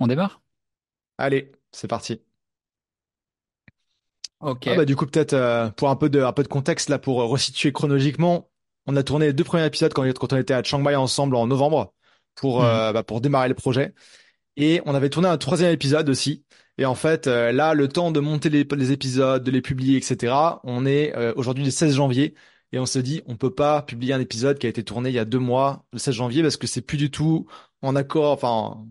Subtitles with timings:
[0.00, 0.40] On démarre?
[1.16, 2.20] Allez, c'est parti.
[4.40, 4.66] Ok.
[4.66, 6.98] Ah bah du coup peut-être euh, pour un peu de un peu de contexte là
[6.98, 8.50] pour euh, resituer chronologiquement,
[8.86, 11.36] on a tourné les deux premiers épisodes quand, quand on était à Chiang Mai ensemble
[11.36, 11.94] en novembre
[12.34, 12.64] pour Mhm.
[12.64, 13.94] euh, bah, pour démarrer le projet
[14.56, 16.44] et on avait tourné un troisième épisode aussi
[16.78, 19.98] et en fait euh, là le temps de monter les, les épisodes, de les publier
[19.98, 20.60] etc.
[20.64, 22.34] On est euh, aujourd'hui le 16 janvier
[22.72, 25.14] et on se dit on peut pas publier un épisode qui a été tourné il
[25.16, 27.46] y a deux mois le 16 janvier parce que c'est plus du tout
[27.82, 28.86] en accord enfin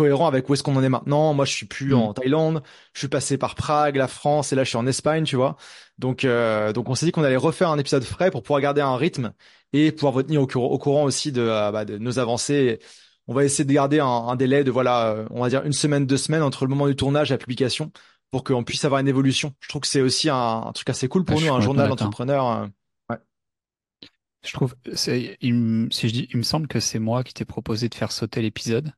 [0.00, 1.34] cohérent avec où est-ce qu'on en est maintenant.
[1.34, 2.00] Moi, je suis plus Mhm.
[2.00, 2.62] en Thaïlande,
[2.94, 5.56] je suis passé par Prague, la France, et là, je suis en Espagne, tu vois.
[5.98, 8.80] Donc, euh, donc, on s'est dit qu'on allait refaire un épisode frais pour pouvoir garder
[8.80, 9.32] un rythme
[9.72, 12.78] et pouvoir vous tenir au, cour- au courant aussi de, euh, bah, de nos avancées.
[13.28, 15.72] On va essayer de garder un, un délai de voilà, euh, on va dire une
[15.72, 17.92] semaine, deux semaines entre le moment du tournage et la publication
[18.32, 19.52] pour qu'on puisse avoir une évolution.
[19.60, 22.46] Je trouve que c'est aussi un, un truc assez cool pour nous, un journal d'entrepreneur.
[22.50, 22.66] euh.
[23.10, 23.18] Ouais.
[24.44, 27.34] Je trouve, c'est, il, me- si je dis, il me semble que c'est moi qui
[27.34, 28.92] t'ai proposé de faire sauter l'épisode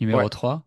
[0.00, 0.28] numéro Ouais.
[0.28, 0.66] 3.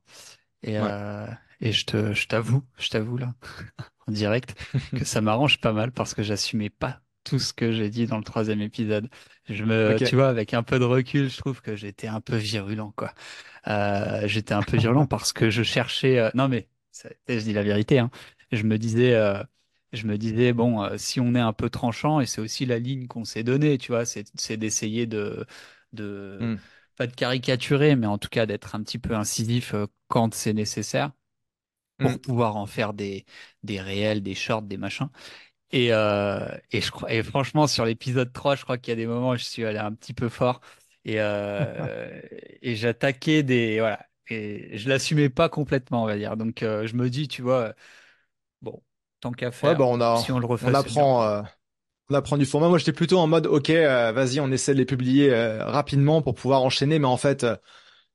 [0.63, 0.91] Et, Ouais.
[0.91, 1.27] euh,
[1.61, 3.33] et je te, je t'avoue, je t'avoue là,
[4.07, 4.55] en direct,
[4.95, 8.17] que ça m'arrange pas mal parce que j'assumais pas tout ce que j'ai dit dans
[8.17, 9.09] le troisième épisode.
[9.49, 10.01] Je me, Ok.
[10.03, 13.13] tu vois, avec un peu de recul, je trouve que j'étais un peu virulent, quoi.
[13.67, 16.19] Euh, j'étais un peu virulent parce que je cherchais.
[16.19, 17.99] euh, non mais, ça- je dis la vérité.
[17.99, 18.11] Hein.
[18.51, 19.43] Je me disais, euh,
[19.93, 22.79] je me disais bon, euh, si on est un peu tranchant, et c'est aussi la
[22.79, 25.45] ligne qu'on s'est donnée, tu vois, c'est, c'est d'essayer de,
[25.93, 26.61] de, Hmm.
[27.01, 30.53] Pas de caricaturer, mais en tout cas d'être un petit peu incisif euh, quand c'est
[30.53, 31.11] nécessaire
[31.99, 33.25] pour pouvoir en faire des,
[33.63, 35.09] des réels, des shorts, des machins.
[35.71, 38.95] Et, euh, et, je crois, et franchement, sur l'épisode 3, je crois qu'il y a
[38.97, 40.61] des moments où je suis allé un petit peu fort
[41.05, 42.21] et, euh,
[42.61, 43.79] et j'attaquais des.
[43.79, 44.07] Voilà.
[44.29, 46.37] Et je l'assumais pas complètement, on va dire.
[46.37, 47.73] Donc, euh, je me dis, tu vois,
[48.61, 48.83] bon,
[49.21, 51.07] tant qu'à Ouais, faire, bah on a, si on le on refait, bien.
[51.13, 51.43] apprend.
[52.11, 52.67] On apprend du format.
[52.67, 56.21] Moi, j'étais plutôt en mode, ok, euh, vas-y, on essaie de les publier euh, rapidement
[56.21, 56.99] pour pouvoir enchaîner.
[56.99, 57.55] Mais en fait, euh,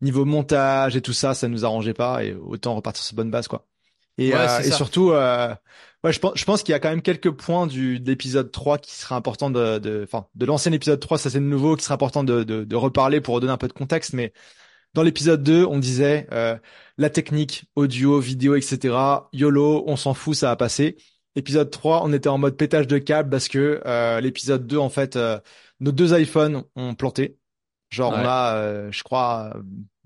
[0.03, 3.49] niveau montage et tout ça, ça nous arrangeait pas et autant repartir sur bonne base,
[3.49, 3.67] quoi.
[4.19, 7.67] Et, Ouais, surtout, ouais, je pense, je pense qu'il y a quand même quelques points
[7.67, 11.31] du de l'épisode 3 qui seraient importants de, de, enfin, de l'ancien épisode 3, ça
[11.31, 13.75] c'est le nouveau, qui serait important de, de, de reparler pour redonner un peu de
[13.75, 14.12] contexte.
[14.15, 14.33] Mais
[14.95, 16.56] dans l'épisode 2, on disait euh,
[16.97, 19.29] la technique, audio, vidéo, etc.
[19.35, 20.97] YOLO, on s'en fout, ça va passer.
[21.37, 24.89] Épisode 3, on était en mode pétage de câble parce que euh, l'épisode 2, en
[24.89, 25.39] fait, euh,
[25.81, 27.39] nos deux iPhones ont planté.
[27.91, 29.55] Genre, on a, euh, je crois,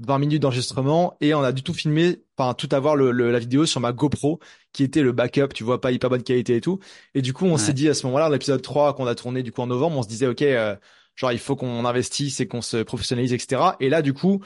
[0.00, 3.38] 20 minutes d'enregistrement et on a du tout filmé, enfin, tout avoir le, le- la
[3.38, 4.40] vidéo sur ma GoPro
[4.72, 6.80] qui était le backup, tu vois, pas hyper bonne qualité et tout.
[7.14, 9.42] Et du coup, on s'est ouais, dit à ce moment-là, l'épisode 3 qu'on a tourné
[9.42, 10.76] du coup en novembre, on se disait, OK, euh,
[11.16, 13.76] genre, il faut qu'on investisse et qu'on se professionnalise, etc.
[13.80, 14.42] Et là, du coup,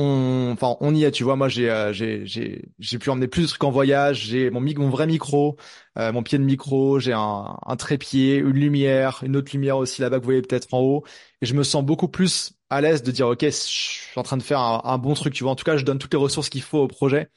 [0.00, 1.36] on, enfin, on y est, tu vois.
[1.36, 4.24] Moi, j'ai, euh, j'ai, j'ai, j'ai pu emmener plus de trucs en voyage.
[4.26, 5.56] J'ai mon, mon vrai micro,
[5.98, 6.98] euh, mon pied de micro.
[7.00, 10.72] J'ai un, un trépied, une lumière, une autre lumière aussi là-bas que vous voyez peut-être
[10.74, 11.04] en haut.
[11.42, 14.36] Et je me sens beaucoup plus à l'aise de dire, ok, je suis en train
[14.36, 15.52] de faire un, un bon truc, tu vois.
[15.52, 17.30] En tout cas, je donne toutes les ressources qu'il faut au projet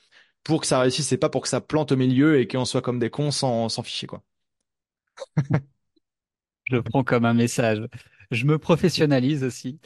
[0.44, 2.82] pour que ça réussisse et pas pour que ça plante au milieu et qu'on soit
[2.82, 4.24] comme des cons sans, sans fichier, quoi.
[6.66, 7.80] je le prends comme un message.
[8.32, 9.80] Je me professionnalise aussi.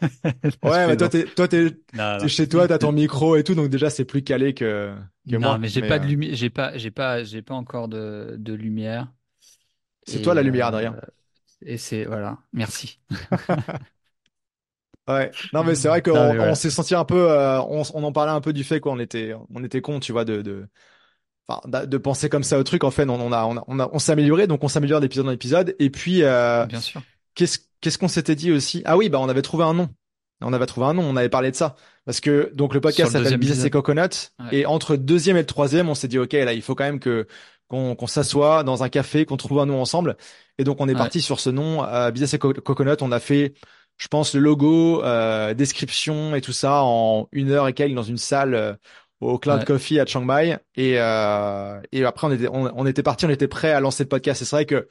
[0.62, 2.28] Ouais, mais toi, t'es, toi, t'es, Non, t'es non.
[2.28, 4.94] chez toi, t'as ton micro et tout, donc déjà, c'est plus calé que,
[5.28, 5.58] que Non, moi.
[5.58, 8.36] mais j'ai Mais pas de euh, lumière, j'ai pas, j'ai pas, j'ai pas encore de,
[8.38, 9.12] de lumière.
[10.06, 10.98] c'est toi la lumière, euh, Adrien.
[11.62, 12.38] et c'est, voilà.
[12.52, 13.00] Merci.
[15.08, 15.36] Ouais.
[15.54, 18.12] Non, mais c'est vrai Non, qu'on on s'est senti un peu, euh, on, on en
[18.12, 20.68] parlait un peu du fait qu'on était, on était con, tu vois, de, de,
[21.86, 22.84] de penser comme ça au truc.
[22.84, 25.00] En fait, on, on a, on a, on a- on s'est amélioré, donc on s'améliore
[25.00, 25.74] d'épisode en épisode.
[25.78, 26.22] Et puis,
[26.62, 27.02] Bien sûr.
[27.34, 28.82] qu'est-ce, qu'est-ce qu'on s'était dit aussi?
[28.84, 29.88] Ah oui, bah, on avait trouvé un nom.
[30.40, 31.74] On avait trouvé un nom, on avait parlé de ça.
[32.04, 33.70] Parce que, donc, le podcast le s'appelle Business et.
[33.70, 34.00] Coconut.
[34.38, 34.46] Ouais.
[34.52, 36.84] Et entre le deuxième et le troisième, on s'est dit, OK, là, il faut quand
[36.84, 37.26] même que,
[37.66, 40.16] qu'on, qu'on s'assoie dans un café, qu'on trouve un nom ensemble.
[40.58, 40.98] Et donc, on est Ouais.
[40.98, 42.96] parti sur ce nom, euh, Business et Co- Coconut.
[43.00, 43.54] On a fait,
[43.96, 48.02] je pense, le logo, euh, description et tout ça en une heure et quelques dans
[48.04, 48.74] une salle euh,
[49.20, 49.64] au Cloud Ouais.
[49.64, 50.56] Coffee à Chiang Mai.
[50.76, 54.04] Et, euh, et après, on était, on, on était parti, on était prêt à lancer
[54.04, 54.40] le podcast.
[54.40, 54.86] Et c'est vrai que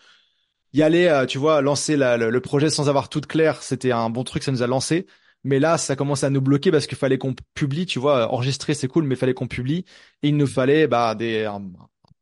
[0.74, 3.92] y aller, euh, tu vois, lancer la- le, le projet sans avoir tout clair, c'était
[3.92, 5.08] un bon truc, ça nous a lancé.
[5.44, 8.74] Mais là, ça commence à nous bloquer parce qu'il fallait qu'on publie, tu vois, enregistrer
[8.74, 9.86] c'est cool, mais il fallait qu'on publie.
[10.24, 11.62] Et il nous fallait bah, des, un,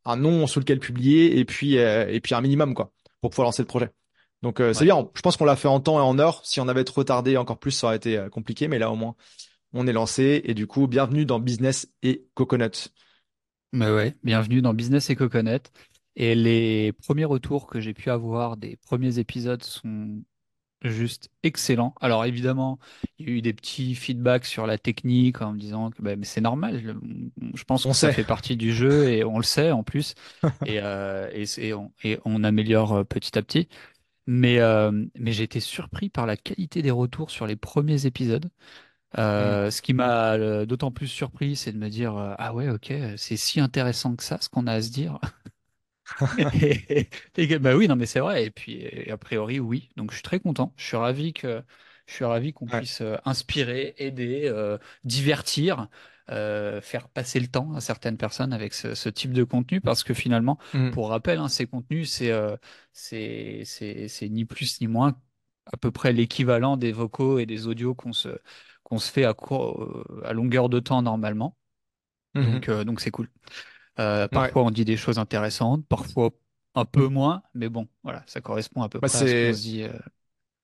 [0.04, 3.46] un nom sous lequel publier et puis, euh, et puis un minimum, quoi, pour pouvoir
[3.46, 3.90] lancer le projet.
[4.42, 6.44] Donc euh, c'est bien, je pense qu'on l'a fait en temps et en heure.
[6.44, 8.96] Si on avait trop tardé encore plus, ça aurait été euh, compliqué, mais là au
[8.96, 9.16] moins,
[9.72, 10.42] on est lancé.
[10.44, 12.90] Et du coup, bienvenue dans Business et Coconut.
[13.72, 14.14] Mais ouais.
[14.22, 15.60] Bienvenue dans Business et Coconut.
[16.16, 20.22] Et les premiers retours que j'ai pu avoir des premiers épisodes sont
[20.82, 21.94] juste excellents.
[22.00, 22.78] Alors évidemment,
[23.18, 26.18] il y a eu des petits feedbacks sur la technique en me disant que mais
[26.22, 26.96] c'est normal.
[27.54, 30.14] Je, pense On que ça fait partie du jeu et on le sait en plus.
[30.66, 33.68] Et, euh, et, on, et on améliore euh, petit à petit.
[34.26, 38.48] Mais, euh, mais j'ai été surpris par la qualité des retours sur les premiers épisodes.
[39.16, 43.60] Ce qui m'a d'autant plus surpris, c'est de me dire ah ouais, ok, c'est si
[43.60, 45.18] intéressant que ça, ce qu'on a à se dire.
[47.36, 48.44] Et, bah oui, non, mais c'est vrai.
[48.46, 49.90] Et puis, et a priori, oui.
[49.96, 50.72] Donc, je suis très content.
[50.76, 51.62] Je suis ravi que,
[52.06, 52.78] je suis ravi qu'on Ouais.
[52.78, 55.88] puisse euh, inspirer, aider, euh, divertir,
[56.30, 60.04] euh, faire passer le temps à certaines personnes avec ce, ce type de contenu, parce
[60.04, 60.90] que finalement, Mm.
[60.90, 62.56] pour rappel, hein, ces contenus, c'est, euh,
[62.92, 63.64] c'est,
[64.30, 65.20] ni plus ni moins
[65.72, 68.28] à peu près l'équivalent des vocaux et des audios qu'on se,
[68.84, 71.56] qu'on se fait à court, à longueur de temps normalement.
[72.34, 72.44] Mhm.
[72.54, 73.30] Donc, euh, donc c'est cool.
[73.98, 74.52] Euh, Ouais.
[74.52, 76.30] parfois, on dit des choses intéressantes, parfois
[76.74, 79.52] un peu moins, mais bon, voilà, ça correspond à peu Bah, près à ce qu'on
[79.52, 80.00] se dit euh, la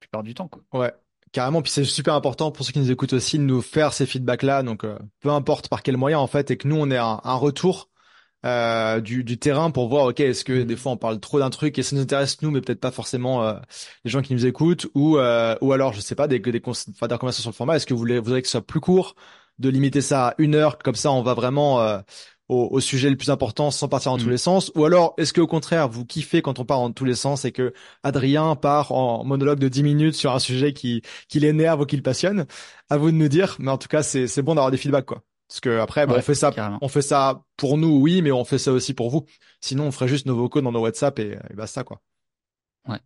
[0.00, 0.62] plupart du temps, quoi.
[0.72, 0.92] ouais.
[1.32, 4.04] Carrément, puis c'est super important pour ceux qui nous écoutent aussi de nous faire ces
[4.04, 4.62] feedbacks-là.
[4.62, 7.20] Donc, euh, peu importe par quel moyen en fait, et que nous on ait un,
[7.24, 7.88] un retour
[8.46, 10.76] euh, du, du terrain pour voir, ok, est-ce que des Mhm.
[10.76, 13.44] fois on parle trop d'un truc et ça nous intéresse nous, mais peut-être pas forcément
[13.44, 13.54] euh,
[14.04, 17.08] les gens qui nous écoutent, ou euh, ou alors je sais pas des des, enfin,
[17.08, 17.76] des recommandations sur le format.
[17.76, 19.16] Est-ce que vous voulez, vous voudrez que ce soit plus court,
[19.58, 22.00] de limiter ça à une heure, comme ça on va vraiment euh,
[22.52, 24.30] au, au sujet le plus important sans partir dans tous Mhm.
[24.30, 27.04] les sens, ou alors est-ce que au contraire vous kiffez quand on part dans tous
[27.04, 27.72] les sens et que
[28.02, 31.96] Adrien part en monologue de 10 minutes sur un sujet qui qui l'énerve ou qui
[31.96, 32.46] le passionne?
[32.90, 35.06] À vous de nous dire, mais en tout cas c'est c'est bon d'avoir des feedbacks
[35.06, 35.22] quoi.
[35.48, 36.78] Parce que après, bon, on fait ça, carrément.
[36.80, 39.26] on fait ça pour nous, oui, mais on fait ça aussi pour vous.
[39.60, 42.00] Sinon, on ferait juste nos vocaux dans nos WhatsApp et, et basta, quoi.
[42.88, 43.00] Ouais,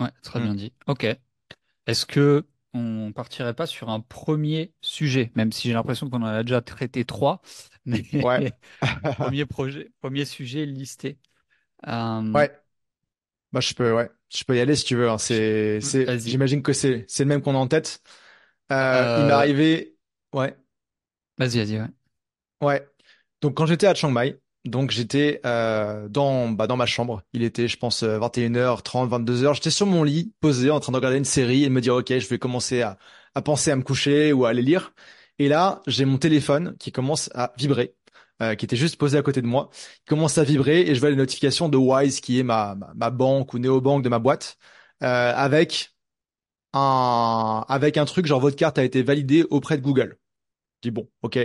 [0.00, 0.44] ouais, très Hmm.
[0.44, 0.72] bien dit.
[0.86, 1.06] Ok.
[1.86, 6.26] Est-ce que on partirait pas sur un premier sujet, même si j'ai l'impression qu'on en
[6.26, 7.42] a déjà traité trois,
[7.90, 8.44] mais Ouais,
[9.16, 11.18] premier projet, premier sujet listé.
[11.88, 12.50] Euh, ouais.
[13.52, 15.08] Bah, je peux, ouais, je peux y aller si tu veux.
[15.10, 15.18] hein.
[15.18, 15.80] C'est,
[16.18, 18.02] j'imagine que c'est, c'est le même qu'on a en tête.
[18.72, 19.96] Euh, il m'est Euh, arrivé,
[20.34, 20.56] ouais,
[21.38, 21.88] vas-y, vas-y, ouais.
[22.62, 22.86] ouais.
[23.40, 27.22] Donc, quand j'étais à Chiang Mai, donc j'étais euh, dans, bah, dans ma chambre.
[27.32, 29.54] Il était, je pense, 21h30, 22h.
[29.54, 31.94] J'étais sur mon lit, posé, en train de regarder une série et de me dire,
[31.96, 32.98] ok, je vais commencer à,
[33.34, 34.94] à penser à me coucher ou à aller lire.
[35.40, 37.94] Et là, j'ai mon téléphone qui commence à vibrer,
[38.42, 39.70] euh, qui était juste posé à côté de moi.
[40.04, 42.92] Il commence à vibrer et je vois les notifications de Wise, qui est ma, ma,
[42.94, 44.58] ma banque ou néobanque de ma boîte,
[45.02, 45.94] euh, avec
[46.74, 50.18] un, avec un truc genre votre carte a été validée auprès de Google.
[50.82, 51.38] Je dis bon, ok.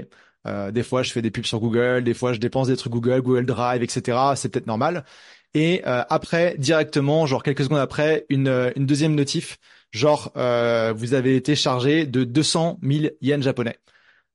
[0.48, 2.94] Euh, des fois, je fais des pubs sur Google, des fois, je dépense des trucs
[2.94, 4.36] Google, Google Drive, etc.
[4.36, 5.06] C'est peut-être normal.
[5.54, 9.58] Et euh, après, directement, genre quelques secondes après, une, une deuxième notif,
[9.96, 13.78] genre euh, vous avez été chargé de 200 000 yens japonais.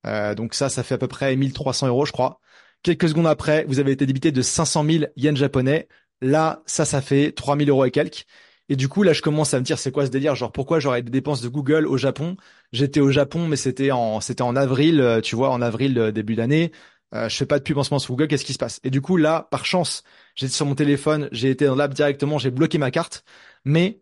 [0.06, 2.40] Euh, donc ça, ça fait à peu près 1300 euros, je crois.
[2.82, 5.88] Quelques secondes après, vous avez été débité de 500 000 yens japonais.
[6.22, 8.26] Là, ça, ça fait 3000 euros et quelques.
[8.70, 10.36] Et du coup, là, je commence à me dire, c'est quoi ce délire?
[10.36, 12.36] Genre, pourquoi j'aurais des dépenses de Google au Japon?
[12.72, 16.12] J'étais au Japon, mais c'était en, c'était en avril, euh, tu vois, en avril, euh,
[16.12, 16.70] début d'année.
[17.12, 18.80] Euh, je fais pas de pub sur Google, qu'est-ce qui se passe?
[18.84, 20.04] Et du coup, là, par chance,
[20.36, 23.24] j'étais sur mon téléphone, j'ai été dans l'app directement, j'ai bloqué ma carte.
[23.64, 24.00] Mais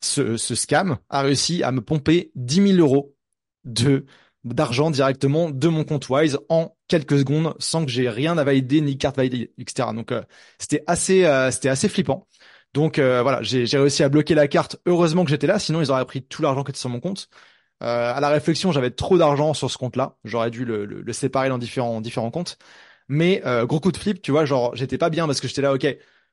[0.00, 3.14] ce, ce scam a réussi à me pomper 10 000 euros
[3.64, 4.06] de
[4.44, 8.80] d'argent directement de mon compte Wise en quelques secondes sans que j'ai rien à valider
[8.80, 9.92] ni carte validée, etc.
[9.92, 10.22] Donc euh,
[10.58, 12.28] c'était assez euh, c'était assez flippant.
[12.72, 14.76] Donc euh, voilà, j'ai réussi à bloquer la carte.
[14.86, 17.28] Heureusement que j'étais là, sinon ils auraient pris tout l'argent qui était sur mon compte.
[17.82, 20.16] Euh, à la réflexion, j'avais trop d'argent sur ce compte-là.
[20.24, 22.58] J'aurais dû le, le, le séparer dans différents différents comptes.
[23.08, 25.62] Mais euh, gros coup de flip, tu vois, genre j'étais pas bien parce que j'étais
[25.62, 25.86] là, ok,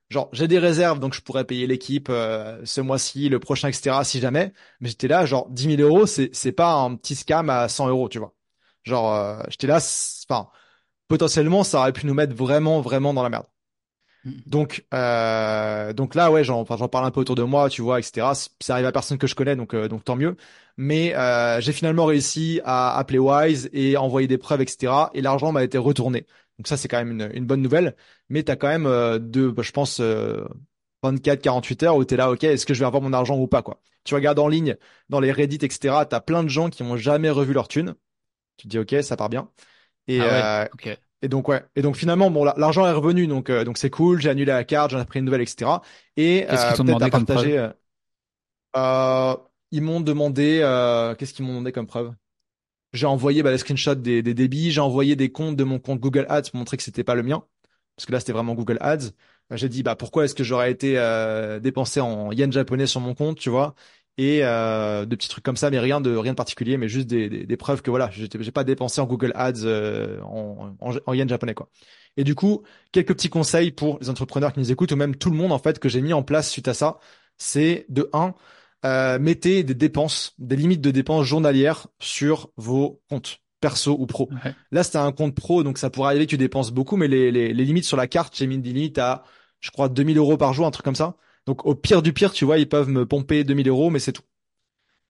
[0.10, 4.04] genre j'ai des réserves donc je pourrais payer l'équipe euh, ce mois-ci, le prochain, etc.
[4.04, 4.54] si jamais.
[4.80, 7.90] Mais j'étais là, genre 10 000 euros, c'est c'est pas un petit scam à 100
[7.90, 8.34] euros, tu vois.
[8.84, 9.78] Genre euh, j'étais là,
[10.30, 10.50] enfin
[11.08, 13.46] potentiellement ça aurait pu nous mettre vraiment vraiment dans la merde.
[14.26, 14.42] Mhm.
[14.46, 17.82] Donc euh, donc là ouais, j'en enfin j'en parle un peu autour de moi, tu
[17.82, 18.32] vois, etc.
[18.62, 20.38] Ça arrive à personne que je connais donc euh, donc tant mieux.
[20.78, 24.94] Mais euh, j'ai finalement réussi à appeler Wise et envoyer des preuves, etc.
[25.14, 26.26] Et l'argent m'a été retourné.
[26.60, 27.96] Donc ça, c'est quand même une, une bonne nouvelle.
[28.30, 30.46] Mais t'as quand même euh, deux, bah, je pense, euh,
[31.04, 33.48] 24, 48 heures où t'es là, ok, est-ce que je vais avoir mon argent ou
[33.48, 33.82] pas, quoi.
[34.04, 34.76] Tu regardes en ligne,
[35.10, 36.06] dans les Reddit, etc.
[36.06, 37.96] T'as plein de gens qui ont jamais revu leur thune.
[38.58, 39.50] Tu te dis, ok, ça part bien.
[40.08, 40.66] Et, Ah ouais, euh,
[41.24, 41.64] et donc ouais.
[41.76, 44.22] Et donc finalement, bon, la- l'argent est revenu, donc euh, donc c'est cool.
[44.22, 45.82] J'ai annulé la carte, j'en ai pris une nouvelle, etc.
[46.18, 47.52] Et Qu'est-ce qu'ils euh, demandé comme preuve?
[47.58, 47.74] euh,
[48.76, 49.36] euh,
[49.72, 52.14] ils m'ont demandé, euh, qu'est-ce qu'ils m'ont demandé comme preuve?
[52.94, 56.00] J'ai envoyé bah, les screenshots des, des débits, j'ai envoyé des comptes de mon compte
[56.00, 57.44] Google Ads pour montrer que c'était pas le mien,
[57.96, 59.08] parce que là c'était vraiment Google Ads.
[59.52, 63.02] Euh, J'ai dit bah pourquoi est-ce que j'aurais été euh, dépensé en yens japonais sur
[63.02, 63.74] mon compte, tu vois,
[64.18, 67.08] et euh, de petits trucs comme ça, mais rien de rien de particulier, mais juste
[67.08, 70.92] des, des, des preuves que voilà, j'ai pas dépensé en Google Ads euh, en, en,
[71.06, 71.70] en yens japonais quoi.
[72.18, 75.32] Et du coup, quelques petits conseils pour les entrepreneurs qui nous écoutent ou même tout
[75.32, 77.00] le monde en fait que j'ai mis en place suite à ça,
[77.38, 78.36] c'est de un
[78.86, 84.30] euh, mettez des dépenses, des limites de dépenses journalières sur vos comptes perso ou pro.
[84.44, 84.54] Ouais.
[84.72, 87.32] Là, c'était un compte pro, donc ça pourrait arriver que tu dépenses beaucoup, mais les,
[87.32, 89.24] les, les limites sur la carte, j'ai mis des limites à,
[89.62, 91.16] je crois, 2000 euros par jour, un truc comme ça.
[91.46, 94.12] Donc au pire du pire, tu vois, ils peuvent me pomper 2000 euros, mais c'est
[94.12, 94.24] tout.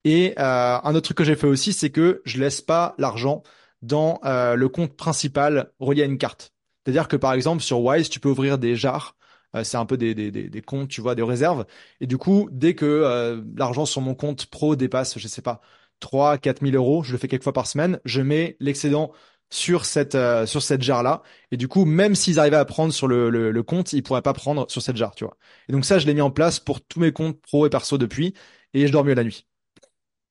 [0.03, 3.43] Et euh, un autre truc que j'ai fait aussi, c'est que je laisse pas l'argent
[3.81, 6.53] dans euh, le compte principal relié à une carte.
[6.83, 9.15] C'est-à-dire que par exemple sur Wise, tu peux ouvrir des jars.
[9.55, 11.65] Euh, c'est un peu des, des, comptes, tu vois, des réserves.
[12.01, 15.61] Et du coup, dès que euh, l'argent sur mon compte pro dépasse, je sais pas,
[15.99, 19.11] 3, 4 000 euros, je le fais quelques fois par semaine, je mets l'excédent
[19.49, 22.91] sur cette euh, sur cette jarre là et du coup même s'ils arrivaient à prendre
[22.91, 25.37] sur le, le, le compte ils pourraient pas prendre sur cette jarre tu vois
[25.69, 27.99] et donc ça je l'ai mis en place pour tous mes comptes pro et perso
[27.99, 28.33] depuis
[28.73, 29.45] et je dors mieux la nuit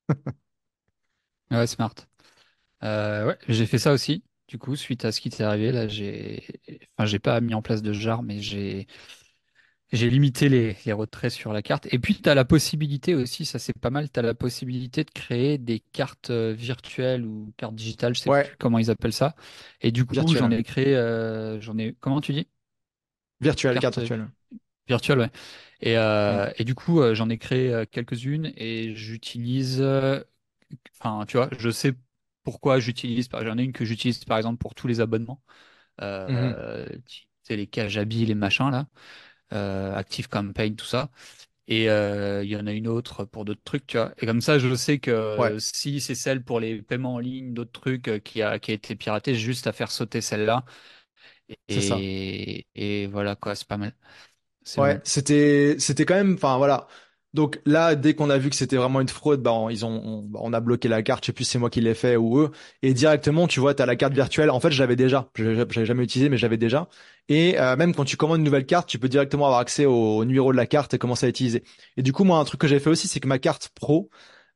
[1.51, 1.95] Ouais, smart.
[2.83, 4.23] Euh, ouais, j'ai fait ça aussi.
[4.47, 6.43] Du coup, suite à ce qui t'est arrivé, là, j'ai,
[6.97, 8.87] enfin, j'ai pas mis en place de jar, mais j'ai,
[9.91, 11.87] j'ai limité les, les retraits sur la carte.
[11.93, 15.03] Et puis, tu as la possibilité aussi, ça c'est pas mal, tu as la possibilité
[15.03, 18.89] de créer des cartes euh, virtuelles ou cartes digitales, je sais ouais plus comment ils
[18.89, 19.35] appellent ça.
[19.81, 22.47] Et du coup, j'en ai créé, euh, j'en ai, comment tu dis?
[23.41, 24.27] virtuel carte Carte euh, virtuelle
[24.87, 25.31] virtuelle, ouais.
[25.81, 25.97] Et,
[26.27, 26.43] Mm.
[26.43, 30.23] euh, et du coup, euh, j'en ai créé euh, quelques-unes et j'utilise, euh,
[31.01, 31.93] enfin, tu vois, je sais
[32.43, 33.29] pourquoi j'utilise.
[33.33, 35.41] J'en ai une que j'utilise par exemple pour tous les abonnements.
[36.01, 38.87] Euh, tu sais, les Kajabi, les machins là,
[39.53, 41.11] euh, Active Campaign, tout ça.
[41.67, 44.13] Et euh, il y en a une autre pour d'autres trucs, tu vois.
[44.19, 44.99] Et comme ça, je sais
[45.37, 48.59] ouais que si c'est celle pour les paiements en ligne, d'autres trucs euh, qui a,
[48.59, 50.65] qui a été piraté, j'ai juste à faire sauter celle-là.
[51.69, 53.95] c'est ça Et, et voilà quoi, c'est pas mal.
[54.63, 56.87] C'est Ouais, c'était c'était quand même enfin voilà.
[57.33, 59.89] Donc là dès qu'on a vu que c'était vraiment une fraude, bah on- ils ont
[60.05, 61.95] on, bah, on a bloqué la carte, je sais plus si c'est moi qui l'ai
[61.95, 62.51] fait ou eux
[62.83, 64.51] et directement tu vois, tu as la carte virtuelle.
[64.51, 65.29] En fait, je l'avais déjà.
[65.35, 66.89] Je j'avais jamais utilisé mais je l'avais déjà.
[67.29, 70.23] Et euh, même quand tu commandes une nouvelle carte, tu peux directement avoir accès au,
[70.25, 71.63] numéro de la carte et commencer à l'utiliser.
[71.97, 74.09] Et du coup, moi un truc que j'ai fait aussi, c'est que ma carte pro,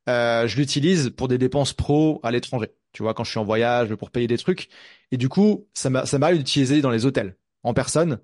[0.08, 2.68] euh, je l'utilise pour des dépenses pro à l'étranger.
[2.92, 4.68] Tu vois, quand je suis en voyage, pour payer des trucs.
[5.12, 8.20] Et du coup, ça m'a ça m'arrive d'utiliser dans les hôtels en personne.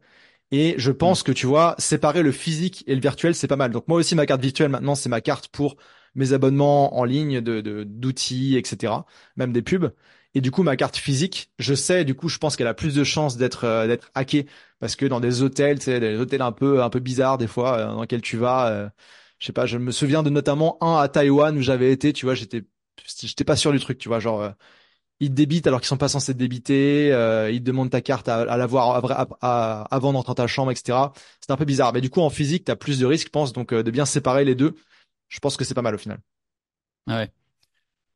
[0.54, 0.96] Et je Mm.
[0.98, 3.72] pense que tu vois, séparer le physique et le virtuel, c'est pas mal.
[3.72, 5.76] Donc moi aussi, ma carte virtuelle maintenant, c'est ma carte pour
[6.14, 9.06] mes abonnements en ligne de, de- d'outils, etc.
[9.36, 9.92] Même des pubs.
[10.34, 12.94] Et du coup, ma carte physique, je sais, du coup, je pense qu'elle a plus
[12.94, 14.46] de chances d'être euh, d'être hackée
[14.80, 17.46] parce que dans des hôtels, tu sais, des hôtels un peu un peu bizarres des
[17.48, 18.88] fois euh, dans lesquels tu vas, euh,
[19.38, 22.26] je sais pas, je me souviens de notamment un à Taïwan où j'avais été, tu
[22.26, 22.64] vois, j'étais
[23.22, 24.52] j'étais pas sûr du truc, tu vois, genre
[25.24, 28.28] ils te débitent alors qu'ils sont pas censés te débiter, euh, ils demandent ta carte
[28.28, 29.02] à, à l'avoir
[29.90, 31.12] avant d'entrer dans ta chambre, etc.
[31.40, 31.92] C'est un peu bizarre.
[31.92, 34.04] Mais du coup, en physique, t'as plus de risques, je pense, donc euh, de bien
[34.06, 34.74] séparer les deux,
[35.28, 36.20] je pense que c'est pas mal au final.
[37.06, 37.30] Ouais.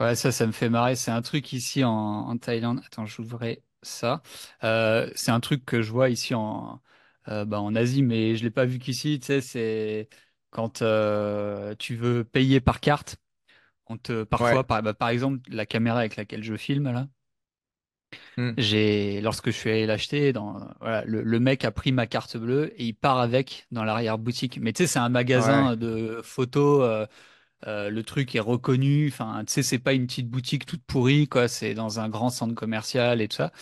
[0.01, 0.97] Ouais, ça, ça me fait marrer.
[0.97, 2.81] C'est un truc ici en, Thaïlande.
[2.87, 4.23] Attends, j'ouvrais ça.
[4.65, 6.81] Euh, c'est un truc que je vois ici en,
[7.27, 9.19] bah, Asie, mais je l'ai pas vu qu'ici.
[9.21, 10.09] Tu sais, c'est
[10.51, 10.83] quand
[11.79, 13.17] tu veux payer par carte.
[13.89, 14.59] On te, Ouais.
[14.59, 17.09] parfois, par, bah, par exemple, la caméra avec laquelle je filme là.
[18.37, 18.59] Hmm.
[18.59, 22.37] J'ai, lorsque je suis allé l'acheter, dans, voilà, le, le mec a pris ma carte
[22.37, 24.59] bleue et il part avec dans l'arrière-boutique.
[24.61, 25.69] Mais tu sais, c'est un Ouais.
[25.69, 26.83] magasin de photos.
[26.85, 27.07] euh,
[27.67, 29.09] euh, le truc est reconnu.
[29.13, 31.49] Enfin, tu sais, c'est pas une petite boutique toute pourrie, quoi.
[31.49, 33.53] C'est dans un grand centre commercial et tout ça.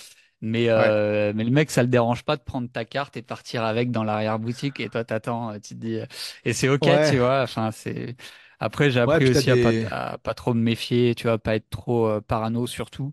[0.43, 0.93] Mais, Ouais.
[0.93, 3.91] euh, mais le mec, ça le dérange pas de prendre ta carte et partir avec
[3.93, 4.81] dans l'arrière-boutique.
[4.81, 5.99] Et toi, t'attends, tu te dis.
[6.45, 7.43] Et c'est OK, tu vois.
[7.43, 8.17] Enfin, c'est.
[8.61, 9.91] Après, j'ai appris aussi à pas, des.
[9.91, 13.13] à pas trop me méfier, tu vois, pas être trop euh, parano surtout.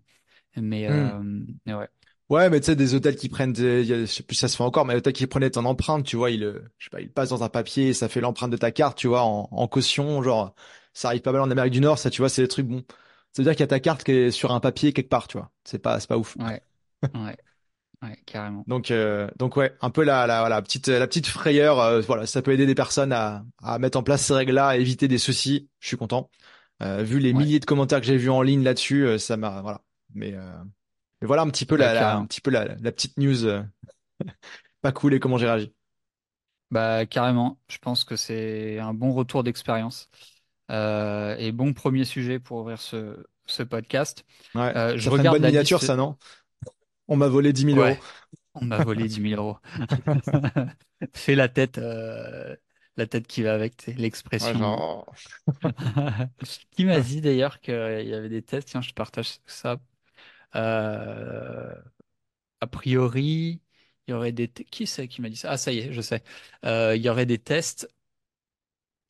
[0.56, 1.14] Mais, Hmm.
[1.14, 1.22] euh,
[1.66, 1.88] mais ouais.
[2.30, 3.84] Ouais, mais tu sais, des hôtels qui prennent, des...
[3.84, 6.06] je sais plus si ça se fait encore, mais des hôtels qui prenaient ton empreinte,
[6.06, 6.40] tu vois, il,
[6.78, 9.08] je sais pas, il passe dans un papier, ça fait l'empreinte de ta carte, tu
[9.08, 10.54] vois, en, en caution, genre,
[10.94, 12.82] ça arrive pas mal en Amérique du Nord, ça, tu vois, c'est des trucs bons.
[13.32, 15.28] Ça veut dire qu'il y a ta carte qui est sur un papier quelque part,
[15.28, 15.50] tu vois.
[15.64, 16.38] C'est pas, c'est pas ouf.
[16.38, 16.62] Ouais.
[17.14, 17.36] Ouais.
[18.04, 18.66] Ouais, carrément.
[18.66, 22.40] Donc, euh, donc ouais, un peu la, la, petite, la petite frayeur, euh, voilà, ça
[22.40, 25.68] peut aider des personnes à, à mettre en place ces règles-là, à éviter des soucis.
[25.80, 26.30] Je suis content.
[26.82, 27.34] Euh, vu les Ouais.
[27.34, 29.82] milliers de commentaires que j'ai vus en ligne là-dessus, ça m'a, voilà.
[30.14, 30.32] Mais,
[31.20, 32.26] mais voilà un petit peu Ouais, la, la, un carrément.
[32.26, 33.46] petit peu la, la petite news
[34.82, 35.72] pas cool et comment j'ai réagi.
[36.70, 37.60] Bah, carrément.
[37.68, 40.10] Je pense que c'est un bon retour d'expérience.
[40.70, 44.24] Et bon premier sujet pour ouvrir ce, ce podcast.
[44.54, 45.82] Ouais, je une bonne miniature, liste.
[45.82, 46.16] ça, non?
[47.08, 48.04] On m'a volé dix mille Ouais, euros.
[48.54, 49.58] on m'a volé dix mille euros.
[51.14, 52.56] Fais la tête, euh,
[52.96, 53.86] la tête qui va avec,
[54.40, 54.54] Ouais, l'expression.
[54.54, 55.06] genre.
[56.72, 58.68] Qui m'a dit d'ailleurs qu'il y avait des tests?
[58.68, 59.78] Tiens, je partage ça.
[60.56, 61.74] Euh,
[62.60, 63.62] a priori,
[64.08, 64.48] il y aurait des.
[64.48, 65.52] Qui c'est qui m'a dit ça?
[65.52, 66.22] Ah, ça y est, je sais.
[66.66, 67.88] Euh, il y aurait des tests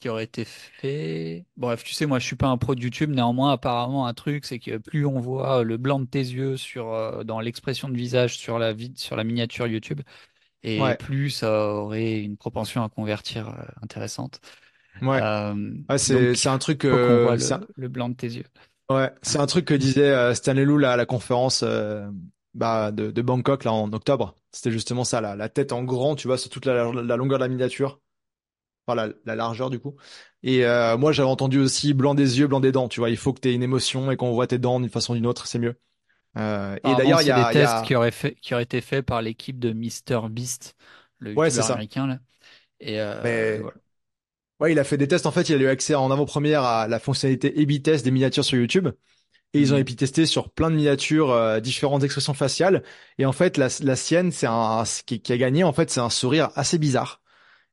[0.04, 1.46] qui auraient été faits.
[1.56, 3.08] Bref, tu sais, moi, je suis pas un pro de YouTube.
[3.08, 6.92] Néanmoins, apparemment, un truc, c'est que plus on voit le blanc de tes yeux sur,
[6.92, 10.02] euh, dans l'expression de visage sur la vid- sur la miniature YouTube,
[10.62, 14.40] et Ouais, plus ça aurait une propension à convertir euh, intéressante.
[15.02, 15.23] ouais.
[15.23, 18.44] Euh, c'est, un truc, qu'on voit un- le, le blanc de tes yeux.
[18.90, 21.64] ouais, c'est un truc que disait Stanley Lou là, à la conférence,
[22.54, 24.37] bah, de, de Bangkok, là, en octobre.
[24.52, 27.38] C'était justement ça, la, la tête en grand, tu vois, sur toute la, la longueur
[27.38, 28.00] de la miniature.
[28.86, 29.96] Enfin la, la largeur du coup.
[30.42, 33.16] Et euh, moi j'avais entendu aussi blanc des yeux, blanc des dents, tu vois, il
[33.16, 35.26] faut que tu aies une émotion et qu'on voit tes dents d'une façon ou d'une
[35.26, 35.76] autre, c'est mieux.
[36.36, 37.82] Euh, et d'ailleurs il y des a, y tests a...
[37.82, 40.76] qui auraient fait, qui auraient été faits par l'équipe de Mister Beast,
[41.18, 42.18] le ouais youtubeur américain là.
[42.80, 43.76] Et, euh, et Mais voilà.
[44.60, 46.88] ouais il a fait des tests en fait, il a eu accès en avant-première à
[46.88, 48.88] la fonctionnalité A/B test des miniatures sur YouTube.
[49.54, 49.78] Et ils ont Mhm.
[49.78, 52.84] épi testé sur plein de miniatures, euh, différentes expressions faciales.
[53.18, 55.90] Et en fait, la, la sienne, c'est un, ce qui, qui a gagné, en fait,
[55.90, 57.22] c'est un sourire assez bizarre.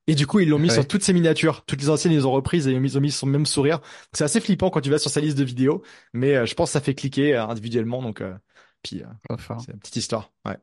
[0.08, 1.64] Et du coup, ils l'ont mis sur toutes ces miniatures.
[1.66, 3.80] Toutes les anciennes, ils ont reprises et ils ont mis son même sourire.
[4.14, 5.84] C'est assez flippant quand tu vas sur sa liste de vidéos.
[6.14, 8.02] Mais euh, je pense que ça fait cliquer euh, individuellement.
[8.02, 8.36] Donc, euh,
[8.84, 9.04] puis,
[9.40, 9.66] fort.
[9.66, 10.32] c'est une petite histoire.
[10.46, 10.58] Ouais.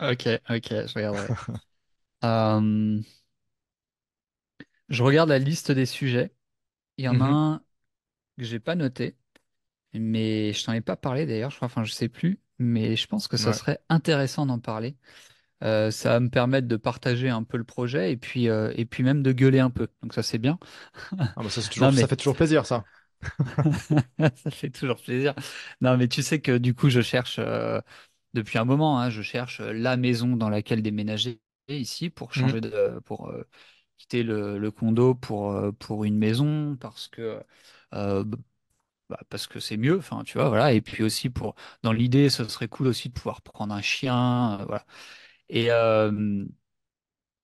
[0.00, 1.32] Ok, ok, je regarderai.
[2.24, 3.02] Euh,
[4.88, 6.32] je regarde la liste des sujets.
[6.98, 7.26] Il y en a Mhm.
[7.26, 7.64] un
[8.38, 9.16] que j'ai pas noté,
[9.94, 13.06] mais je t'en ai pas parlé d'ailleurs, je crois, enfin je sais plus, mais je
[13.08, 13.54] pense que ça Ouais.
[13.54, 14.96] serait intéressant d'en parler.
[15.62, 18.84] Euh, ça va me permettre de partager un peu le projet et puis, euh, et
[18.86, 19.88] puis même de gueuler un peu.
[20.02, 20.58] Donc ça c'est bien.
[21.36, 22.86] Ah bah ça, Non fait toujours plaisir, ça.
[24.36, 25.34] ça fait toujours plaisir.
[25.80, 27.80] Non mais tu sais que du coup je cherche euh,
[28.34, 32.52] depuis un moment, hein, je cherche la maison dans laquelle déménager ici pour Mhm.
[32.52, 33.32] changer de, pour
[33.98, 37.42] quitter le, le condo pour, pour une maison parce que
[39.10, 40.72] bah, parce que c'est mieux, enfin, tu vois, voilà.
[40.72, 44.60] Et puis aussi pour, dans l'idée, ce serait cool aussi de pouvoir prendre un chien,
[44.60, 44.86] euh, voilà.
[45.52, 46.46] Et euh,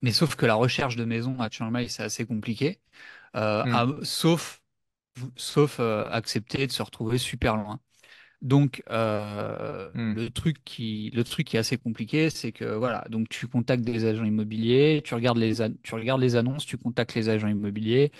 [0.02, 2.80] mais sauf que la recherche de maison à Chiang Mai, c'est assez compliqué,
[3.36, 4.62] euh, à- sauf
[5.36, 7.80] sauf euh, accepter de se retrouver super loin.
[8.42, 8.82] Donc
[9.94, 10.14] Mhm.
[10.14, 13.84] le truc qui le truc qui est assez compliqué, c'est que voilà, donc tu contactes
[13.84, 18.12] des agents immobiliers, tu regardes les tu regardes les annonces, tu contactes les agents immobiliers.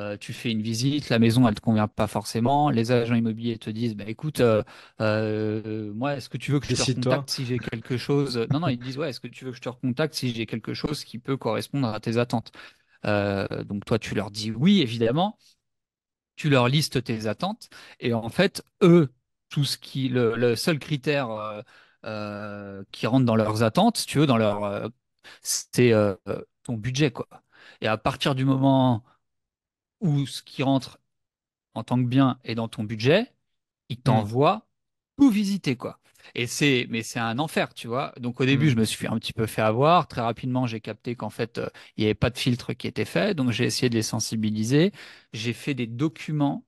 [0.00, 2.70] Euh, tu fais une visite, la maison, elle te convient pas forcément.
[2.70, 4.62] Les agents immobiliers te disent, bah écoute, euh,
[5.02, 8.46] euh, moi, est-ce que tu veux que je te recontacte si j'ai quelque chose?
[8.50, 10.46] Non, non, ils disent, ouais, est-ce que tu veux que je te recontacte si j'ai
[10.46, 12.50] quelque chose qui peut correspondre à tes attentes?
[13.04, 15.38] Donc toi, tu leur dis oui, évidemment.
[16.36, 19.12] Tu leur listes tes attentes et en fait, eux,
[19.50, 21.62] tout ce qui, le, le seul critère
[22.90, 24.90] qui rentre dans leurs attentes, si tu veux, dans leur,
[25.42, 25.92] c'est
[26.62, 27.28] ton budget, quoi.
[27.80, 29.04] Et à partir du moment
[30.00, 31.00] où ce qui rentre
[31.74, 33.32] en tant que bien est dans ton budget,
[33.88, 34.68] il t'envoie
[35.18, 36.00] tout visiter, quoi.
[36.34, 38.12] Et c'est, mais c'est un enfer, tu vois.
[38.18, 38.70] Donc au début, Mhm.
[38.70, 40.08] je me suis un petit peu fait avoir.
[40.08, 43.04] Très rapidement, j'ai capté qu'en fait, euh, il n'y avait pas de filtre qui était
[43.06, 43.34] fait.
[43.34, 44.92] Donc j'ai essayé de les sensibiliser.
[45.32, 46.64] J'ai fait des documents.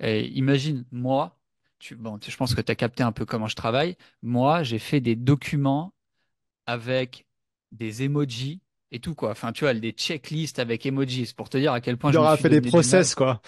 [0.00, 1.38] Et imagine, moi,
[1.78, 3.96] tu, bon, je pense que tu as capté un peu comment je travaille.
[4.22, 5.94] Moi, j'ai fait des documents
[6.66, 7.26] avec
[7.72, 8.60] des emojis
[8.92, 9.32] et tout, quoi.
[9.32, 12.28] Enfin, tu vois, des checklists avec emojis pour te dire à quel point je leur
[12.28, 13.40] a suis fait des process, quoi.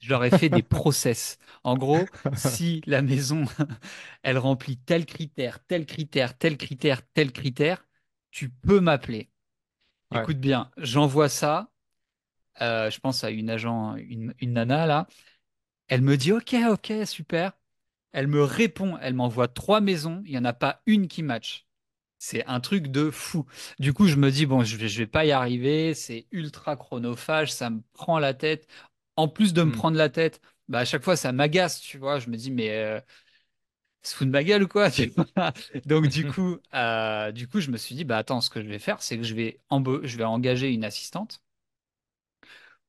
[0.00, 1.38] Je leur ai fait des process.
[1.64, 3.44] En gros, si la maison,
[4.22, 7.86] elle remplit tel critère, tel critère, tel critère, tel critère,
[8.30, 9.30] tu peux m'appeler.
[10.10, 10.28] Ouais.
[10.28, 11.70] Écoute bien, j'envoie ça.
[12.62, 15.06] euh, je pense à une agent, une, une nana là.
[15.88, 17.52] Elle me dit OK, OK, super.
[18.12, 20.22] Elle me répond, elle m'envoie trois maisons.
[20.26, 21.66] Il n'y en a pas une qui match.
[22.26, 23.44] C'est un truc de fou.
[23.78, 25.92] Du coup, je me dis, bon, je vais, je vais pas y arriver.
[25.94, 27.52] C'est ultra chronophage.
[27.52, 28.66] Ça me prend la tête.
[29.16, 29.70] En plus de me Mhm.
[29.70, 32.18] prendre la tête, bah, à chaque fois, ça m'agace, tu vois.
[32.20, 32.98] Je me dis, mais euh,
[34.02, 34.90] se fout de ma gueule ou quoi?
[34.90, 35.52] tu vois?
[35.86, 38.68] Donc, du coup, euh, du coup, je me suis dit, bah, attends, ce que je
[38.68, 39.60] vais faire, c'est que je vais,
[40.02, 41.42] je vais engager une assistante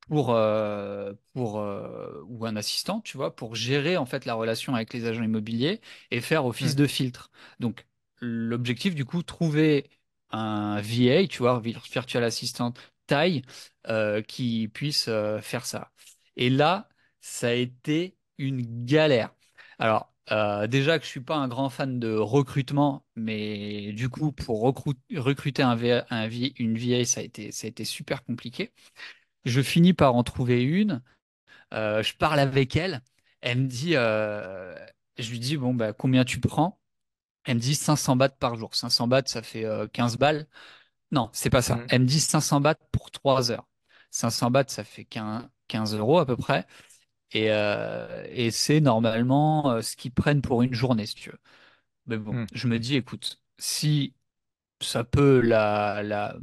[0.07, 4.75] pour, euh, pour euh, ou un assistant, tu vois, pour gérer en fait la relation
[4.75, 6.75] avec les agents immobiliers et faire office Mhm.
[6.75, 7.31] de filtre.
[7.59, 7.85] Donc
[8.21, 9.89] l'objectif du coup, trouver
[10.31, 12.73] un VA, tu vois, virtual assistant
[13.07, 13.43] taille,
[13.87, 15.91] euh, qui puisse euh, faire ça.
[16.35, 16.89] Et là,
[17.21, 19.33] ça a été une galère.
[19.79, 24.31] Alors euh, déjà que je suis pas un grand fan de recrutement, mais du coup
[24.31, 27.85] pour recru- recruter un VA, un VA, une VA, ça a été, ça a été
[27.85, 28.71] super compliqué.
[29.45, 31.01] Je finis par en trouver une.
[31.73, 33.01] Je parle avec elle.
[33.41, 36.79] Elle me dit, je lui dis, bon, bah, combien tu prends?
[37.45, 38.75] Elle me dit 500 bahts par jour.
[38.75, 40.47] 500 bahts, ça fait euh, 15 balles.
[41.11, 41.75] Non, c'est pas ça.
[41.75, 41.87] Mhm.
[41.89, 43.67] Elle me dit 500 bahts pour 3 heures.
[44.11, 46.67] 500 bahts, ça fait 15, 15 euros à peu près.
[47.31, 51.39] Et, euh, et c'est normalement euh, ce qu'ils prennent pour une journée, si tu veux.
[52.07, 52.47] Mais bon, Mhm.
[52.53, 54.15] je me dis, écoute, si
[54.81, 56.37] ça peut la, la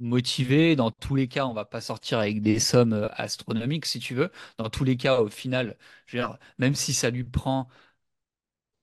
[0.00, 0.76] motivé.
[0.76, 4.14] Dans tous les cas, on va pas sortir avec des sommes euh, astronomiques, si tu
[4.14, 4.30] veux.
[4.58, 5.76] Dans tous les cas, au final,
[6.06, 7.68] je veux dire, même si ça lui prend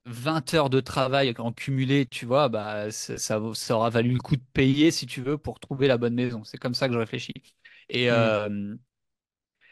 [0.08, 4.12] 20 heures de travail en cumulé, tu vois, bah, ça, ça, vaut- ça aura valu
[4.14, 6.44] le coup de payer, si tu veux, pour trouver la bonne maison.
[6.44, 7.34] C'est comme ça que je réfléchis.
[7.90, 8.38] Et, Mhm.
[8.50, 8.76] euh,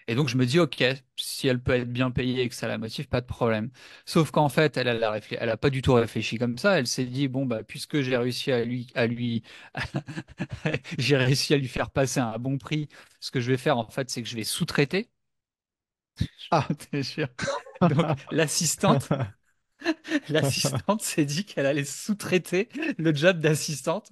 [0.08, 0.84] Et donc je me dis, ok,
[1.16, 3.72] si elle peut être bien payée et que ça la motive, pas de problème.
[4.06, 6.78] Sauf qu'en fait, elle, elle a réfléchi, elle a pas du tout réfléchi comme ça.
[6.78, 9.44] Elle s'est dit, bon bah puisque j'ai réussi à lui, à lui,
[11.00, 12.88] j'ai réussi à lui faire passer un bon prix,
[13.20, 15.10] ce que je vais faire en fait, c'est que je vais sous-traiter.
[16.52, 16.68] Ah.
[16.70, 17.28] Je te jure.
[17.88, 19.14] Donc l'assistante,
[20.30, 24.12] l'assistante s'est dit qu'elle allait sous-traiter le job d'assistante.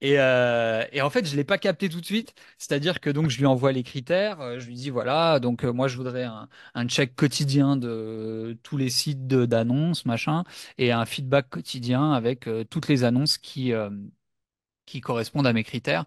[0.00, 2.34] Et, euh, et en fait, je l'ai pas capté tout de suite.
[2.58, 4.40] C'est-à-dire que donc je lui envoie les critères.
[4.40, 8.58] euh, Je lui dis voilà, donc euh, moi je voudrais un, un check quotidien de
[8.62, 10.44] tous les sites d'annonces, machin,
[10.78, 13.72] et un feedback quotidien avec toutes les annonces qui
[14.86, 16.04] qui correspondent à mes critères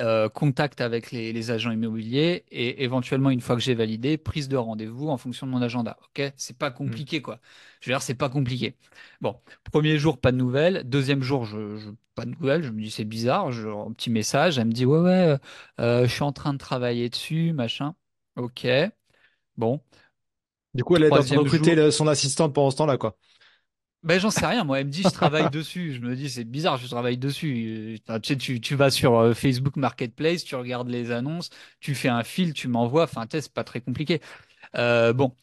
[0.00, 4.48] euh, contact avec les, les agents immobiliers et éventuellement, une fois que j'ai validé, prise
[4.48, 5.96] de rendez-vous en fonction de mon agenda.
[6.04, 7.40] Ok, c'est pas compliqué quoi.
[7.80, 8.76] Je veux dire, c'est pas compliqué.
[9.20, 9.40] Bon,
[9.72, 10.82] premier jour, pas de nouvelles.
[10.84, 12.62] Deuxième jour, je, je- pas de nouvelles.
[12.62, 13.52] Je me dis c'est bizarre.
[13.52, 14.58] Je, un petit message.
[14.58, 15.38] Elle me dit ouais ouais, euh,
[15.80, 17.94] euh, je suis en train de travailler dessus, machin.
[18.36, 18.66] Ok.
[19.56, 19.80] Bon,
[20.74, 21.80] Du coup, elle est en train de recruter jour.
[21.92, 23.16] son assistante pendant ce temps-là, quoi.
[24.04, 24.64] Ben, j'en sais rien.
[24.64, 25.94] Moi, elle me dit, je travaille dessus.
[25.94, 27.98] Je me dis, c'est bizarre, je travaille dessus.
[28.06, 32.08] Tu sais, tu, tu vas sur euh, Facebook Marketplace, tu regardes les annonces, tu fais
[32.10, 33.04] un fil, tu m'envoies.
[33.04, 34.20] Enfin, c'est pas très compliqué.
[34.76, 35.34] Euh, bon,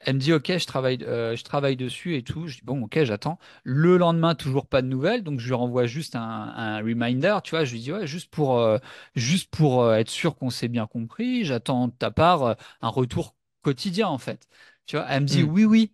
[0.00, 2.48] elle me dit, OK, je travaille, euh, je travaille dessus et tout.
[2.48, 3.38] Je dis, bon, OK, j'attends.
[3.64, 5.22] Le lendemain, toujours pas de nouvelles.
[5.24, 7.64] Donc, je lui renvoie juste un, un reminder, tu vois.
[7.64, 8.78] Je lui dis, ouais, juste pour, euh,
[9.16, 14.08] juste pour être sûr qu'on s'est bien compris, j'attends de ta part un retour quotidien,
[14.08, 14.48] en fait.
[14.86, 15.44] Tu vois, elle me dit, Hmm.
[15.44, 15.92] oui, oui.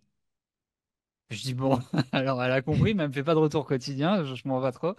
[1.31, 1.79] Je dis bon,
[2.11, 4.59] alors elle a compris, mais elle me fait pas de retour quotidien, je, je m'en
[4.59, 4.95] vais trop.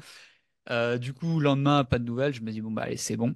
[0.70, 3.16] Euh, du coup, le lendemain, pas de nouvelles, je me dis bon bah allez, c'est
[3.16, 3.34] bon,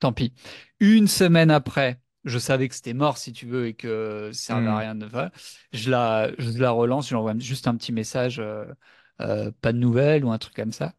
[0.00, 0.34] tant pis.
[0.80, 4.68] Une semaine après, je savais que c'était mort si tu veux et que ça servait
[4.68, 4.80] à Hmm.
[4.80, 5.30] rien de faire.
[5.72, 8.66] Je la, je la relance, je lui envoie juste un petit message, euh,
[9.22, 10.94] euh, pas de nouvelles ou un truc comme ça.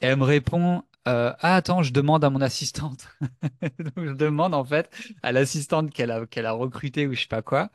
[0.00, 3.08] Et elle me répond, euh, ah attends, je demande à mon assistante.
[3.78, 4.90] Donc je demande en fait
[5.22, 7.70] à l'assistante qu'elle a, qu'elle a recrutée ou je sais pas quoi.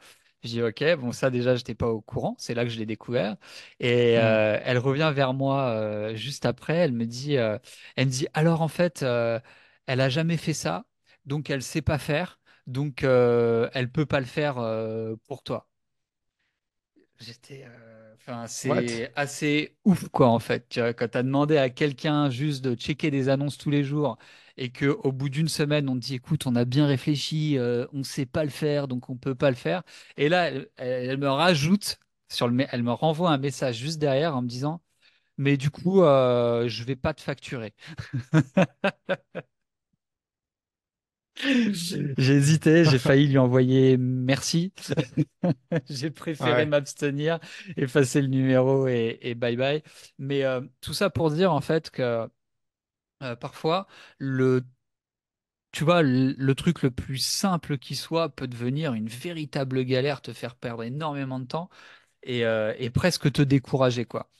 [0.45, 2.85] Je dis ok, bon ça déjà j'étais pas au courant, c'est là que je l'ai
[2.85, 3.35] découvert.
[3.79, 4.19] Et Hmm.
[4.19, 7.57] euh, elle revient vers moi euh, juste après, elle me dit, euh,
[7.95, 9.01] elle me dit alors en fait
[9.87, 10.85] elle a jamais fait ça,
[11.25, 14.55] donc elle sait pas faire, donc elle peut pas le faire
[15.27, 15.67] pour toi.
[17.19, 18.85] J'étais, euh, enfin, What?
[18.87, 20.67] c'est assez ouf, quoi, en fait.
[20.69, 23.83] Tu vois, quand tu as demandé à quelqu'un juste de checker des annonces tous les
[23.83, 24.17] jours
[24.57, 27.85] et que au bout d'une semaine, on te dit, écoute, on a bien réfléchi, euh,
[27.93, 29.83] on sait pas le faire, donc on peut pas le faire.
[30.17, 31.99] Et là, elle, me rajoute
[32.29, 34.81] sur le, elle me renvoie un message juste derrière en me disant,
[35.37, 37.73] mais du coup, euh, je vais pas te facturer.
[42.17, 44.73] J'ai hésité, j'ai failli lui envoyer merci.
[45.89, 46.65] J'ai préféré Ouais.
[46.65, 47.39] m'abstenir,
[47.77, 49.83] effacer le numéro et, et bye bye.
[50.17, 52.27] Mais euh, tout ça pour dire en fait que
[53.23, 53.87] euh, parfois,
[54.19, 54.63] le,
[55.71, 60.21] tu vois, le, le truc le plus simple qui soit peut devenir une véritable galère,
[60.21, 61.69] te faire perdre énormément de temps
[62.23, 64.31] et, euh, et presque te décourager, quoi.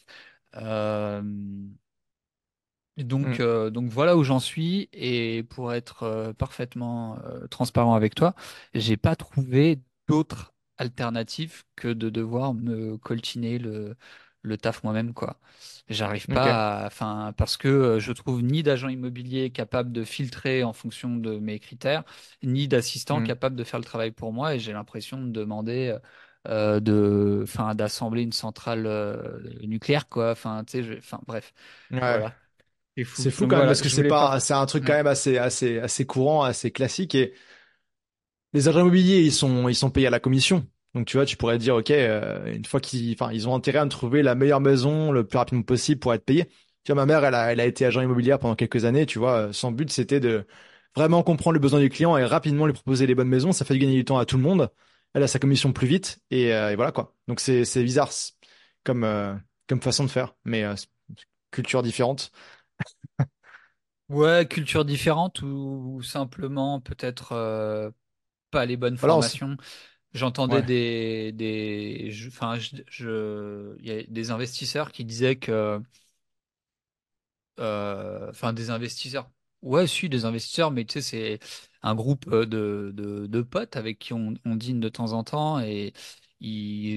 [0.58, 1.22] Euh,
[2.98, 4.90] Donc, euh, donc voilà où j'en suis.
[4.94, 8.36] Et pour être euh, parfaitement euh, transparent avec toi,
[8.74, 13.96] j'ai pas trouvé d'autres alternatives que de devoir me coltiner le,
[14.42, 15.40] le taf moi-même, quoi.
[15.90, 20.64] J'arrive pas à, enfin, parce que euh, je trouve ni d'agent immobilier capable de filtrer
[20.64, 22.04] en fonction de mes critères,
[22.44, 23.22] ni d'assistant Hmm.
[23.22, 24.56] capable de faire le travail pour moi.
[24.56, 25.98] Et j'ai l'impression de demander,
[26.48, 30.32] euh, de, enfin, d'assembler une centrale euh, nucléaire, quoi.
[30.32, 31.54] Enfin, tu sais, enfin, bref,
[31.92, 32.00] Ouais.
[32.06, 32.36] voilà.
[32.98, 33.24] C'est fou.
[33.24, 34.06] C'est fou Donc quand même voilà, parce que c'est pas.
[34.06, 37.34] pas, c'est un truc quand même assez, assez, assez courant, assez classique et
[38.54, 40.66] les agents immobiliers, ils sont, ils sont payés à la commission.
[40.94, 43.80] Donc tu vois, tu pourrais dire, ok, euh, une fois qu'ils, enfin, ils ont intérêt
[43.80, 46.46] à me trouver la meilleure maison le plus rapidement possible pour être payé.
[46.84, 49.06] Tu vois, ma mère, elle a, elle a été agent immobilière pendant quelques années.
[49.06, 50.46] Tu vois, son but c'était de
[50.96, 53.52] vraiment comprendre le besoin du client et rapidement lui proposer les bonnes maisons.
[53.52, 54.70] Ça fait gagner du temps à tout le monde.
[55.14, 57.14] Elle a sa commission plus vite et, euh, et voilà quoi.
[57.28, 58.12] Donc c'est, c'est bizarre
[58.84, 59.34] comme, euh,
[59.68, 60.76] comme façon de faire, mais euh,
[61.52, 62.32] culture différente.
[64.10, 67.90] Ouais, culture différente ou, ou simplement peut-être euh,
[68.52, 69.58] pas les bonnes Voilà, on s- formations?
[70.14, 70.64] J'entendais ouais.
[70.64, 75.82] des, des, je- enfin, je, je- il y a des investisseurs qui disaient que,
[77.60, 79.30] euh, enfin, des investisseurs.
[79.62, 81.40] Ouais, si, des investisseurs, mais tu sais, c'est
[81.82, 85.24] un groupe euh, de, de, de potes avec qui on, on dîne de temps en
[85.24, 85.92] temps et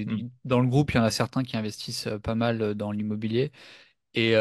[0.05, 0.19] Hmm.
[0.19, 2.91] ils- dans le groupe, il y en a certains qui investissent euh, pas mal dans
[2.91, 3.51] l'immobilier.
[4.15, 4.35] Et,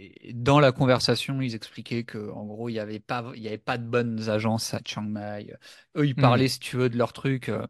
[0.00, 3.48] et dans la conversation, ils expliquaient que en gros, il n'y avait pas, il y
[3.48, 5.52] avait pas de bonnes agences à Chiang Mai.
[5.96, 6.40] Eux, ils Hmm.
[6.40, 7.48] parlaient, si tu veux, de leur truc.
[7.48, 7.66] euh,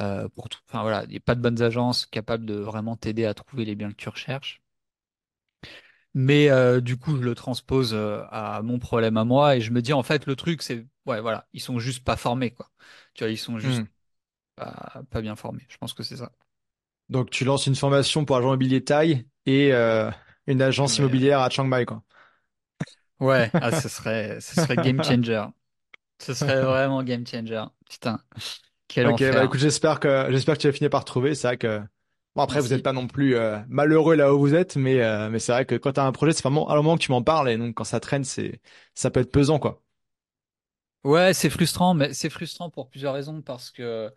[0.00, 0.60] euh, pour tout.
[0.68, 3.64] Enfin voilà, il n'y a pas de bonnes agences capables de vraiment t'aider à trouver
[3.66, 4.62] les biens que tu recherches.
[6.14, 9.70] Mais euh, du coup, je le transpose euh, à mon problème à moi et je
[9.72, 12.70] me dis en fait, le truc, c'est ouais, voilà, ils sont juste pas formés, quoi.
[13.14, 13.86] Tu vois, ils sont juste
[14.56, 15.66] pas, pas bien formés.
[15.70, 16.32] Je pense que c'est ça.
[17.08, 19.72] Donc tu lances une formation pour agent immobilier Thaï et
[20.52, 22.02] une agence Ouais, immobilière à Chiang Mai, quoi.
[23.20, 25.44] ouais, ah, ce serait, ce serait game changer.
[26.20, 27.64] Ce serait vraiment game changer.
[27.90, 28.22] Putain,
[28.88, 29.44] quel Ok, bah enfer.
[29.44, 31.34] écoute, j'espère que j'espère que tu vas finir par trouver.
[31.34, 31.80] C'est vrai que
[32.34, 32.82] bon après vous n'êtes Merci.
[32.82, 35.74] pas non plus euh, malheureux là où vous êtes, mais euh, mais c'est vrai que
[35.76, 37.74] quand t'as un projet, c'est vraiment à un moment que tu m'en parles et donc
[37.76, 38.60] quand ça traîne, c'est
[38.94, 39.82] ça peut être pesant quoi.
[41.02, 44.12] Ouais, c'est frustrant, mais c'est frustrant pour plusieurs raisons parce que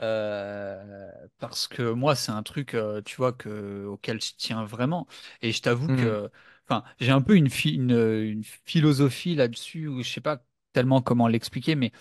[0.00, 5.06] euh, parce que moi c'est un truc euh, tu vois que auquel je tiens vraiment
[5.42, 6.30] et je t'avoue Hmm, que
[6.68, 11.02] enfin j'ai un peu une, phi- une, une philosophie là-dessus où je sais pas tellement
[11.02, 11.92] comment l'expliquer mais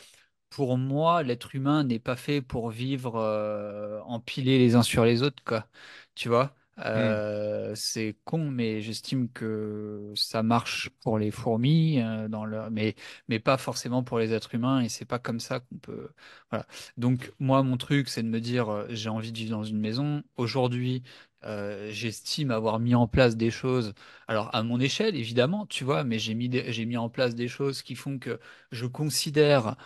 [0.49, 5.23] pour moi, l'être humain n'est pas fait pour vivre euh, empilés les uns sur les
[5.23, 5.69] autres, quoi.
[6.15, 6.55] Tu vois?
[6.93, 12.95] Hmm, Euh, c'est con, mais j'estime que ça marche pour les fourmis, euh, dans mais,
[13.27, 16.09] mais pas forcément pour les êtres humains, et c'est pas comme ça qu'on peut.
[16.51, 16.67] Voilà.
[16.97, 19.79] Donc, moi, mon truc, c'est de me dire, euh, j'ai envie de vivre dans une
[19.79, 20.23] maison.
[20.37, 21.03] Aujourd'hui,
[21.89, 23.93] j'estime avoir mis en place des choses,
[24.27, 27.81] alors à mon échelle, évidemment, tu vois, mais j'ai mis, mis en place des choses
[27.83, 28.39] qui font que
[28.71, 29.77] je considère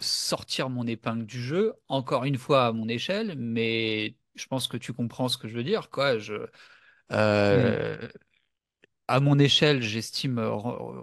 [0.00, 4.76] sortir mon épingle du jeu, encore une fois à mon échelle, mais je pense que
[4.76, 6.18] tu comprends ce que je veux dire, quoi.
[6.18, 6.46] Je,
[7.12, 8.08] euh,
[9.08, 10.50] à mon échelle, j'estime, euh,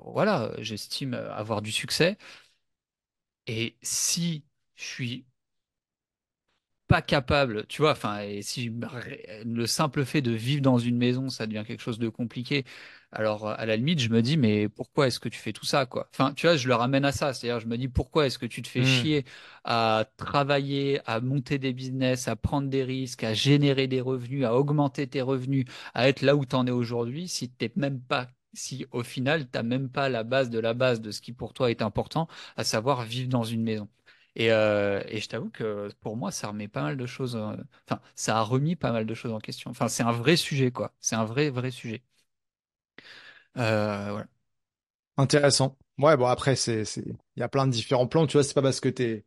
[0.05, 2.17] voilà, j'estime avoir du succès.
[3.47, 4.43] Et si
[4.75, 5.25] je suis
[6.87, 8.71] pas capable, tu vois, enfin, et si
[9.45, 12.63] le simple fait de vivre dans une maison, ça devient quelque chose de compliqué,
[13.11, 15.85] alors à la limite, je me dis, mais pourquoi est-ce que tu fais tout ça,
[15.85, 16.07] quoi?
[16.13, 18.45] Enfin, tu vois, je le ramène à ça, c'est-à-dire, je me dis, pourquoi est-ce que
[18.45, 19.25] tu te fais hmm, chier
[19.63, 24.55] à travailler, à monter des business, à prendre des risques, à générer des revenus, à
[24.55, 28.27] augmenter tes revenus, à être là où tu en es aujourd'hui, si t'es même pas,
[28.53, 31.53] si au final, t'as même pas la base de la base de ce qui pour
[31.53, 33.87] toi est important, à savoir vivre dans une maison.
[34.35, 37.35] Et, euh, et je t'avoue que pour moi, ça remet pas mal de choses.
[37.35, 39.71] Enfin, ça a remis pas mal de choses en question.
[39.71, 40.93] Enfin, c'est un vrai sujet, quoi.
[40.99, 42.03] C'est un vrai, vrai sujet.
[43.57, 44.27] Euh, voilà.
[45.17, 45.77] Intéressant.
[45.99, 48.53] Ouais, bon après c'est c'est il y a plein de différents plans, tu vois, c'est
[48.55, 49.25] pas parce que t'es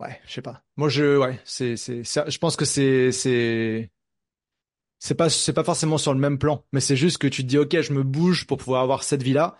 [0.00, 0.64] ouais, je sais pas.
[0.76, 3.90] Moi je ouais, c'est c'est c'est- je pense que c'est c'est
[4.98, 7.48] c'est pas c'est pas forcément sur le même plan, mais c'est juste que tu te
[7.48, 9.56] dis OK, je me bouge pour pouvoir avoir cette vie-là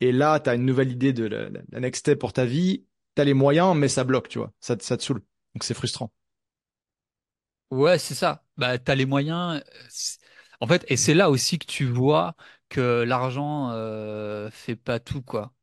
[0.00, 2.46] et là tu as une nouvelle idée de la, la- la next step pour ta
[2.46, 4.52] vie, tu as les moyens mais ça bloque, tu vois.
[4.60, 5.20] Ça te- ça te saoule.
[5.54, 6.12] Donc c'est frustrant.
[7.70, 8.44] Ouais, c'est ça.
[8.56, 9.56] Bah, t'as les moyens.
[9.60, 10.18] euh, c'est-
[10.60, 12.36] En fait, et c'est là aussi que tu vois
[12.68, 15.54] que l'argent euh, fait pas tout, quoi.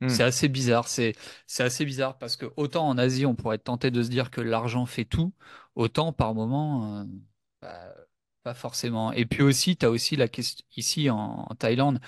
[0.00, 0.88] Hmm, C'est assez bizarre.
[0.88, 1.14] C'est
[1.46, 4.30] c'est assez bizarre parce que autant en Asie, on pourrait être tenté de se dire
[4.30, 5.34] que l'argent fait tout,
[5.74, 7.04] autant par moment, euh,
[7.62, 7.94] bah,
[8.42, 9.12] pas forcément.
[9.12, 12.00] Et puis aussi, tu as aussi la question ici en, en Thaïlande,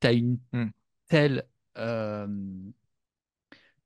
[0.00, 0.68] tu as une hmm,
[1.08, 2.26] telle, euh,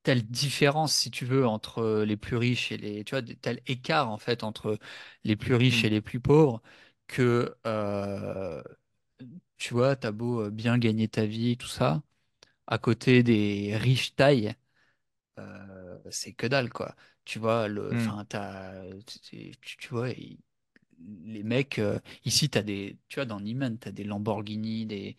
[0.02, 4.10] telle différence, si tu veux, entre les plus riches et les, tu vois, tel écart
[4.10, 4.78] en fait entre
[5.24, 5.86] les plus riches hmm.
[5.86, 6.62] et les plus pauvres
[7.06, 8.62] que, euh,
[9.58, 12.02] tu vois, t'as beau euh, bien gagner ta vie, tout ça,
[12.68, 14.54] à côté des riches tailles,
[15.40, 16.96] euh, c'est que dalle quoi.
[17.24, 18.14] Tu vois, le, hmm.
[18.14, 20.08] enfin, t'as, tu, tu- tu vois,
[21.24, 25.16] les mecs, euh, ici, t'as des, tu vois, dans Niemann, t'as des Lamborghini, des,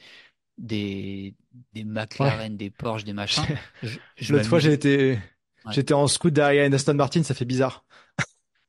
[0.57, 1.35] des,
[1.73, 1.83] des
[2.19, 2.33] Ouais.
[2.33, 3.59] McLaren, des Porsche, des machins.
[3.83, 5.19] Je, je L'autre fois j'ai été
[5.65, 5.75] Ouais.
[5.75, 7.85] j'étais en scoot derrière une Aston Martin, ça fait bizarre.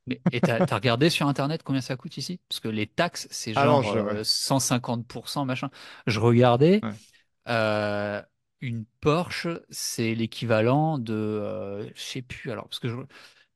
[0.07, 2.39] Mais, et t'as, regardé sur Internet combien ça coûte ici?
[2.49, 4.17] Parce que les taxes, c'est Ah non, genre je ouais.
[4.19, 5.69] euh, 150%, machin.
[6.07, 6.97] Je regardais, Ouais.
[7.49, 8.21] euh,
[8.61, 12.95] une Porsche, c'est l'équivalent de, euh, je sais plus, alors, parce que je,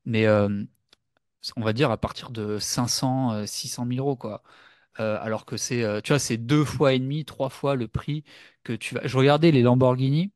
[0.06, 0.64] mais euh,
[1.56, 4.42] on va dire à partir de 500, euh, 600 000 euros, quoi.
[4.96, 8.24] Alors que c'est, tu vois, c'est deux fois et demi, trois fois le prix
[8.64, 9.06] que tu vas.
[9.06, 10.32] Je regardais les Lamborghini.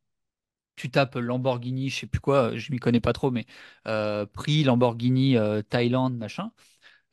[0.77, 3.47] Tu tapes Lamborghini, je sais plus quoi, je m'y connais pas trop, mais
[3.87, 6.53] euh, prix Lamborghini euh, Thaïlande, machin.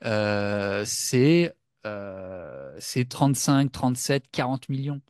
[0.06, 5.02] Euh, c'est euh, c'est 35, 37, 40 millions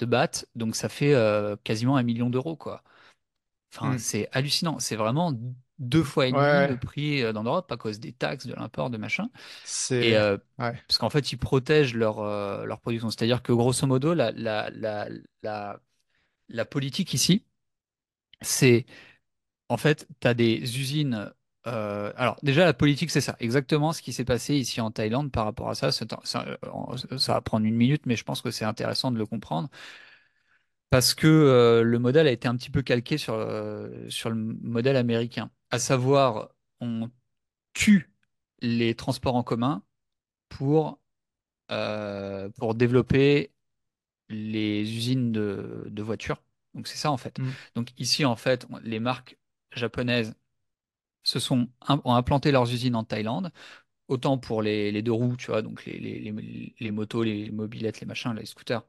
[0.00, 2.82] de bahts, donc ça fait euh, quasiment un million d'euros, quoi.
[3.74, 3.98] Enfin, Hmm.
[3.98, 4.78] c'est hallucinant.
[4.78, 5.32] C'est vraiment
[5.78, 6.66] deux fois et demi ouais.
[6.66, 9.28] le prix euh, dans l'Europe à cause des taxes, de l'import, de machin.
[10.00, 10.82] Et C'est euh, ouais.
[10.88, 13.10] parce qu'en fait, ils protègent leur, euh, leur production.
[13.10, 15.08] C'est-à-dire que grosso modo, la, la, la,
[15.42, 15.80] la,
[16.50, 17.46] la politique ici,
[18.42, 18.86] c'est
[19.68, 21.32] en fait, tu as des usines.
[21.66, 23.36] euh, alors, déjà, la politique, c'est ça.
[23.40, 25.92] Exactement ce qui s'est passé ici en Thaïlande par rapport à ça.
[25.92, 26.04] Ça
[27.34, 29.68] va prendre une minute, mais je pense que c'est intéressant de le comprendre.
[30.90, 34.36] Parce que euh, le modèle a été un petit peu calqué sur, euh, sur le
[34.36, 35.50] modèle américain.
[35.70, 37.10] À savoir, on
[37.74, 38.12] tue
[38.62, 39.84] les transports en commun
[40.50, 41.00] pour,
[41.72, 43.52] euh, pour développer
[44.30, 46.42] les usines de, de voitures.
[46.74, 47.38] Donc c'est ça en fait.
[47.38, 47.50] Hmm.
[47.74, 49.38] Donc ici en fait, les marques
[49.74, 50.34] japonaises
[51.22, 53.52] se sont ont implanté leurs usines en Thaïlande,
[54.08, 57.50] autant pour les, les deux roues, tu vois, donc les, les, les, les motos, les
[57.50, 58.82] mobilettes, les machins, les scooters,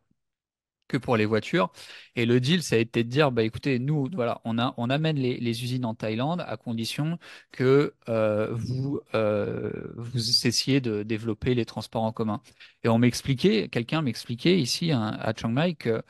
[0.87, 1.71] que pour les voitures.
[2.15, 4.89] Et le deal, ça a été de dire, bah écoutez, nous, voilà, on a, on
[4.89, 7.19] amène les, les usines en Thaïlande à condition
[7.51, 12.41] que euh, vous, euh, vous cessiez de développer les transports en commun.
[12.83, 16.01] Et on m'expliquait, quelqu'un m'expliquait ici hein, à Chiang Mai que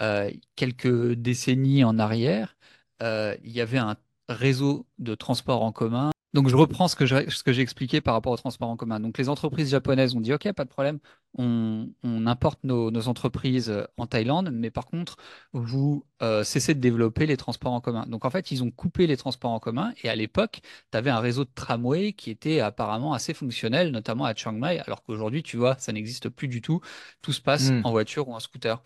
[0.00, 2.56] euh, quelques décennies en arrière,
[3.02, 3.96] euh, il y avait un
[4.28, 8.32] réseau de transport en commun donc, je reprends ce que j'ai ce expliqué par rapport
[8.32, 8.98] au transport en commun.
[8.98, 10.98] Donc, les entreprises japonaises ont dit, OK, pas de problème,
[11.38, 15.16] on, on importe nos, nos, entreprises euh, en Thaïlande, mais par contre,
[15.52, 18.04] vous euh, cessez de développer les transports en commun.
[18.08, 19.94] Donc, en fait, ils ont coupé les transports en commun.
[20.02, 24.24] Et à l'époque, tu avais un réseau de tramway qui était apparemment assez fonctionnel, notamment
[24.24, 26.80] à Chiang Mai, alors qu'aujourd'hui, tu vois, ça n'existe plus du tout.
[27.22, 27.82] Tout se passe Hmm.
[27.84, 28.82] en voiture ou en scooter.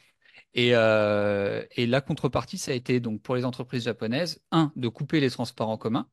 [0.55, 4.89] Et, euh, et la contrepartie, ça a été donc pour les entreprises japonaises, un, de
[4.89, 6.09] couper les transports en commun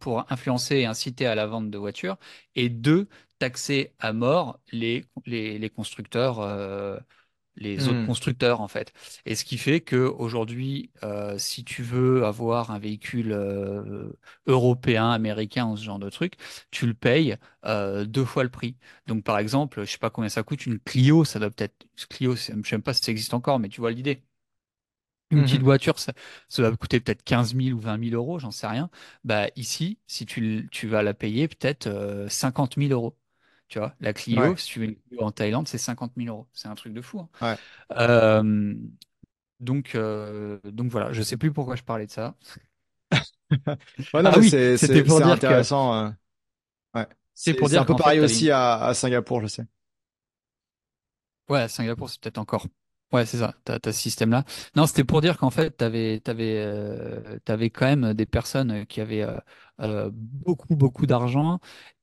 [0.00, 2.18] pour influencer et inciter à la vente de voitures,
[2.54, 6.98] et deux, taxer à mort les, les, les constructeurs, euh,
[7.56, 8.06] les autres Hmm.
[8.06, 8.92] constructeurs en fait.
[9.26, 14.12] Et ce qui fait que aujourd'hui, euh, si tu veux avoir un véhicule euh,
[14.46, 16.34] européen, américain ou ce genre de truc,
[16.70, 18.76] tu le payes euh, deux fois le prix.
[19.06, 22.34] Donc par exemple, je sais pas combien ça coûte une Clio, ça doit peut-être Clio,
[22.36, 24.22] je sais même pas si ça existe encore, mais tu vois l'idée.
[25.30, 25.64] Une petite Mhm.
[25.64, 26.12] voiture, ça,
[26.48, 28.90] ça va coûter peut-être 15 000 ou 20 000 euros, j'en sais rien.
[29.24, 33.16] Bah, ici, si tu, tu vas la payer peut-être euh, 50 000 euros.
[33.68, 36.28] Tu vois, la Clio, Ouais, si tu veux une Clio en Thaïlande, c'est 50 000
[36.28, 36.46] euros.
[36.52, 37.20] C'est un truc de fou.
[37.20, 37.28] hein.
[37.40, 37.58] ouais.
[37.92, 38.74] Euh,
[39.60, 42.36] donc, euh, donc voilà, je sais plus pourquoi je parlais de ça.
[44.12, 46.14] Ouais, non, Ah oui, c'était pour dire intéressant.
[46.94, 47.06] Ouais.
[47.34, 49.46] c'est pour c'est un dire peu fait, pareil avais une aussi à, à Singapour, je
[49.48, 49.64] sais.
[51.48, 52.66] Ouais, à Singapour, c'est peut-être encore.
[53.12, 54.44] Ouais, c'est ça, t'as, t'as ce système-là.
[54.74, 57.38] Non, c'était pour dire qu'en fait, t'avais, t'avais, euh,
[57.70, 59.22] quand même des personnes qui avaient
[59.80, 61.60] euh, beaucoup, beaucoup d'argent.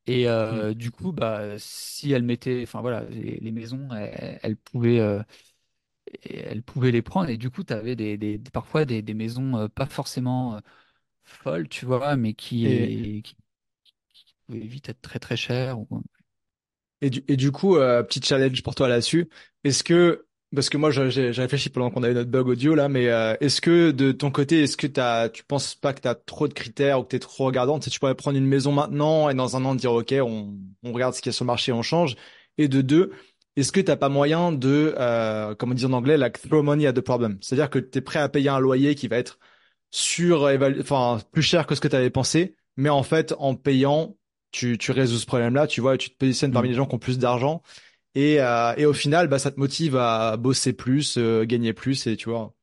[0.08, 0.68] Et Hmm.
[0.68, 5.00] euh, du coup, bah, si elles mettaient, enfin voilà, les, les maisons, elles, elles pouvaient,
[5.00, 5.24] euh,
[6.24, 7.30] elles pouvaient les prendre.
[7.30, 10.60] Et du coup, t'avais des, des, parfois des, des maisons euh, pas forcément euh,
[11.24, 12.90] folles, tu vois, mais Et,
[13.24, 13.38] qui, qui
[14.48, 15.80] pouvaient vite être très, très chères.
[15.80, 16.04] ou-
[17.02, 19.30] Et du, et du coup, euh, petit challenge pour toi là-dessus.
[19.64, 22.90] Est-ce que, parce que moi, j'ai réfléchi pendant qu'on a eu notre bug audio là,
[22.90, 26.16] mais euh, est-ce que de ton côté, est-ce que t'as, tu penses pas que t'as
[26.16, 27.84] trop de critères ou que t'es trop regardante?
[27.84, 30.94] Si tu pourrais prendre une maison maintenant et dans un an dire, OK, on, on
[30.94, 32.16] regarde ce qu'il y a sur le marché, on change.
[32.58, 33.12] Et de deux,
[33.56, 36.86] est-ce que t'as pas moyen de, euh, comme on dit en anglais, like throw money
[36.88, 37.38] at the problem?
[37.42, 39.40] C'est-à-dire que t'es prêt à payer un loyer qui va être
[39.92, 40.44] sur,
[40.80, 44.18] enfin, plus cher que ce que t'avais pensé, mais en fait, en payant
[44.52, 46.70] tu, tu résous ce problème-là, tu vois, et tu te positionnes parmi Hmm.
[46.70, 47.62] les gens qui ont plus d'argent.
[48.16, 52.08] Et, euh, et au final, bah, ça te motive à bosser plus, euh, gagner plus,
[52.08, 52.54] et tu vois.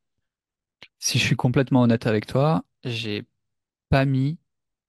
[0.98, 3.24] Si je suis complètement honnête avec toi, j'ai
[3.90, 4.38] pas mis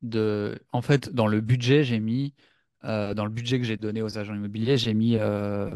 [0.02, 0.60] de.
[0.74, 2.36] En fait, dans le budget, j'ai mis.
[2.86, 5.72] euh, dans le budget que j'ai donné aux agents immobiliers, j'ai mis euh,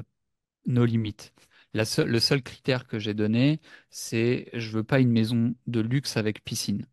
[0.67, 1.33] nos limites.
[1.73, 6.17] La le seul critère que j'ai donné, c'est je veux pas une maison de luxe
[6.17, 6.85] avec piscine.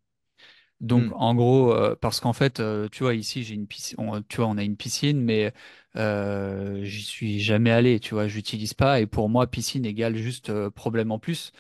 [0.83, 3.97] Donc, Hmm, en gros, euh, parce qu'en fait, euh, tu vois, ici, j'ai une piscine,
[4.01, 5.55] on- tu vois, on a une piscine, mais
[5.97, 9.01] euh, j'y suis jamais allé, tu vois, j'utilise pas.
[9.01, 11.53] Et pour moi, piscine égale juste problème en plus,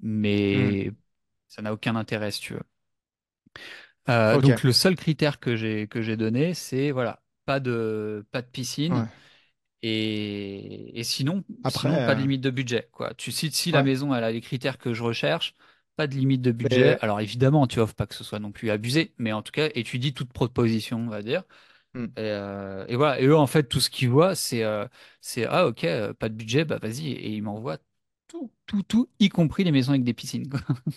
[0.00, 0.92] mais
[1.48, 2.62] ça n'a aucun intérêt, si tu veux.
[4.40, 8.46] Donc le seul critère que j'ai que j'ai donné, c'est voilà, pas de pas de
[8.48, 9.08] piscine ouais.
[9.82, 13.14] et, et sinon Après, sinon pas de limite de budget quoi.
[13.14, 15.54] Tu si si la maison elle a les critères que je recherche,
[15.98, 16.96] pas de limite de budget.
[16.96, 19.52] Mais, Alors évidemment, tu offres pas que ce soit non plus abusé, mais en tout
[19.52, 21.44] cas étudie toute proposition, on va dire.
[21.94, 22.06] hmm.
[22.16, 23.20] Et, euh, et voilà.
[23.20, 24.86] Et eux en fait tout ce qu'ils voient c'est euh,
[25.20, 27.78] c'est ah ok euh, pas de budget bah vas-y et ils m'envoient
[28.28, 30.48] tout tout tout y compris les maisons avec des piscines.
[30.48, 30.74] Putain.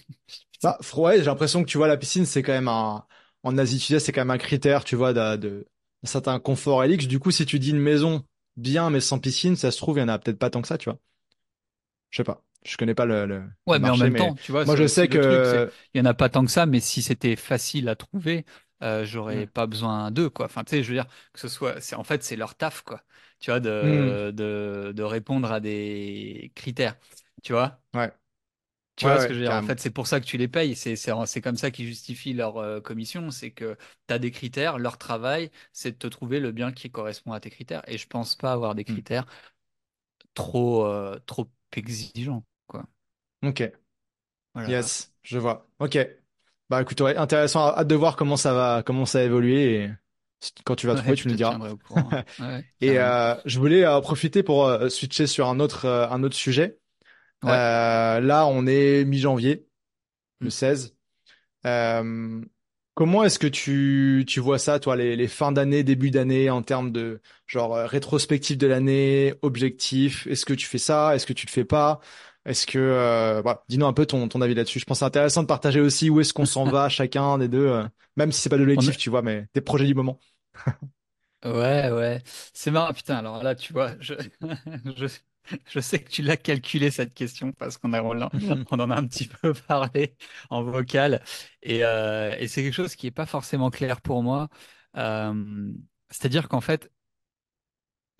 [0.63, 3.05] Bah, ouais, j'ai l'impression que tu vois, la piscine, c'est quand même un,
[3.43, 5.67] en Asie du Sud-Est, c'est quand même un critère, tu vois, de, de,
[6.03, 6.97] d'un certain confort et.
[6.97, 8.25] Du coup, si tu dis une maison
[8.57, 10.67] bien, mais sans piscine, ça se trouve, il y en a peut-être pas tant que
[10.67, 10.99] ça, tu vois.
[12.09, 12.43] Je sais pas.
[12.65, 14.75] Je connais pas le, le, le Ouais, mais en même mais temps, tu vois, moi,
[14.75, 17.01] je sais le truc, que, il y en a pas tant que ça, mais si
[17.03, 18.43] c'était facile à trouver,
[18.81, 20.45] euh, j'aurais hmm, pas besoin d'eux, quoi.
[20.47, 22.81] Enfin, tu sais, je veux dire que ce soit, c'est en fait c'est leur taf,
[22.81, 23.03] quoi.
[23.39, 26.97] Tu vois, de de de répondre à des critères.
[27.43, 28.11] Tu vois, ouais,
[28.95, 29.55] tu ouais, vois ce que je veux dire?
[29.55, 30.75] En fait, c'est pour ça que tu les payes.
[30.75, 34.31] C'est c'est c'est comme ça qu'ils justifient leur euh, commission, c'est que tu as des
[34.31, 37.81] critères, leur travail, c'est de te trouver le bien qui correspond à tes critères.
[37.89, 39.01] Et je pense pas avoir des Hmm.
[39.01, 39.25] critères
[40.33, 42.85] trop euh, trop exigeants, quoi.
[43.43, 43.61] Ok.
[44.53, 44.69] Voilà.
[44.69, 45.67] Yes, je vois.
[45.79, 45.97] Ok.
[46.69, 47.67] Bah écoute, ouais, intéressant.
[47.75, 49.75] Hâte de voir comment ça va, comment ça va évoluer.
[49.83, 49.89] Et
[50.65, 51.59] quand tu vas Ouais, trouver, tu me te diras.
[52.39, 56.23] Ouais, Et euh, je voulais euh, profiter pour euh, switcher sur un autre, euh, un
[56.23, 56.79] autre sujet.
[57.43, 59.67] Là, on est mi-janvier,
[60.41, 60.51] le Mm.
[60.51, 60.95] 16.
[61.67, 62.41] Euh,
[62.95, 66.63] comment est-ce que tu, tu vois ça, toi, les, les fins d'année, début d'année, en
[66.63, 70.27] termes de genre rétrospective de l'année, objectif?
[70.27, 71.15] Est-ce que tu fais ça?
[71.15, 72.01] Est-ce que tu le fais pas?
[72.45, 74.79] Est-ce que euh, voilà, dis-nous un peu ton, ton avis là-dessus.
[74.79, 77.47] Je pense que c'est intéressant de partager aussi où est-ce qu'on s'en va chacun des
[77.47, 77.83] deux, euh,
[78.17, 80.19] même si c'est pas On l'objectif, tu vois, mais tes projets du moment.
[81.43, 82.21] Ouais, ouais.
[82.53, 83.17] C'est marrant, putain.
[83.17, 84.13] Alors là, tu vois, je,
[84.95, 85.07] je,
[85.67, 88.29] je sais que tu l'as calculé cette question parce qu'on a, on en
[88.71, 90.15] on en a un petit peu parlé
[90.51, 91.23] en vocal.
[91.63, 94.49] Et, euh, et c'est quelque chose qui est pas forcément clair pour moi.
[96.09, 96.91] C'est-à-dire qu'en fait,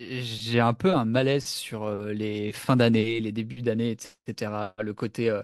[0.00, 4.74] j'ai un peu un malaise sur euh, les fins d'année, les débuts d'année, etc.
[4.80, 5.42] Le côté, euh,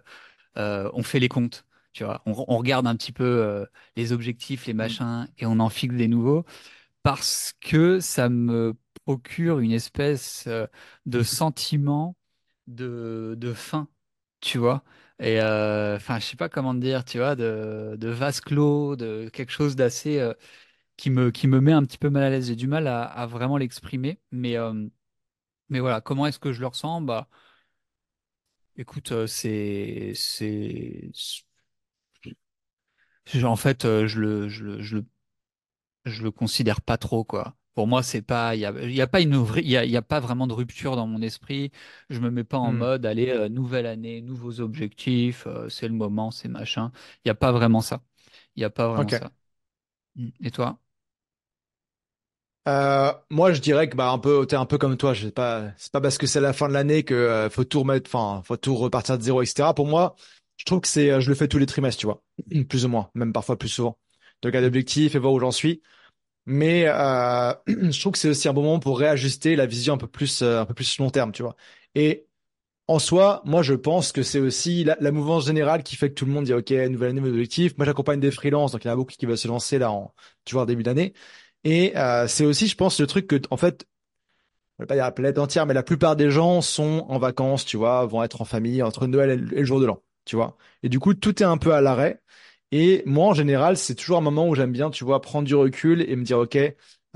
[0.59, 1.67] euh, on fait les comptes.
[1.93, 4.99] Tu vois, on, on regarde un petit peu euh, les objectifs, les Mm.
[4.99, 6.45] machins, et on en fixe des nouveaux
[7.03, 8.75] parce que ça me
[9.07, 10.49] procure une espèce
[11.07, 12.17] de sentiment
[12.67, 13.89] de, de faim,
[14.41, 14.85] tu vois.
[15.21, 19.29] Et enfin, je sais pas comment te dire, tu vois, de, de vase clos, de
[19.33, 20.21] quelque chose d'assez
[20.99, 22.49] qui me, qui me met un petit peu mal à l'aise.
[22.49, 24.89] J'ai du mal à, à vraiment l'exprimer, mais, euh,
[25.71, 27.03] mais voilà, comment est-ce que je le ressens?
[27.03, 27.29] Bah,
[28.77, 31.45] écoute, euh, c'est, c'est, c'est-
[33.45, 35.07] en fait, euh, je le, je le, je le
[36.05, 37.57] je le considère pas trop, quoi.
[37.75, 39.77] Pour moi, c'est pas, il y a, il y a pas une, vraie- il y
[39.77, 41.71] a, il y a pas vraiment de rupture dans mon esprit.
[42.11, 42.73] Je me mets pas en Mm.
[42.73, 46.91] mode, allez, euh, nouvelle année, nouveaux objectifs, euh, c'est le moment, c'est machin.
[47.25, 48.03] Il y a pas vraiment ça.
[48.57, 49.13] Il y a pas vraiment Ok.
[49.13, 49.33] ça.
[50.17, 50.29] Mm.
[50.43, 50.81] Et toi?
[52.69, 55.15] Euh, moi, je dirais que bah un peu, t'es un peu comme toi.
[55.15, 57.65] Je sais pas, c'est pas parce que c'est la fin de l'année que euh, faut
[57.65, 59.75] tout remettre, enfin, faut tout repartir de zéro, etc.
[59.75, 60.17] Pour moi,
[60.57, 62.23] je trouve que c'est, euh, je le fais tous les trimestres, tu vois,
[62.69, 63.99] plus ou moins, même parfois plus souvent.
[64.43, 65.83] Donc, un objectif et voir où j'en suis.
[66.47, 69.99] Mais euh, je trouve que c'est aussi un bon moment pour réajuster la vision un
[69.99, 71.57] peu plus, euh, un peu plus long terme, tu vois.
[71.95, 72.27] Et
[72.89, 76.15] en soi, moi, je pense que c'est aussi la, la mouvance générale qui fait que
[76.15, 77.77] tout le monde dit, OK, nouvelle année, nouvel objectif.
[77.79, 79.91] Moi, j'accompagne des freelances, donc il y en a beaucoup qui veulent se lancer là
[79.93, 80.15] en,
[80.45, 81.15] tu vois, début d'année.
[81.69, 83.87] Et euh, c'est aussi, je pense, le truc que, en fait,
[84.79, 87.67] je vais pas dire la planète entière, mais la plupart des gens sont en vacances,
[87.67, 90.57] tu vois, vont être en famille entre Noël et le, jour de l'an, tu vois.
[90.83, 92.23] Et du coup, tout est un peu à l'arrêt.
[92.73, 95.55] Et moi, en général, c'est toujours un moment où j'aime bien, tu vois, prendre du
[95.55, 96.57] recul et me dire, OK,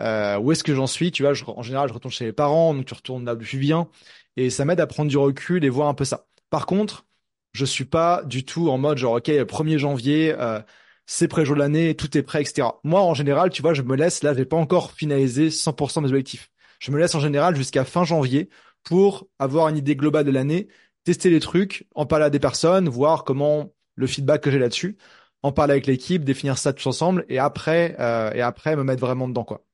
[0.01, 1.13] euh, où est-ce que j'en suis?
[1.13, 3.59] Tu vois, en général, je retourne chez les parents, donc tu retournes là où tu
[3.59, 3.89] viens.
[4.37, 6.27] Et ça m'aide à prendre du recul et voir un peu ça.
[6.51, 7.07] Par contre,
[7.55, 10.61] je suis pas du tout en mode genre, OK, 1er janvier, euh,
[11.07, 12.69] c'est près jour de l'année, tout est prêt, etc.
[12.85, 16.09] Moi, en général, tu vois, je me laisse, là, j'ai pas encore finalisé 100% mes
[16.09, 16.51] objectifs.
[16.81, 18.49] Je me laisse en général jusqu'à fin janvier
[18.85, 20.69] pour avoir une idée globale de l'année,
[21.05, 24.97] tester les trucs, en parler à des personnes, voir comment le feedback que j'ai là-dessus,
[25.43, 29.01] en parler avec l'équipe, définir ça tous ensemble, et après, euh, et après me mettre
[29.01, 29.65] vraiment dedans, quoi.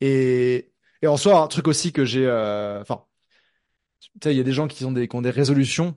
[0.00, 0.72] Et,
[1.02, 3.04] et en soi, un truc aussi que j'ai, euh, enfin,
[4.00, 5.96] tu sais, il y a des gens qui ont des, qui ont des résolutions.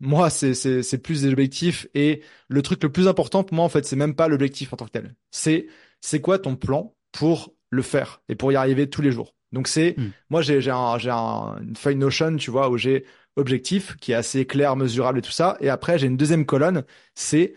[0.00, 1.86] Moi, c'est, plus des objectifs.
[1.94, 4.76] Et le truc le plus important pour moi, en fait, c'est même pas l'objectif en
[4.76, 5.14] tant que tel.
[5.30, 5.66] C'est,
[6.00, 9.34] c'est quoi ton plan pour le faire et pour y arriver tous les jours?
[9.52, 10.10] Donc c'est, Mm.
[10.30, 13.04] moi, j'ai, j'ai un, j'ai un, une feuille Notion, tu vois, où j'ai
[13.36, 15.56] objectif qui est assez clair, mesurable et tout ça.
[15.60, 16.84] Et après, j'ai une deuxième colonne.
[17.14, 17.54] C'est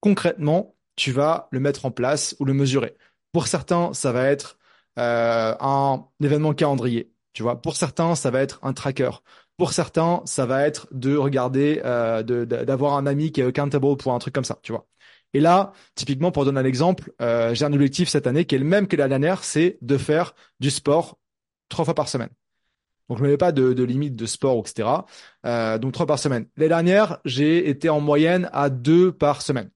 [0.00, 2.96] concrètement, tu vas le mettre en place ou le mesurer.
[3.32, 4.58] Pour certains, ça va être
[4.98, 7.12] euh, un événement calendrier.
[7.32, 9.10] Tu vois, pour certains, ça va être un tracker.
[9.58, 14.14] Pour certains, ça va être de regarder, euh, d'avoir un ami qui est accountable pour
[14.14, 14.58] un truc comme ça.
[14.62, 14.86] Tu vois.
[15.34, 18.58] Et là, typiquement, pour donner un exemple, euh, j'ai un objectif cette année qui est
[18.58, 21.18] le même que la dernière, c'est de faire du sport
[21.68, 22.30] trois fois par semaine.
[23.08, 25.06] Donc, je ne mets pas de, de limite de sport, etc.
[25.46, 26.46] Euh, donc, trois par semaine.
[26.56, 29.70] L'année dernière, j'ai été en moyenne à deux par semaine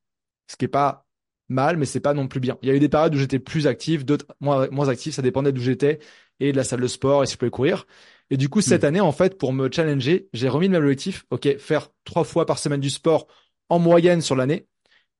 [0.49, 1.07] ce qui est pas
[1.49, 2.59] mal, mais c'est pas non plus bien.
[2.63, 5.23] Il y a eu des périodes où j'étais plus actif, d'autres moins, moins actif, ça
[5.23, 5.99] dépendait d'où j'étais
[6.41, 7.87] et de la salle de sport et si je pouvais courir.
[8.33, 8.87] Et du coup, cette Mm.
[8.87, 12.47] année, en fait, pour me challenger, j'ai remis le même objectif, ok, faire trois fois
[12.47, 13.29] par semaine du sport
[13.69, 14.67] en moyenne sur l'année.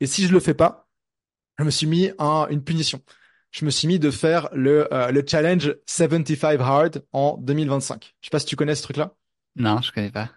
[0.01, 0.89] Et si je le fais pas,
[1.59, 3.03] je me suis mis un, une punition.
[3.51, 8.15] Je me suis mis de faire le, euh, le challenge 75 hard en 2025.
[8.23, 9.15] Je sais pas si tu connais ce truc-là.
[9.57, 10.31] Non, je connais pas.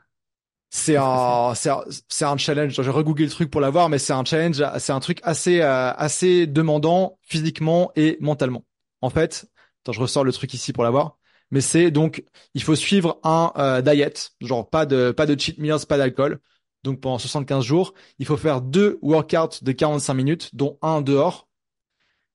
[0.70, 0.98] C'est?
[0.98, 2.74] un, c'est un, c'est un challenge.
[2.82, 5.94] J'ai regooglé le truc pour l'avoir, mais c'est un challenge, c'est un truc assez, euh,
[5.94, 8.66] assez demandant physiquement et mentalement.
[9.02, 9.46] En fait,
[9.84, 11.18] attends, je ressors le truc ici pour l'avoir.
[11.52, 12.24] Mais c'est donc,
[12.54, 16.40] il faut suivre un euh, diet, genre pas de, pas de cheat meals, pas d'alcool.
[16.84, 21.48] Donc pendant 75 jours, il faut faire deux workouts de 45 minutes, dont un dehors.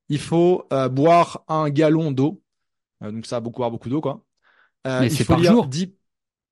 [0.09, 2.43] Il faut euh, boire un gallon d'eau.
[3.03, 4.25] Euh, donc ça va beaucoup boire beaucoup d'eau, quoi.
[4.87, 5.67] Euh, Mais il c'est faut par lire jour.
[5.67, 5.95] 10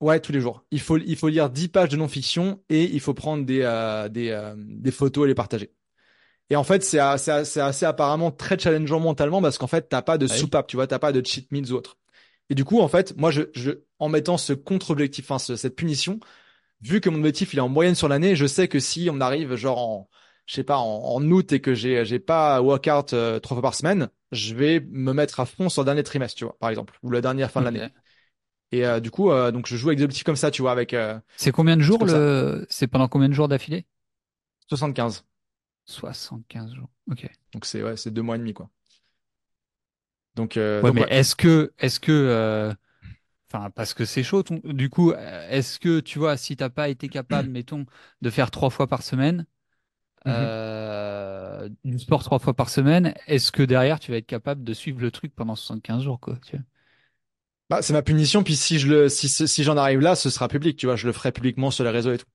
[0.01, 0.63] Ouais, tous les jours.
[0.71, 4.07] Il faut, il faut lire 10 pages de non-fiction et il faut prendre des, euh,
[4.07, 5.73] des, euh, des photos et les partager.
[6.49, 10.01] Et en fait, c'est assez, assez, assez apparemment très challengeant mentalement parce qu'en fait, t'as
[10.01, 11.97] pas de Ah soupape, tu vois, t'as pas de cheat meals ou autre.
[12.49, 15.75] Et du coup, en fait, moi, je, je, en mettant ce contre-objectif, enfin, ce- cette
[15.75, 16.19] punition,
[16.81, 19.21] vu que mon objectif il est en moyenne sur l'année, je sais que si on
[19.21, 20.09] arrive genre en,
[20.47, 20.85] je sais pas, en,
[21.15, 24.81] en août et que j'ai j'ai pas workout euh, trois fois par semaine, je vais
[24.91, 27.51] me mettre à fond sur le dernier trimestre, tu vois, par exemple, ou la dernière
[27.51, 27.85] fin de l'année.
[28.71, 30.71] Et euh, du coup, euh, donc je joue avec des objectifs comme ça, tu vois,
[30.71, 30.95] avec
[31.37, 32.65] C'est combien de jours le...
[32.69, 33.85] C'est pendant combien de jours d'affilée?
[34.67, 35.23] 75.
[35.85, 36.89] 75 jours.
[37.11, 37.27] Ok.
[37.53, 38.69] Donc c'est ouais, c'est deux mois et demi quoi.
[40.39, 41.09] Donc euh, Ouais, donc mais ouais.
[41.09, 42.73] est-ce que, est-ce que, euh,
[43.51, 46.69] enfin, parce que c'est chaud, ton- du coup, euh, est-ce que, tu vois, si t'as
[46.69, 47.85] pas été capable, mettons,
[48.21, 49.45] de faire trois fois par semaine,
[50.25, 50.49] Mhm.
[50.49, 54.73] euh, du sport trois fois par semaine, est-ce que derrière, tu vas être capable de
[54.73, 56.57] suivre le truc pendant 75 jours, quoi, tu
[57.69, 58.43] Bah, c'est ma punition.
[58.43, 60.95] Puis si je le, si, si j'en arrive là, ce sera public, tu vois.
[60.95, 62.25] Je le ferai publiquement sur les réseaux et tout.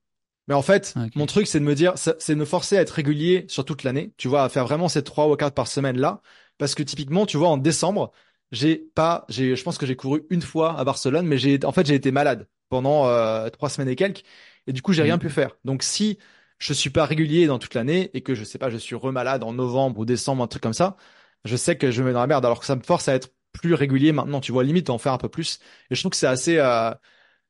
[0.49, 1.09] Mais en fait, vois?
[1.15, 3.85] Mon truc, c'est de me dire, c'est de me forcer à être régulier sur toute
[3.85, 6.23] l'année, tu vois, à faire vraiment ces trois ou quatre par semaine là.
[6.59, 8.13] Parce que typiquement, tu vois, en décembre,
[8.53, 11.73] j'ai pas, j'ai, je pense que j'ai couru une fois à Barcelone, mais j'ai, en
[11.73, 14.25] fait, j'ai été malade pendant euh, trois semaines et quelques.
[14.67, 15.19] Et du coup, j'ai rien Mm.
[15.19, 15.57] pu faire.
[15.65, 16.19] Donc si
[16.59, 19.43] je suis pas régulier dans toute l'année et que je sais pas, je suis remalade
[19.45, 20.97] en novembre ou décembre, un truc comme ça,
[21.45, 22.45] je sais que je me mets dans la merde.
[22.47, 25.13] Alors que ça me force à être plus régulier maintenant, tu vois, limite en faire
[25.13, 25.59] un peu plus.
[25.91, 26.93] Et je trouve que c'est assez, euh,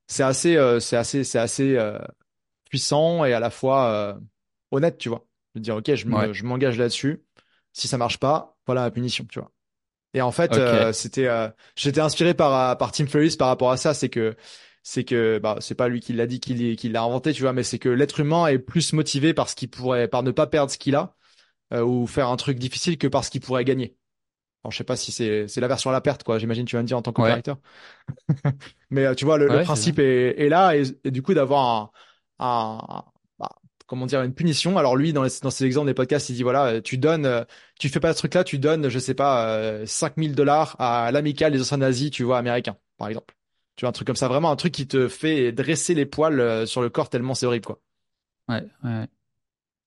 [0.09, 1.99] c'est assez, euh, c'est assez, c'est assez euh,
[2.71, 4.15] puissant et à la fois euh,
[4.71, 5.27] honnête, tu vois.
[5.55, 6.29] De dire, ok, je Ouais.
[6.29, 7.25] me, je m'engage là-dessus.
[7.75, 9.53] Si ça marche pas, voilà la punition, tu vois.
[10.15, 13.71] Et en fait, euh, c'était, euh, j'étais inspiré par euh, par Tim Ferriss par rapport
[13.73, 13.95] à ça.
[13.95, 14.37] C'est que,
[14.83, 17.43] c'est que, bah, c'est pas lui qui l'a dit, qui l'a qui l'a inventé, tu
[17.43, 20.31] vois, mais c'est que l'être humain est plus motivé par ce qu'il pourrait, par ne
[20.33, 21.17] pas perdre ce qu'il a
[21.75, 23.97] euh, ou faire un truc difficile que par ce qu'il pourrait gagner.
[24.65, 26.39] Alors, je sais pas si c'est c'est la version à la perte, quoi.
[26.39, 27.43] J'imagine tu vas me dire en tant Ouais.
[27.43, 27.59] qu'opérateur.
[28.91, 31.35] Mais euh, tu vois, le, le Ouais, principe est, est là et, et du coup
[31.35, 31.93] d'avoir
[32.39, 33.05] un, un-
[33.95, 34.77] comment dire, une punition.
[34.79, 37.27] Alors lui, dans, les, dans ses exemples des podcasts, il dit voilà, euh, tu donnes,
[37.27, 37.45] euh,
[37.79, 41.53] tu fais pas ce truc-là, tu donnes, je sais pas, euh, 5000 dollars à l'amicale
[41.53, 43.35] des anciens nazis, tu vois, américains, par exemple.
[43.77, 46.41] Tu vois, un truc comme ça, vraiment un truc qui te fait dresser les poils
[46.41, 47.81] euh, sur le corps tellement c'est horrible, quoi.
[48.49, 49.09] Ouais, ouais.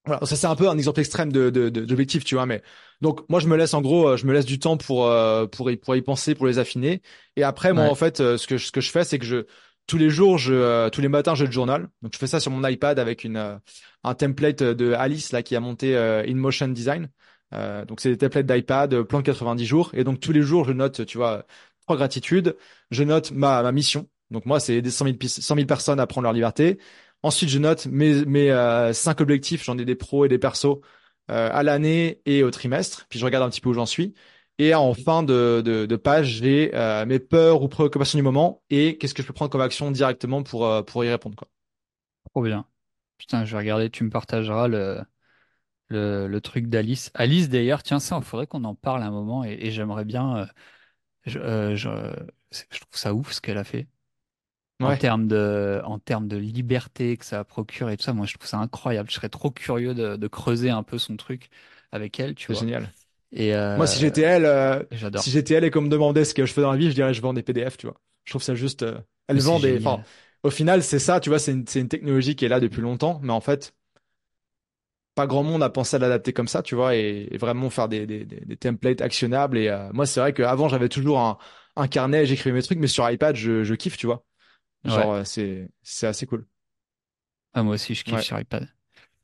[0.05, 2.61] Voilà, ça c'est un peu un exemple extrême de de- de- d'objectif, tu vois, mais
[3.01, 5.47] donc moi je me laisse en gros, euh, je me laisse du temps pour euh,
[5.47, 7.01] pour y pour y penser, pour les affiner,
[7.35, 7.91] et après moi Ouais.
[7.91, 9.45] en fait euh, ce que ce que je fais c'est que je
[9.87, 12.51] tous les jours euh, tous les matins je le journal, donc je fais ça sur
[12.51, 13.57] mon iPad avec une euh,
[14.03, 17.09] un template de Alice là qui a monté euh, InMotion Design,
[17.53, 20.65] Euh, donc c'est des templates d'iPad, plan de 90 jours, et donc tous les jours
[20.65, 21.45] je note, tu vois,
[21.81, 22.57] trois gratitudes,
[22.91, 25.99] je note ma ma mission, donc moi c'est aider 100 000 pis- 100 000 personnes
[26.01, 26.77] à prendre leur liberté.
[27.23, 28.51] Ensuite, je note mes, mes
[28.93, 30.79] cinq objectifs, j'en ai des pros et des persos
[31.27, 34.13] à l'année et au trimestre, puis je regarde un petit peu où j'en suis.
[34.59, 38.63] Et en fin de, de, de page, j'ai euh, mes peurs ou préoccupations du moment
[38.69, 41.47] et qu'est-ce que je peux prendre comme action directement pour, euh, pour y répondre, quoi.
[42.31, 42.65] Trop bien.
[43.17, 45.01] Putain, je vais regarder, tu me partageras le,
[45.89, 47.11] le, le truc d'Alice.
[47.15, 50.37] Alice, d'ailleurs, tiens, ça, il faudrait qu'on en parle un moment et, et j'aimerais bien.
[50.39, 50.47] euh,
[51.27, 51.39] je,
[52.51, 53.87] je, trouve ça ouf ce qu'elle a fait.
[54.81, 58.35] En termes de, en termes de liberté que ça procure et tout ça, moi, je
[58.35, 59.09] trouve ça incroyable.
[59.09, 61.49] Je serais trop curieux de, de creuser un peu son truc
[61.91, 62.67] avec elle, tu c'est vois.
[62.67, 62.93] génial.
[63.31, 65.23] Et Moi, si euh, j'étais elle, euh, j'adore.
[65.23, 66.95] si j'étais elle et qu'on me demandait ce que je fais dans la vie, je
[66.95, 67.99] dirais je vends des PDF, tu vois.
[68.25, 70.05] Je trouve ça juste, euh, elle Mais c'est vend des, enfin, génial.
[70.43, 72.81] au final, c'est ça, tu vois, c'est une, c'est une technologie qui est là depuis
[72.81, 73.73] longtemps, mais en fait,
[75.15, 77.87] pas grand monde a pensé à l'adapter comme ça, tu vois, et, et vraiment faire
[77.89, 79.57] des, des, des, des templates actionnables.
[79.57, 81.37] Et euh, moi, c'est vrai qu'avant, j'avais toujours un,
[81.75, 84.23] un carnet, j'écrivais mes trucs, mais sur iPad, je, je kiffe, tu vois.
[84.85, 85.07] Ouais.
[85.07, 86.47] Genre, euh, c'est, c'est assez cool.
[87.53, 88.23] Ah, moi aussi, je kiffe Ouais.
[88.23, 88.69] sur iPad.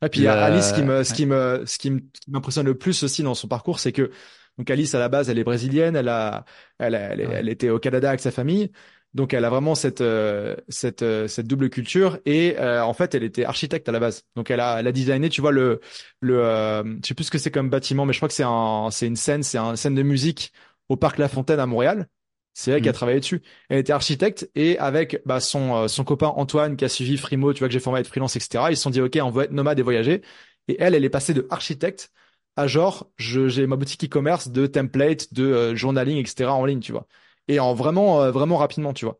[0.05, 1.91] Et puis il y a Alice, ce qui me, ce qui me, ce qui
[2.27, 4.11] m'impressionne le plus aussi dans son parcours, c'est que
[4.57, 6.45] donc Alice à la base, elle est brésilienne, elle a,
[6.79, 7.35] elle, a- elle, Ouais.
[7.35, 8.71] elle était au Canada avec sa famille,
[9.13, 13.15] donc elle a vraiment cette, euh, cette, euh, cette double culture et euh, en fait
[13.15, 15.79] elle était architecte à la base, donc elle a, elle a designé, tu vois le,
[16.21, 18.43] le, euh, je sais plus ce que c'est comme bâtiment, mais je crois que c'est
[18.45, 20.51] un, c'est une scène, c'est une scène de musique
[20.89, 22.07] au parc La Fontaine à Montréal.
[22.53, 22.93] C'est elle qui a Mm.
[22.93, 23.41] travaillé dessus.
[23.69, 27.53] Elle était architecte et avec bah, son, euh, son copain Antoine qui a suivi Frimo,
[27.53, 28.71] tu vois que j'ai formé à être freelance, etc.
[28.71, 30.21] Ils se sont dit ok, on veut être nomade et voyager.
[30.67, 32.11] Et elle, elle est passée de architecte
[32.55, 36.53] à genre, je, j'ai ma boutique e-commerce de templates, de euh, journaling, etc.
[36.53, 37.07] en ligne, tu vois.
[37.47, 39.19] Et en vraiment, euh, vraiment rapidement, tu vois.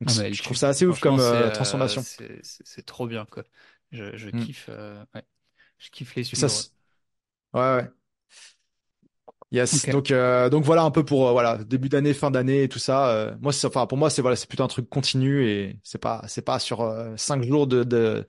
[0.00, 2.06] Donc mais elle je trouve ça assez ouf comme euh, transformation.
[2.42, 3.44] c'est trop bien, quoi.
[3.90, 4.44] Je, je Mm.
[4.46, 5.24] kiffe, euh, ouais.
[5.78, 6.70] Je kiffe les ça, c'est-
[7.54, 7.90] ouais, ouais.
[9.50, 9.88] Yes.
[9.88, 12.78] Donc, euh, donc voilà un peu pour euh, voilà début d'année, fin d'année et tout
[12.78, 13.08] ça.
[13.10, 15.96] Euh, moi, c'est enfin pour moi c'est voilà c'est plutôt un truc continu et c'est
[15.98, 18.26] pas c'est pas sur euh, cinq jours de, de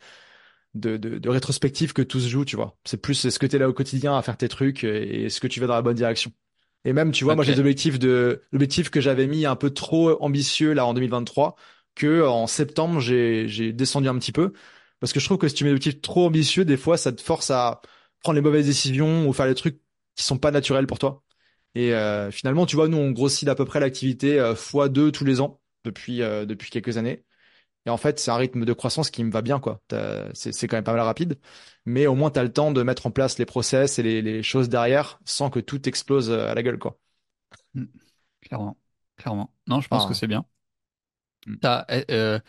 [0.75, 2.77] de, de, de rétrospective que tout se joue, tu vois.
[2.85, 5.41] C'est plus est-ce que tu es là au quotidien à faire tes trucs et est-ce
[5.41, 6.31] que tu vas dans la bonne direction?
[6.85, 9.71] Et même, tu vois, moi j'ai des objectifs de l'objectif que j'avais mis un peu
[9.71, 11.55] trop ambitieux là en 2023
[11.95, 14.53] que en septembre j'ai j'ai descendu un petit peu
[14.99, 17.11] parce que je trouve que si tu mets des objectifs trop ambitieux, des fois ça
[17.11, 17.81] te force à
[18.23, 19.81] prendre les mauvaises décisions ou faire les trucs
[20.19, 21.23] qui sont pas naturels pour toi.
[21.75, 25.11] Et euh, finalement, tu vois, nous on grossit d'à peu près l'activité euh, fois deux
[25.11, 27.23] tous les ans depuis euh, depuis quelques années.
[27.85, 29.81] Et en fait, c'est un rythme de croissance qui me va bien, quoi.
[30.33, 31.39] C'est c'est quand même pas mal rapide.
[31.85, 34.21] Mais au moins, tu as le temps de mettre en place les process et les,
[34.21, 36.99] les choses derrière sans que tout explose à la gueule, quoi.
[37.73, 37.85] Mm.
[38.41, 38.77] Clairement.
[39.17, 39.53] Clairement.
[39.67, 40.45] Non, je pense que Enfin, c'est bien.
[41.45, 41.55] mm.
[41.61, 42.39] T'as, euh, euh,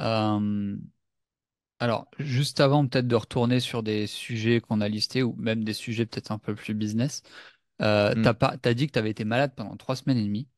[0.00, 0.76] euh,
[1.80, 5.72] alors, juste avant peut-être de retourner sur des sujets qu'on a listés ou même des
[5.74, 7.22] sujets peut-être un peu plus business,
[7.82, 8.22] euh, Mm.
[8.22, 10.48] t'as pas, t'as dit que tu avais été malade pendant trois semaines et demie.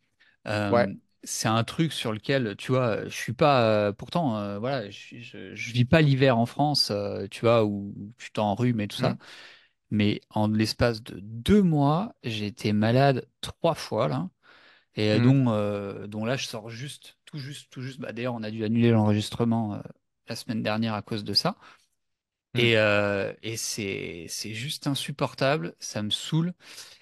[0.69, 0.87] ouais.
[0.87, 0.95] Euh,
[1.25, 3.63] c'est un truc sur lequel, tu vois, je suis pas.
[3.89, 7.65] euh, pourtant, euh, voilà, je, je, je vis pas l'hiver en France, euh, tu vois,
[7.65, 9.17] où tu t'enrhumes et tout ça.
[9.17, 9.21] Mm.
[9.91, 14.31] Mais en l'espace de deux mois, j'ai été malade trois fois là,
[14.97, 15.21] et Mm.
[15.21, 18.01] dont, euh, dont là, je sors juste, tout juste, tout juste.
[18.01, 19.81] Bah, d'ailleurs, on a dû annuler l'enregistrement
[20.29, 21.57] la semaine dernière à cause de ça.
[22.55, 22.67] Mm.
[22.67, 26.55] Et, euh, et c'est, c'est juste insupportable, ça me saoule.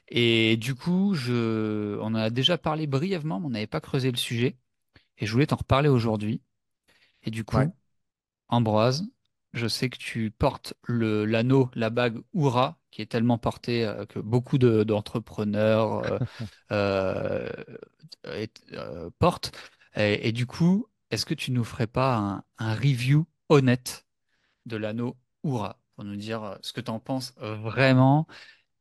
[0.09, 4.11] Et du coup, je, on en a déjà parlé brièvement, mais on n'avait pas creusé
[4.13, 4.59] le sujet.
[5.19, 6.43] Et je voulais t'en reparler aujourd'hui.
[7.25, 7.69] Et du Ouais.
[7.69, 7.77] coup,
[8.49, 9.05] Ambroise,
[9.55, 14.07] je sais que tu portes le, l'anneau, la bague Oura, qui est tellement portée euh,
[14.07, 16.21] que beaucoup de, d'entrepreneurs
[16.73, 17.49] euh,
[18.35, 18.51] et-
[19.19, 19.53] portent.
[19.97, 24.07] Et, et du coup, est-ce que tu nous ferais pas un, un review honnête
[24.67, 28.27] de l'anneau Oura pour nous dire euh, ce que tu en penses vraiment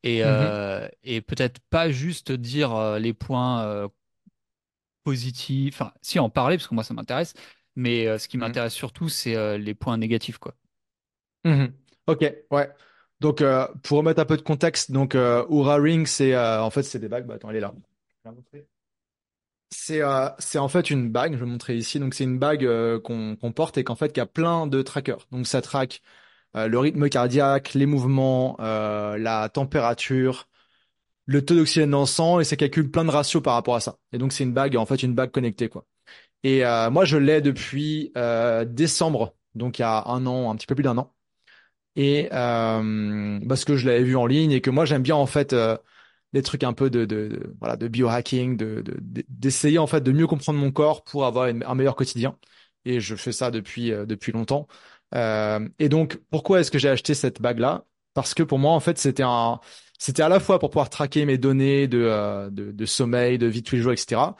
[0.03, 0.23] et, Mhm.
[0.25, 3.87] euh, et peut-être pas juste dire euh, les points euh,
[5.03, 7.33] positifs, enfin, si en parler, parce que moi ça m'intéresse,
[7.75, 8.53] mais euh, ce qui Mhm.
[8.53, 10.55] m'intéresse surtout, c'est les points négatifs, quoi.
[11.45, 11.73] Mhm.
[12.07, 12.21] Ok,
[12.51, 12.69] ouais.
[13.19, 13.43] Donc,
[13.83, 17.25] pour remettre un peu de contexte, donc Oura Ring, c'est en fait c'est des bagues.
[17.25, 17.73] Bah, attends, elle est là.
[17.75, 18.67] Je vais la montrer.
[19.75, 21.33] C'est euh, c'est en fait une bague.
[21.33, 21.99] Je vais montrer ici.
[21.99, 24.81] Donc, c'est une bague euh, qu'on qu'on porte et qu'en fait, qui a plein de
[24.81, 25.25] trackers.
[25.31, 26.01] Donc, ça traque
[26.57, 30.49] euh, le rythme cardiaque, les mouvements, euh, la température,
[31.27, 33.81] le taux d'oxygène dans le sang et ça calcule plein de ratios par rapport à
[33.81, 33.97] ça.
[34.13, 35.85] Et donc, c'est une bague, en fait, une bague connectée, quoi.
[36.43, 40.55] Et euh, moi, je l'ai depuis euh, décembre, donc il y a un an, un
[40.57, 41.13] petit peu plus d'un an.
[41.95, 45.25] et euh, parce que je l'avais vu en ligne et que moi j'aime bien en
[45.27, 45.77] fait euh,
[46.33, 49.87] des trucs un peu de, de, de- voilà de biohacking, de de- de- d'essayer en
[49.87, 52.37] fait de mieux comprendre mon corps pour avoir un meilleur quotidien.
[52.85, 54.67] Et je fais ça depuis euh, depuis longtemps.
[55.15, 57.85] Euh, et donc pourquoi est-ce que j'ai acheté cette bague là?
[58.13, 59.59] Parce que pour moi en fait c'était un
[59.99, 63.63] c'était à la fois pour pouvoir traquer mes données de, euh, de sommeil, de vie
[63.63, 64.35] tous les jours, etc.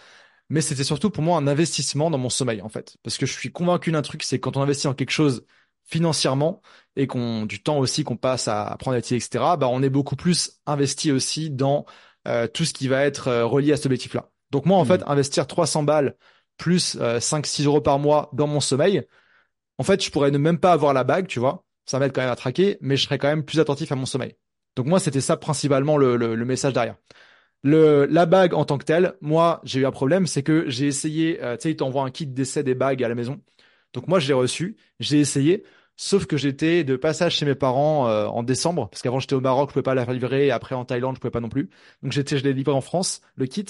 [0.50, 2.98] Mais c'était surtout pour moi un investissement dans mon sommeil, en fait.
[3.04, 5.46] Parce que je suis convaincu d'un truc, c'est quand on investit en quelque chose
[5.86, 6.62] financièrement
[6.96, 10.16] et qu'on, du temps aussi qu'on passe à apprendre à etc., bah, on est beaucoup
[10.16, 11.86] plus investi aussi dans
[12.28, 14.30] euh, tout ce qui va être euh, relié à cet objectif-là.
[14.52, 15.12] Donc moi, en fait, Hmm.
[15.12, 16.16] investir 300 balles
[16.58, 19.04] plus euh, 5-6 euros par mois dans mon sommeil,
[19.78, 21.66] en fait, je pourrais ne même pas avoir la bague, tu vois.
[21.86, 24.06] Ça m'aide quand même à traquer, mais je serais quand même plus attentif à mon
[24.06, 24.36] sommeil.
[24.76, 26.96] Donc moi, c'était ça principalement le, le, le message derrière.
[27.64, 30.88] Le, la bague en tant que telle, moi, j'ai eu un problème, c'est que j'ai
[30.88, 33.42] essayé, euh, tu sais, ils t'envoient un kit d'essai des bagues à la maison.
[33.94, 35.64] Donc moi, je l'ai reçu, j'ai essayé,
[35.96, 39.42] sauf que j'étais de passage chez mes parents euh, en décembre, parce qu'avant j'étais au
[39.42, 41.50] Maroc, je pouvais pas la faire livrer, et après en Thaïlande, je pouvais pas non
[41.50, 41.70] plus.
[42.02, 43.66] Donc j'étais, je l'ai livré en France, le kit.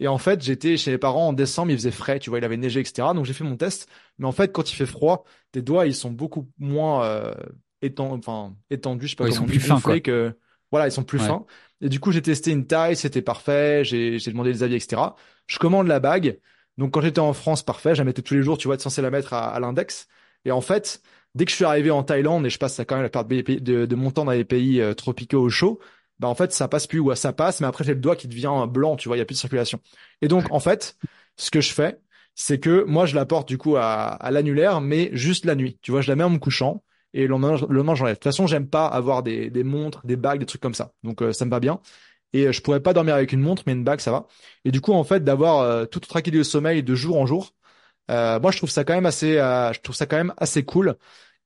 [0.00, 2.44] Et en fait, j'étais chez mes parents en décembre, il faisait frais, tu vois, il
[2.44, 3.14] avait neigé, etc.
[3.14, 3.88] Donc j'ai fait mon test.
[4.18, 7.34] Mais en fait, quand il fait froid, tes doigts, ils sont beaucoup moins euh,
[7.82, 9.98] étend- enfin, étendus, je sais pas Ouais, ils sont plus fins, quoi.
[10.00, 10.36] que,
[10.70, 11.26] voilà, ils sont plus Ouais.
[11.26, 11.46] fins.
[11.80, 15.16] Et du coup, j'ai testé une taille, c'était parfait, j'ai j'ai demandé des avis, etc.
[15.46, 16.38] Je commande la bague.
[16.78, 18.80] Donc quand j'étais en France, parfait, je la mettais tous les jours, tu vois, être
[18.82, 20.08] censé la mettre à, à l'index.
[20.44, 21.02] Et en fait,
[21.34, 23.58] dès que je suis arrivé en Thaïlande et je passe quand même la période de,
[23.58, 25.80] de, de mon temps dans les pays euh, tropicaux au chaud,
[26.18, 28.28] bah en fait, ça passe plus ou ça passe, mais après j'ai le doigt qui
[28.28, 29.80] devient blanc, tu vois, il y a plus de circulation.
[30.22, 30.96] Et donc en fait,
[31.36, 32.00] ce que je fais,
[32.34, 35.78] c'est que moi je la porte du coup à, à l'annulaire, mais juste la nuit.
[35.82, 36.82] Tu vois, je la mets en me couchant
[37.14, 38.14] et le lendemain, le lendemain j'enlève.
[38.14, 40.92] De toute façon, j'aime pas avoir des, des montres, des bagues, des trucs comme ça.
[41.02, 41.80] Donc euh, ça me va bien.
[42.32, 44.26] Et euh, je pourrais pas dormir avec une montre, mais une bague, ça va.
[44.64, 47.52] Et du coup, en fait, d'avoir euh, tout traqué du sommeil de jour en jour,
[48.10, 50.64] euh, moi, je trouve ça quand même assez, euh, je trouve ça quand même assez
[50.64, 50.96] cool.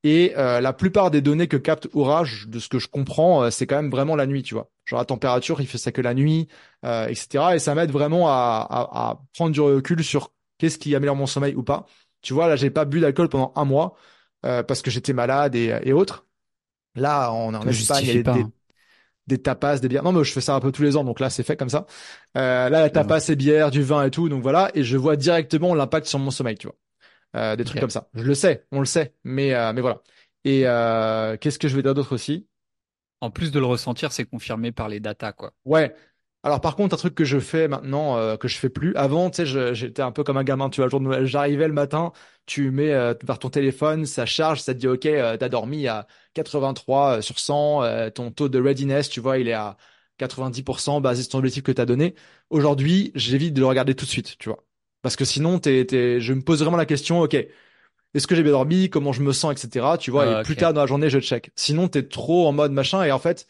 [0.04, 3.50] Et euh, la plupart des données que capte Orage, de ce que je comprends, euh,
[3.50, 4.70] c'est quand même vraiment la nuit, tu vois.
[4.84, 6.48] Genre la température, il fait ça que la nuit,
[6.84, 7.54] euh, etc.
[7.54, 11.26] Et ça m'aide vraiment à, à, à prendre du recul sur qu'est-ce qui améliore mon
[11.26, 11.86] sommeil ou pas.
[12.20, 13.94] Tu vois, là, j'ai pas bu d'alcool pendant un mois
[14.44, 16.26] euh, parce que j'étais malade et, et autres.
[16.96, 18.50] Là, on est en Espagne, il y a des, pas.
[19.36, 20.02] Des, tapas, des bières.
[20.02, 21.68] Non, mais je fais ça un peu tous les ans, donc là, c'est fait comme
[21.68, 21.86] ça.
[22.36, 22.92] Euh, là, la J'avoue.
[22.92, 24.70] tapas, et bière, du vin et tout, donc voilà.
[24.74, 26.76] Et je vois directement l'impact sur mon sommeil, tu vois.
[27.34, 28.08] Euh, des trucs comme ça.
[28.14, 30.02] Je le sais, on le sait, mais, euh, mais voilà.
[30.44, 30.62] Et
[31.40, 32.46] qu'est-ce que je vais dire d'autre aussi?
[33.20, 35.52] En plus de le ressentir, c'est confirmé par les datas, quoi.
[35.64, 35.94] Ouais.
[36.44, 38.94] Alors par contre, un truc que je fais maintenant, euh, que je fais plus.
[38.96, 41.24] Avant, tu sais, j'étais un peu comme un gamin, tu vois, le jour de Noël,
[41.26, 42.12] j'arrivais le matin,
[42.46, 45.86] tu mets euh, vers ton téléphone, ça charge, ça te dit, OK, euh, t'as dormi
[45.86, 49.76] à 83 sur 100, euh, ton taux de readiness, tu vois, il est à
[50.18, 52.14] 90% basé sur ton objectif que t'as donné.
[52.50, 54.64] Aujourd'hui, j'évite de le regarder tout de suite, tu vois.
[55.02, 58.42] Parce que sinon, t'es, t'es, je me pose vraiment la question, OK, est-ce que j'ai
[58.42, 59.96] bien dormi, comment je me sens, etc.
[59.98, 61.50] Tu vois, et Ah, plus tard dans la journée, je check.
[61.56, 63.48] Sinon, t'es trop en mode machin, et en fait,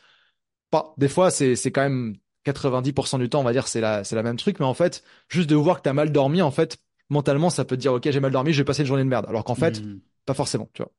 [0.70, 0.94] pas.
[0.98, 4.16] Des fois, c'est c'est quand même 90% du temps, on va dire, c'est la c'est
[4.16, 6.78] la même truc, mais en fait, juste de voir que t'as mal dormi, en fait,
[7.10, 9.08] mentalement, ça peut te dire, ok, j'ai mal dormi, je vais passer une journée de
[9.08, 9.26] merde.
[9.28, 9.98] Alors qu'en fait, Hmm.
[10.26, 10.92] pas forcément, tu vois.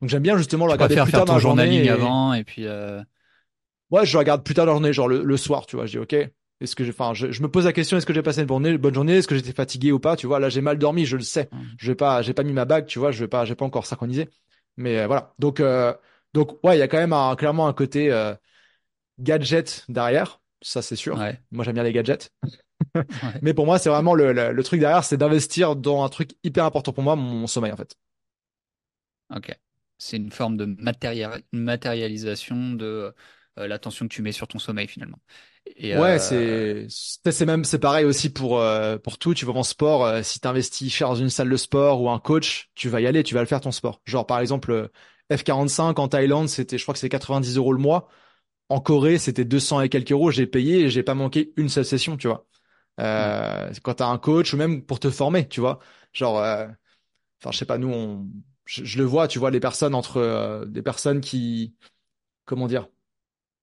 [0.00, 1.64] Donc j'aime bien justement le regarder plus faire tard dans ton la journée.
[1.64, 1.88] journaling Et...
[1.90, 2.66] avant et puis.
[2.66, 3.02] euh,
[3.90, 5.86] Ouais, je regarde plus tard dans la journée, genre le, le soir, tu vois.
[5.86, 6.12] Je dis, ok,
[6.60, 8.46] est-ce que j'ai, enfin, je, je me pose la question, est-ce que j'ai passé une
[8.46, 10.40] bonne, bonne journée, est-ce que j'étais fatigué ou pas, tu vois.
[10.40, 11.50] Là, j'ai mal dormi, je le sais.
[11.78, 13.12] Je vais pas, j'ai pas mis ma bague, tu vois.
[13.12, 14.28] Je vais pas, j'ai pas encore synchronisé.
[14.76, 15.34] Mais euh, voilà.
[15.38, 15.94] Donc, euh,
[16.34, 18.34] donc, ouais, il y a quand même un, clairement un côté euh,
[19.20, 20.40] gadget derrière.
[20.62, 21.16] Ça, c'est sûr.
[21.16, 22.30] Ouais, Moi, j'aime bien les gadgets.
[22.94, 23.04] ouais.
[23.42, 26.32] Mais pour moi, c'est vraiment le, le, le truc derrière, c'est d'investir dans un truc
[26.44, 27.96] hyper important pour moi, mon, mon sommeil, en fait.
[29.30, 29.50] Ok.
[29.98, 33.14] C'est une forme de matéria- matérialisation de
[33.58, 35.20] euh, l'attention que tu mets sur ton sommeil finalement.
[35.76, 39.34] Et Ouais, euh, c'est c'est même c'est pareil aussi pour euh, pour tout.
[39.34, 42.70] Tu vas en sport, si t'investis cher dans une salle de sport ou un coach,
[42.74, 44.00] tu vas y aller, tu vas le faire ton sport.
[44.04, 44.88] Genre par exemple euh,
[45.32, 48.08] F45 en Thaïlande, c'était je crois que c'est 90 euros le mois.
[48.70, 50.30] En Corée, c'était 200 et quelques euros.
[50.32, 52.46] J'ai payé et j'ai pas manqué une seule session, tu vois.
[53.14, 55.80] ouais, Euh, quand t'as un coach ou même pour te former, tu vois.
[56.12, 56.66] Genre, euh,
[57.42, 58.26] enfin je sais pas, nous on,
[58.66, 61.74] je, je le vois, tu vois les personnes entre euh, des personnes qui,
[62.44, 62.88] comment dire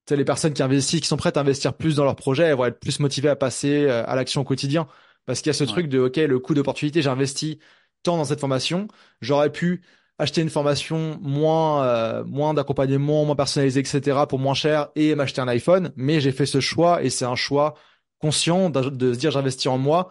[0.06, 2.44] tu sais, les personnes qui investissent, qui sont prêtes à investir plus dans leur projet,
[2.44, 4.88] elles vont être plus motivées à passer euh, à l'action au quotidien.
[5.26, 7.60] Parce qu'il y a ce ouais, truc de, OK, le coût d'opportunité, j'ai investi
[8.04, 8.90] tant dans cette formation,
[9.22, 9.82] j'aurais pu
[10.20, 15.42] acheter une formation moins, euh, moins d'accompagnement, moins personnalisé, etc., pour moins cher et m'acheter
[15.42, 17.76] un iPhone, mais j'ai fait ce choix et c'est un choix
[18.20, 20.10] conscient de, de se dire j'investis en moi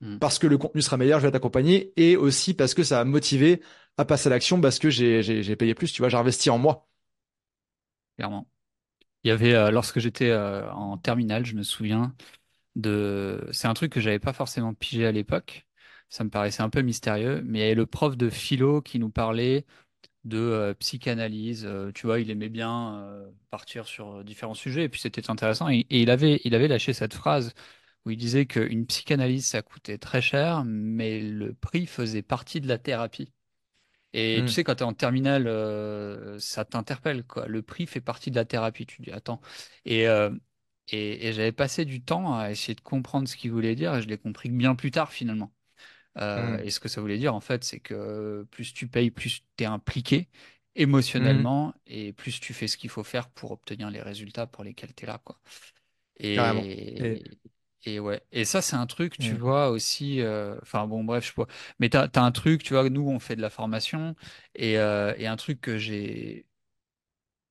[0.00, 2.82] hmm, parce que le contenu sera meilleur, je vais être accompagné et aussi parce que
[2.84, 3.62] ça va me motiver
[4.00, 6.88] à passer à l'action parce que j'ai, payé plus, tu vois, j'ai investi en moi.
[8.16, 8.48] clairement.
[9.24, 12.14] Il y avait, euh, lorsque j'étais euh, en terminale, je me souviens
[12.76, 13.48] de.
[13.52, 15.66] C'est un truc que j'avais pas forcément pigé à l'époque.
[16.10, 18.98] Ça me paraissait un peu mystérieux, mais il y avait le prof de philo qui
[19.00, 19.66] nous parlait
[20.24, 21.68] de euh, psychanalyse.
[21.94, 23.06] tu vois, il aimait bien
[23.50, 25.68] partir sur différents sujets, et puis c'était intéressant.
[25.70, 27.54] Et, et il avait, il avait lâché cette phrase
[28.06, 32.68] où il disait qu'une psychanalyse, ça coûtait très cher, mais le prix faisait partie de
[32.68, 33.32] la thérapie.
[34.12, 34.54] Et tu Hmm.
[34.54, 37.46] sais, quand tu es en terminale, euh, ça t'interpelle, quoi.
[37.46, 38.86] Le prix fait partie de la thérapie.
[38.86, 39.40] Tu dis, attends.
[39.84, 40.30] Et, euh,
[40.88, 44.02] et, et j'avais passé du temps à essayer de comprendre ce qu'il voulait dire, et
[44.02, 45.52] je l'ai compris bien plus tard, finalement.
[46.18, 46.62] Euh, Hmm.
[46.62, 49.64] et ce que ça voulait dire, en fait, c'est que plus tu payes, plus tu
[49.64, 50.28] es impliqué
[51.16, 51.44] Hmm.
[51.44, 54.94] émotionnellement, et plus tu fais ce qu'il faut faire pour obtenir les résultats pour lesquels
[54.94, 55.40] tu es là, quoi.
[56.32, 56.68] Carrément.
[56.98, 57.22] Et, Et,
[57.84, 58.22] et ouais.
[58.32, 60.20] Et ça, c'est un truc, tu vois, aussi.
[60.20, 61.46] euh, Enfin, bon, bref, je sais pas.
[61.78, 64.14] Mais t'as, t'as un truc, tu vois, nous, on fait de la formation.
[64.54, 66.46] Et, euh, et un truc que j'ai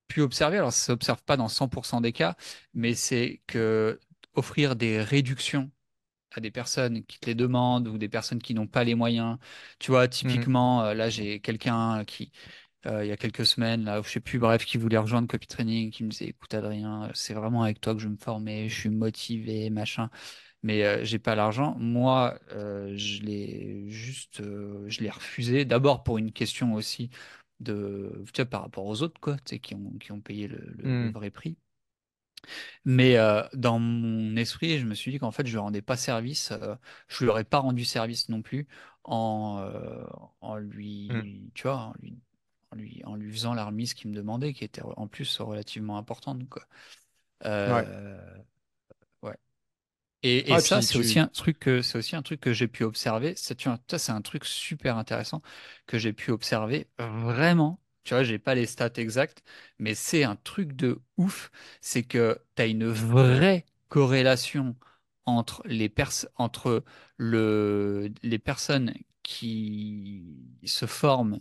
[0.08, 2.36] pu observer, alors ça s'observe pas dans 100% des cas,
[2.74, 4.00] mais c'est que
[4.34, 5.70] offrir des réductions
[6.32, 9.38] à des personnes qui te les demandent ou des personnes qui n'ont pas les moyens.
[9.80, 10.44] Tu vois, Hmm.
[10.44, 12.32] typiquement, euh, là, j'ai quelqu'un qui
[12.86, 15.90] il y a quelques semaines, là, je sais plus, bref, qui voulait rejoindre Copy Training,
[15.90, 18.88] qui me disait, écoute Adrien, c'est vraiment avec toi que je me former, je suis
[18.90, 20.10] motivé, machin,
[20.62, 21.76] mais euh, j'ai pas l'argent.
[21.78, 25.64] Moi, euh, je l'ai juste, euh, je l'ai refusé.
[25.64, 27.10] D'abord pour une question aussi
[27.60, 30.48] de, tu vois, par rapport aux autres, quoi, tu sais, qui ont, qui ont payé
[30.48, 31.10] le, le- le Hmm.
[31.10, 31.56] vrai prix.
[32.84, 35.96] Mais euh, dans mon esprit, je me suis dit qu'en fait, je lui rendais pas
[35.96, 36.74] service, euh,
[37.08, 38.66] je lui aurais pas rendu service non plus
[39.04, 40.04] en, euh,
[40.40, 40.56] en
[41.08, 41.24] Hmm.
[41.36, 42.18] lui, tu vois, en lui,
[42.72, 45.98] en lui, en lui faisant la remise qu'il me demandait, qui était en plus relativement
[45.98, 46.62] importante, quoi.
[47.66, 47.86] Ouais.
[47.86, 48.18] Euh,
[49.22, 49.36] ouais.
[50.22, 52.68] Et, et Ah, ça, c'est aussi un truc que c'est aussi un truc que j'ai
[52.68, 53.34] pu observer.
[53.36, 55.40] C'est tu vois, ça, c'est un truc super intéressant
[55.86, 57.80] que j'ai pu observer vraiment.
[58.04, 59.42] Tu vois, j'ai pas les stats exactes,
[59.78, 61.50] mais c'est un truc de ouf.
[61.80, 64.76] C'est que tu as une vraie corrélation
[65.26, 66.84] entre les pers entre
[67.16, 70.24] le les personnes qui
[70.64, 71.40] se forment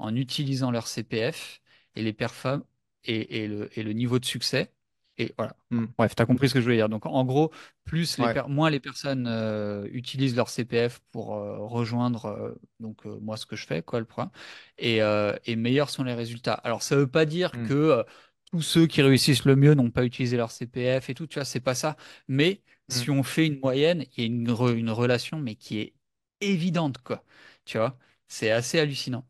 [0.00, 1.60] en utilisant leur CPF
[1.96, 2.64] et les perfums
[3.04, 4.72] et, et le, et le niveau de succès.
[5.18, 5.54] Et voilà.
[5.70, 5.86] Hmm.
[5.98, 6.88] Bref, tu as compris ce que je voulais dire.
[6.88, 7.52] Donc, en gros,
[7.84, 8.34] plus les Ouais.
[8.48, 13.44] moins les personnes euh, utilisent leur CPF pour euh, rejoindre euh, donc euh, moi ce
[13.46, 14.30] que je fais quoi le point
[14.78, 16.54] et, euh, et meilleurs sont les résultats.
[16.54, 17.62] Alors ça veut pas dire Hmm.
[17.62, 18.02] que euh,
[18.50, 21.44] tous ceux qui réussissent le mieux n'ont pas utilisé leur CPF et tout, tu vois,
[21.44, 21.96] c'est pas ça.
[22.28, 23.02] Mais Hmm.
[23.02, 25.94] si on fait une moyenne, il y a une, re- une relation mais qui est
[26.40, 27.24] évidente quoi.
[27.64, 27.98] Tu vois,
[28.28, 29.26] c'est assez hallucinant.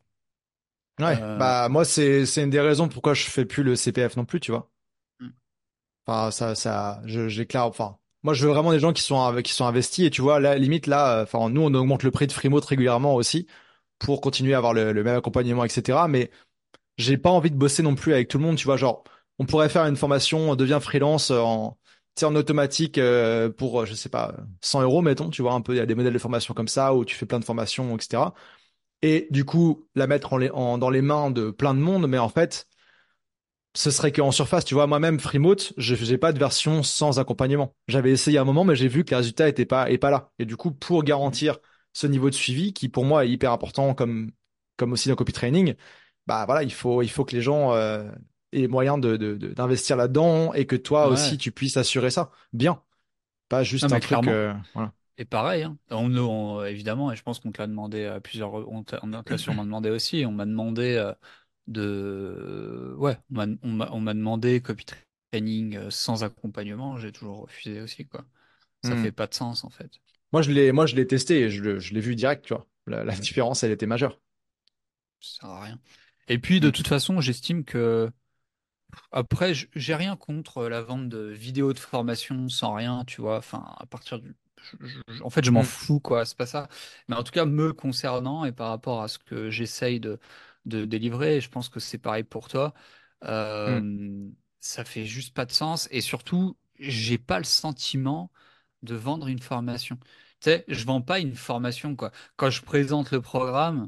[1.01, 1.21] Ouais.
[1.21, 4.25] Euh, Bah moi c'est c'est une des raisons pourquoi je fais plus le CPF non
[4.25, 4.69] plus, tu vois.
[5.19, 5.31] mm,
[6.07, 7.65] Enfin ça ça je j'éclaire.
[7.65, 10.39] Enfin moi je veux vraiment des gens qui sont qui sont investis et tu vois
[10.39, 11.19] là limite là.
[11.19, 13.47] euh, Enfin nous on augmente le prix de Freemote régulièrement aussi
[13.99, 16.07] pour continuer à avoir le, le même accompagnement etc.
[16.07, 16.31] Mais
[16.97, 18.77] j'ai pas envie de bosser non plus avec tout le monde, tu vois.
[18.77, 19.03] Genre
[19.39, 21.77] on pourrait faire une formation on devient freelance en
[22.15, 25.53] tu sais, en automatique euh, pour euh, je sais pas 100 euros mettons, tu vois
[25.53, 27.39] un peu il y a des modèles de formation comme ça où tu fais plein
[27.39, 28.35] de formations etc.
[29.01, 32.07] et du coup la mettre en les- en- dans les mains de plein de monde,
[32.07, 32.67] mais en fait,
[33.73, 37.73] ce serait qu'en surface, tu vois, moi-même, Freemote, je faisais pas de version sans accompagnement.
[37.87, 40.31] J'avais essayé un moment, mais j'ai vu que les résultats étaient pas, et pas là.
[40.39, 41.57] Et du coup, pour garantir
[41.93, 44.31] ce niveau de suivi, qui pour moi est hyper important, comme,
[44.75, 45.75] comme aussi dans copy training,
[46.27, 48.11] bah voilà, il faut, il faut que les gens euh,
[48.51, 51.07] aient moyen de, de, de- d'investir là-dedans et que toi Ouais.
[51.07, 52.31] aussi, tu puisses assurer ça.
[52.53, 52.81] Bien.
[53.49, 54.93] Pas Non, juste un truc, euh, voilà.
[55.21, 55.77] Et pareil, hein.
[55.91, 59.29] On, on- évidemment, et je pense qu'on te l'a demandé à plusieurs, on on te
[59.31, 60.25] l'a sûrement demandé aussi.
[60.25, 61.13] On m'a demandé euh,
[61.67, 64.85] de, ouais, on m'a demandé copy
[65.31, 66.97] training euh, sans accompagnement.
[66.97, 68.25] J'ai toujours refusé aussi, quoi.
[68.83, 68.97] Ça Hmm.
[68.97, 69.91] fait pas de sens en fait.
[70.33, 71.61] Moi, je l'ai, moi, je l'ai testé et je,
[71.93, 72.67] l'ai vu direct, tu vois.
[72.87, 74.19] La, la différence, elle était majeure.
[75.21, 75.79] Ça sert à rien.
[76.27, 76.71] Et puis, de Hmm.
[76.71, 78.11] toute façon, j'estime que
[79.13, 83.37] Après, j'ai rien contre euh, la vente de vidéos de formation sans rien, tu vois.
[83.37, 84.35] Enfin, à partir du.
[84.61, 85.65] Je- je- en fait, je m'en Hmm.
[85.65, 86.25] fous, quoi.
[86.25, 86.67] C'est pas ça.
[87.07, 90.19] Mais en tout cas, me concernant et par rapport à ce que j'essaye de,
[90.65, 92.73] de délivrer, et je pense que c'est pareil pour toi,
[93.65, 93.81] Hmm.
[93.81, 95.87] euh, ça fait juste pas de sens.
[95.91, 98.31] Et surtout, j'ai pas le sentiment
[98.83, 99.97] de vendre une formation.
[100.39, 102.11] Tu sais, je vends pas une formation, quoi.
[102.35, 103.87] Quand je présente le programme,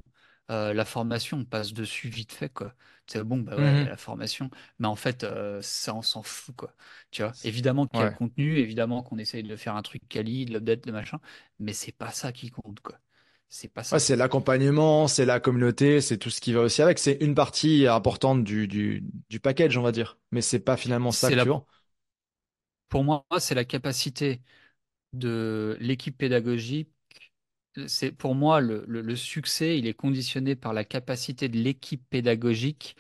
[0.52, 2.76] euh, la formation, on passe dessus vite fait, quoi.
[3.08, 3.90] C'est bon, bah ouais, a Mhm.
[3.90, 4.50] la formation.
[4.80, 6.76] Mais en fait, euh, ça, on s'en fout, quoi.
[7.12, 8.14] Tu vois, évidemment qu'il y a le Ouais.
[8.14, 11.20] contenu, évidemment qu'on essaye de faire un truc quali, de l'update, de machin,
[11.60, 13.00] mais c'est pas ça qui compte, quoi.
[13.50, 14.00] C'est pas Ouais, ça.
[14.00, 16.98] c'est l'accompagnement, c'est la communauté, c'est tout ce qui va aussi avec.
[16.98, 20.18] C'est une partie importante du, du, du package, on va dire.
[20.32, 21.68] Mais c'est pas finalement ça C'est que la, tu vends.
[22.90, 24.42] pour moi, c'est la capacité
[25.14, 26.92] de l'équipe pédagogique.
[27.88, 32.08] C'est pour moi le, le le succès, il est conditionné par la capacité de l'équipe
[32.10, 32.96] pédagogique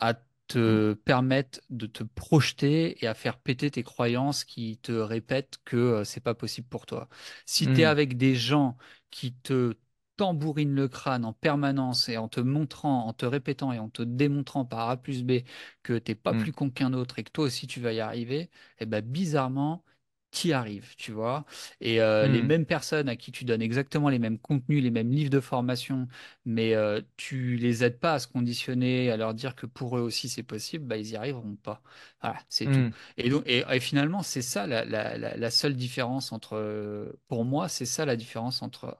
[0.00, 0.14] à
[0.48, 5.76] te permettre de te projeter et à faire péter tes croyances qui te répètent que
[5.76, 7.08] euh, c'est pas possible pour toi.
[7.46, 7.86] Si tu es Mm.
[7.86, 8.76] avec des gens
[9.10, 9.76] qui te
[10.16, 14.02] tambourinent le crâne en permanence et en te montrant, en te répétant et en te
[14.02, 15.40] démontrant par A plus B
[15.82, 16.34] que t'es pas Mm.
[16.34, 19.84] plus con qu'un autre et que toi aussi tu vas y arriver, et ben bizarrement,
[20.32, 21.44] t'y arrives, tu vois.
[21.80, 22.42] Et euh, les Mm.
[22.42, 26.08] mêmes personnes à qui tu donnes exactement les mêmes contenus, les mêmes livres de formation,
[26.46, 30.02] mais euh, tu les aides pas à se conditionner, à leur dire que pour eux
[30.02, 31.82] aussi c'est possible, bah, ils y arriveront pas.
[32.22, 32.86] Voilà, c'est tout.
[32.86, 32.94] Mm.
[33.16, 37.44] Et donc, et, et finalement, c'est ça la, la, la, la seule différence entre, pour
[37.44, 38.98] moi, c'est ça la différence entre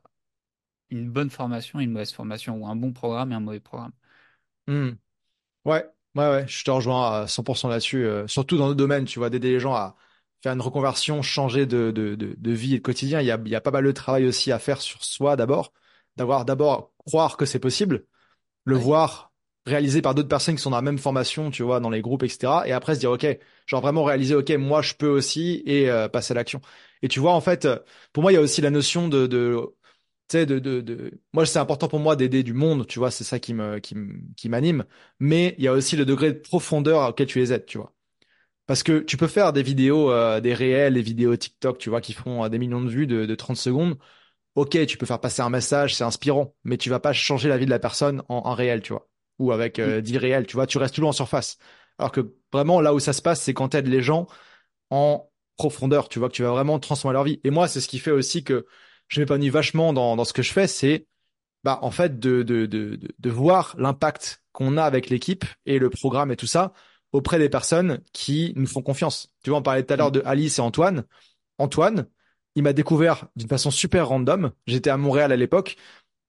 [0.91, 3.93] une bonne formation et une mauvaise formation, ou un bon programme et un mauvais programme.
[4.66, 4.91] Mm.
[5.64, 8.05] Ouais, ouais, ouais, je te rejoins à 100% là-dessus.
[8.07, 9.97] euh, surtout dans le domaine, tu vois, d'aider les gens à
[10.43, 13.20] faire une reconversion, changer de, de, de, de vie et de quotidien.
[13.20, 15.36] Il y a, il y a pas mal de travail aussi à faire sur soi
[15.36, 15.72] d'abord.
[16.16, 18.05] D'avoir d'abord croire que c'est possible.
[18.64, 19.32] le voir
[19.66, 22.22] réalisé par d'autres personnes qui sont dans la même formation, tu vois, dans les groupes,
[22.24, 22.66] etc.
[22.66, 23.26] Et après se dire, OK,
[23.66, 26.61] genre vraiment réaliser, OK, moi je peux aussi et euh, passer à l'action.
[27.03, 27.68] Et tu vois, en fait,
[28.12, 29.57] pour moi, il y a aussi la notion de, de
[30.28, 31.20] tu sais, de, de, de...
[31.32, 33.95] Moi, c'est important pour moi d'aider du monde, tu vois, c'est ça qui me, qui
[33.97, 34.84] me, qui m'anime.
[35.20, 37.95] Mais il y a aussi le degré de profondeur auquel tu les aides, tu vois.
[38.66, 42.00] Parce que tu peux faire des vidéos, euh, des réels, des vidéos TikTok, tu vois,
[42.00, 43.98] qui font euh, des millions de vues de, de 30 secondes.
[44.54, 47.58] Ok, tu peux faire passer un message, c'est inspirant, mais tu vas pas changer la
[47.58, 49.08] vie de la personne en un réel, tu vois.
[49.38, 51.58] Ou avec euh, 10 réels, tu vois, tu restes toujours en surface.
[51.98, 54.26] Alors que vraiment, là où ça se passe, c'est quand t'aides les gens
[54.90, 57.40] en profondeur, tu vois, que tu vas vraiment transformer leur vie.
[57.44, 58.66] Et moi, c'est ce qui fait aussi que
[59.08, 61.06] je m'épanouis vachement dans, dans ce que je fais, c'est
[61.64, 65.90] bah, en fait, de, de, de, de voir l'impact qu'on a avec l'équipe et le
[65.90, 66.72] programme et tout ça
[67.12, 69.32] auprès des personnes qui nous font confiance.
[69.42, 71.04] Tu vois, on parlait tout à l'heure de Alice et Antoine.
[71.58, 72.06] Antoine,
[72.56, 74.52] il m'a découvert d'une façon super random.
[74.66, 75.76] J'étais à Montréal à l'époque.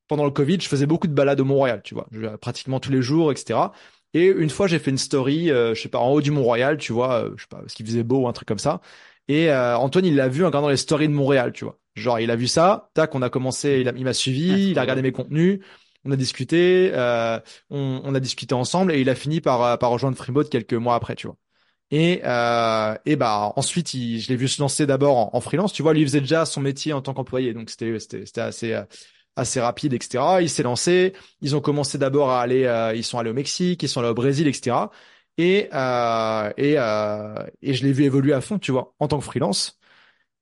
[0.07, 2.91] Pendant le Covid, je faisais beaucoup de balades au Mont-Royal, tu vois, Je- pratiquement tous
[2.91, 3.71] les jours, etc.
[4.13, 6.77] Et une fois, j'ai fait une story, euh, je sais pas, en haut du Mont-Royal,
[6.77, 8.81] tu vois, euh, je sais pas, parce qu'il faisait beau ou un truc comme ça.
[9.27, 11.79] Et euh, Antoine, il l'a vu en regardant les stories de Montréal, tu vois.
[11.95, 15.01] Genre, il a vu ça, tac, on a commencé, il m'a suivi, il a regardé
[15.01, 15.59] mes contenus,
[16.05, 17.39] on a discuté, euh,
[17.69, 21.15] on, a discuté ensemble, et il a fini par, euh, rejoindre Freeboat quelques mois après,
[21.15, 21.37] tu vois.
[21.91, 25.73] Et, euh, et bah ensuite, je l'ai vu se lancer d'abord en, freelance.
[25.73, 28.83] Tu vois, lui faisait déjà son métier en tant qu'employé, donc c'était c'était assez euh,
[29.35, 30.41] assez rapide, etc.
[30.41, 31.13] Il s'est lancé.
[31.41, 34.15] Ils ont commencé d'abord à aller, ils sont allés au Mexique, ils sont allés au
[34.15, 34.89] Brésil, etc.
[35.37, 36.73] Et euh, et
[37.61, 39.79] et je l'ai vu évoluer à fond, tu vois, en tant que freelance.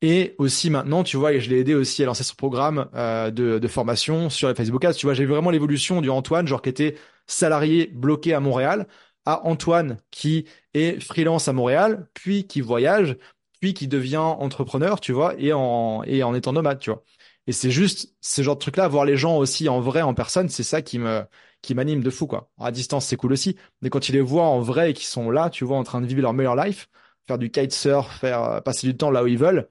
[0.03, 3.29] Et aussi maintenant, tu vois, et je l'ai aidé aussi à lancer son programme euh,
[3.29, 4.93] de, de formation sur les Facebook Ads.
[4.95, 6.95] Tu vois, j'ai vu vraiment l'évolution du Antoine, genre qui était
[7.27, 8.87] salarié bloqué à Montréal,
[9.25, 13.15] à Antoine qui est freelance à Montréal, puis qui voyage,
[13.59, 17.03] puis qui devient entrepreneur, tu vois, et en, et en étant nomade, tu vois.
[17.47, 20.49] Et c'est juste ce genre de truc-là, voir les gens aussi en vrai, en personne,
[20.49, 21.23] c'est ça qui me,
[21.61, 22.49] qui m'anime de fou, quoi.
[22.59, 23.55] À distance, c'est cool aussi.
[23.81, 26.01] Mais quand tu les vois en vrai et qu'ils sont là, tu vois, en train
[26.01, 26.87] de vivre leur meilleure life,
[27.27, 29.69] faire du kitesurf, faire euh, passer du temps là où ils veulent,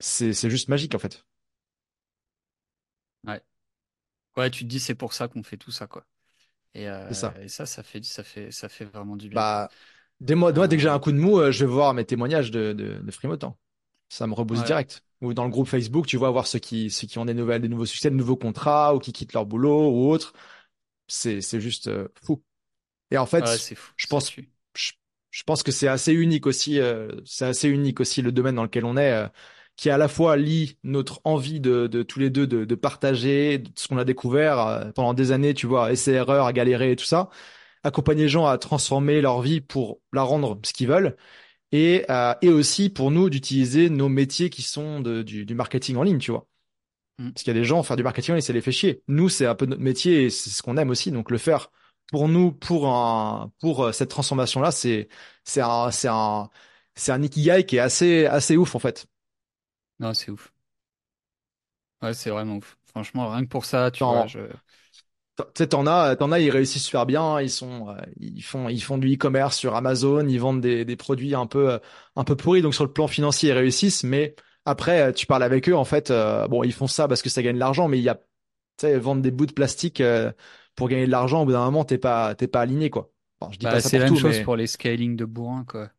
[0.00, 1.24] c'est c'est juste magique en fait.
[3.26, 3.42] Ouais.
[4.36, 6.06] Ouais, tu te dis c'est pour ça qu'on fait tout ça, quoi.
[6.74, 7.40] Et, C'est euh, ça.
[7.42, 9.46] et ça, ça fait, ça fait, ça fait vraiment du bien.
[9.46, 9.70] Bah,
[10.20, 11.94] dès moi, moi, dès que j'ai Euh, un coup de mou, euh, je vais voir
[11.94, 13.00] mes témoignages de, de,
[13.44, 13.56] hein.
[14.10, 15.04] Ça me rebooste ouais, direct.
[15.22, 17.62] Ou dans le groupe Facebook, tu vois, voir ceux qui, ceux qui ont des nouvelles,
[17.62, 20.34] des nouveaux succès, de nouveaux contrats, ou qui quittent leur boulot, ou autre.
[21.08, 22.42] C'est, c'est juste euh, fou.
[23.10, 24.50] Et en ouais, fait, c'est fou, je ça pense, tue.
[24.76, 24.92] je,
[25.30, 28.64] je pense que c'est assez unique aussi, euh, c'est assez unique aussi le domaine dans
[28.64, 29.28] lequel on est, euh,
[29.76, 33.58] qui à la fois lie notre envie de, de tous les deux de, de partager
[33.58, 36.96] de ce qu'on a découvert euh, pendant des années, tu vois, essais-erreurs, à galérer et
[36.96, 37.30] tout ça,
[37.84, 41.16] accompagner les gens à transformer leur vie pour la rendre ce qu'ils veulent,
[41.72, 45.96] et, euh, et aussi pour nous d'utiliser nos métiers qui sont de, du, du marketing
[45.96, 46.46] en ligne, tu vois.
[47.18, 47.30] Mm.
[47.32, 49.02] Parce qu'il y a des gens, faire du marketing en ligne, ça les fait chier.
[49.08, 51.10] Nous, c'est un peu notre métier et c'est ce qu'on aime aussi.
[51.12, 51.70] Donc, le faire
[52.10, 55.08] pour nous, pour un, pour euh, cette transformation-là, c'est,
[55.44, 56.50] c'est un, c'est un,
[56.94, 59.06] c'est un ikigai qui est assez, assez ouf, en fait.
[59.98, 60.52] Non, c'est ouf.
[62.02, 62.78] Ouais, c'est vraiment ouf.
[62.84, 64.38] Franchement, rien que pour ça, tu vois, T'en, je.
[65.36, 67.40] t'en- tu sais, t'en as, t'en as, ils réussissent super bien.
[67.40, 70.26] Ils sont, euh, ils font, ils font du e-commerce sur Amazon.
[70.28, 71.78] Ils vendent des, des produits un peu, euh,
[72.16, 72.62] un peu pourris.
[72.62, 74.04] Donc, sur le plan financier, ils réussissent.
[74.04, 74.34] Mais
[74.64, 77.28] après, euh, tu parles avec eux, en fait, euh, bon, ils font ça parce que
[77.30, 78.22] ça gagne de l'argent, mais il y a, tu
[78.78, 80.32] sais, vendre des bouts de plastique, euh,
[80.76, 83.12] pour gagner de l'argent, au bout d'un moment, t'es pas, t'es pas aligné, quoi.
[83.50, 85.16] Je dis pas Bah, ça c'est pour la même tout, chose mais pour les scaling
[85.16, 85.90] de bourrin, quoi.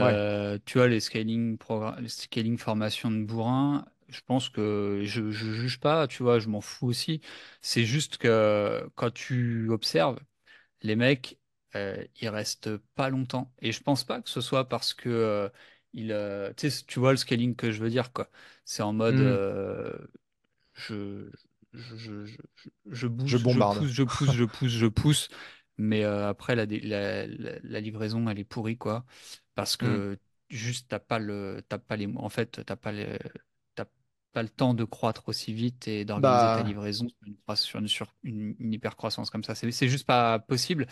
[0.00, 0.20] Ouais.
[0.20, 1.58] Euh, tu vois, les scaling,
[2.00, 6.48] les scaling formation de bourrin, je pense que je, je juge pas, tu vois, je
[6.48, 7.20] m'en fous aussi.
[7.60, 10.18] C'est juste que quand tu observes,
[10.82, 11.38] les mecs,
[11.76, 13.52] euh, ils restent pas longtemps.
[13.60, 15.48] Et je pense pas que ce soit parce que euh,
[15.94, 16.52] ils, euh,
[16.88, 18.30] tu vois le scaling que je veux dire, quoi.
[18.64, 19.40] C'est en mode, Hmm,
[20.74, 21.30] je,
[21.72, 22.24] je, je,
[22.90, 23.60] je, je je bombarde.
[23.60, 25.28] pousse, je pousse, je pousse, je pousse.
[25.78, 29.04] Mais après, la, la, la livraison, elle est pourrie, quoi.
[29.54, 32.92] Parce que juste, t'as pas le, t'as pas les, en fait, t'as pas
[33.74, 33.86] t'as
[34.32, 37.80] pas le temps de croître aussi vite et d'organiser ta Bah, livraison sur une, sur
[37.80, 39.54] une, sur une, une hypercroissance comme ça.
[39.54, 40.86] C'est, juste pas possible.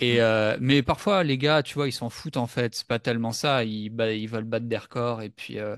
[0.00, 2.74] Et euh, mais parfois, les gars, tu vois, ils s'en foutent en fait.
[2.74, 3.64] C'est pas tellement ça.
[3.64, 5.76] Ils, bah, ils veulent battre des records et puis, euh,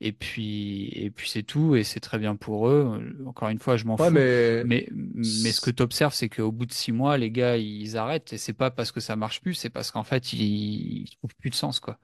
[0.00, 1.76] et puis, et puis c'est tout.
[1.76, 3.00] Et c'est très bien pour eux.
[3.26, 4.26] Encore une fois, je m'en Ouais, fous.
[4.62, 7.56] mais Mais, mais ce que tu observes, c'est qu'au bout de six mois, les gars,
[7.56, 8.32] ils arrêtent.
[8.32, 11.34] Et c'est pas parce que ça marche plus, c'est parce qu'en fait, ils, ils trouvent
[11.36, 11.98] plus de sens, quoi.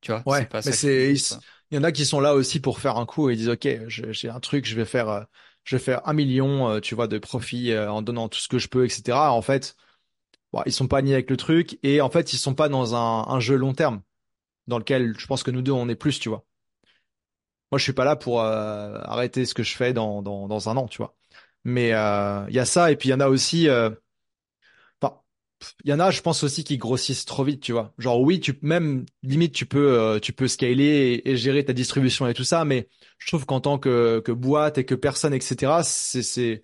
[0.00, 1.12] Tu vois, ouais, pas mais c'est,
[1.70, 3.48] il y en a qui sont là aussi pour faire un coup et ils disent,
[3.48, 5.22] OK, j'ai un truc, je vais faire, euh,
[5.64, 8.48] je vais faire un million, euh, tu vois, de profit euh, en donnant tout ce
[8.48, 9.32] que je peux, etc.
[9.34, 9.76] En fait,
[10.52, 12.94] bon, ils sont pas alignés avec le truc et en fait, ils sont pas dans
[12.96, 14.02] un, un jeu long terme
[14.68, 16.46] dans lequel je pense que nous deux, on est plus, tu vois.
[17.70, 20.68] Moi, je suis pas là pour euh, arrêter ce que je fais dans, dans, dans
[20.68, 21.16] un an, tu vois.
[21.64, 23.68] Mais euh, il y a ça et puis il y en a aussi.
[23.68, 23.90] euh,
[25.00, 25.20] Enfin,
[25.84, 27.94] il y en a, je pense aussi, qui grossissent trop vite, tu vois.
[27.98, 32.26] Genre, oui, tu même limite, tu peux, euh, tu peux scaler et, gérer ta distribution
[32.28, 32.88] et tout ça, mais
[33.18, 36.62] je trouve qu'en tant que, que boîte et que personne, etc., c'est, c'est,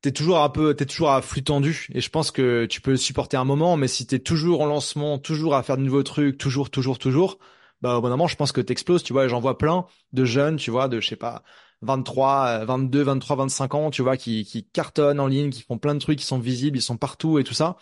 [0.00, 1.86] t'es toujours un peu, t'es toujours à flux tendu.
[1.92, 5.18] Et je pense que tu peux supporter un moment, mais si t'es toujours en lancement,
[5.18, 7.38] toujours à faire de nouveaux trucs, toujours, toujours, toujours,
[7.82, 9.28] bah, au d'un moment, je pense que t'exploses, tu vois.
[9.28, 11.42] J'en vois plein de jeunes, tu vois, de, je sais pas,
[11.82, 15.78] 23, euh, 22, 23, 25 ans, tu vois, qui, qui cartonnent en ligne, qui font
[15.78, 17.76] plein de trucs, qui sont visibles, ils sont partout et tout ça.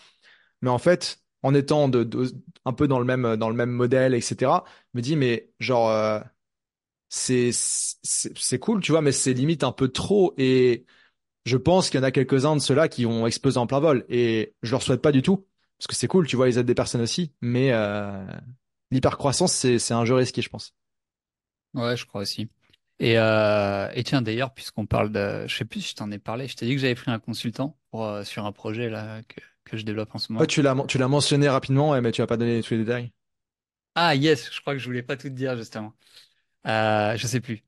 [0.62, 1.90] Mais en fait, en étant
[2.64, 4.64] un peu dans le même, dans le même modèle, etc.,
[4.94, 6.20] je me dis, mais genre, euh,
[7.08, 10.34] c'est, c'est, cool, tu vois, mais c'est limite un peu trop.
[10.38, 10.86] Et
[11.46, 14.04] je pense qu'il y en a quelques-uns de ceux-là qui vont exploser en plein vol.
[14.08, 15.46] Et je leur souhaite pas du tout,
[15.78, 17.32] parce que c'est cool, tu vois, ils aident des personnes aussi.
[17.42, 18.24] Mais euh,
[18.90, 20.74] l'hypercroissance, c'est, c'est un jeu risqué, je pense.
[21.74, 22.48] Ouais, je crois aussi.
[23.00, 26.18] Et, euh, et tiens, d'ailleurs, puisqu'on parle de, je sais plus si je t'en ai
[26.18, 29.22] parlé, je t'ai dit que j'avais pris un consultant pour, euh, sur un projet là
[29.24, 30.48] que, que je développe en ce Ouais, moment.
[30.48, 33.12] tu l'as, tu l'as mentionné rapidement, ouais, mais tu vas pas donné tous les détails.
[33.94, 35.94] Ah yes, je crois que je voulais pas tout te dire justement.
[36.66, 37.64] Euh, je sais plus.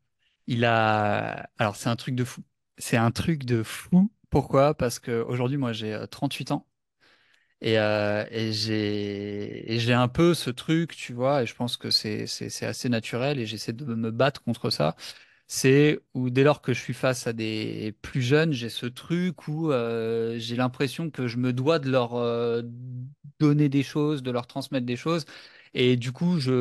[0.47, 2.43] Il a, alors c'est un truc de fou.
[2.79, 4.11] C'est un truc de fou.
[4.31, 4.75] Pourquoi?
[4.75, 6.67] Parce que aujourd'hui, moi, j'ai euh, 38 ans
[7.63, 12.27] et, euh, et j'ai un peu ce truc, tu vois, et je pense que c'est
[12.65, 14.97] assez naturel et j'essaie de me battre contre ça.
[15.49, 19.49] C'est où dès lors que je suis face à des plus jeunes, j'ai ce truc
[19.49, 22.63] où euh, j'ai l'impression que je me dois de leur euh,
[23.41, 25.25] donner des choses, de leur transmettre des choses.
[25.75, 26.53] Et du coup, je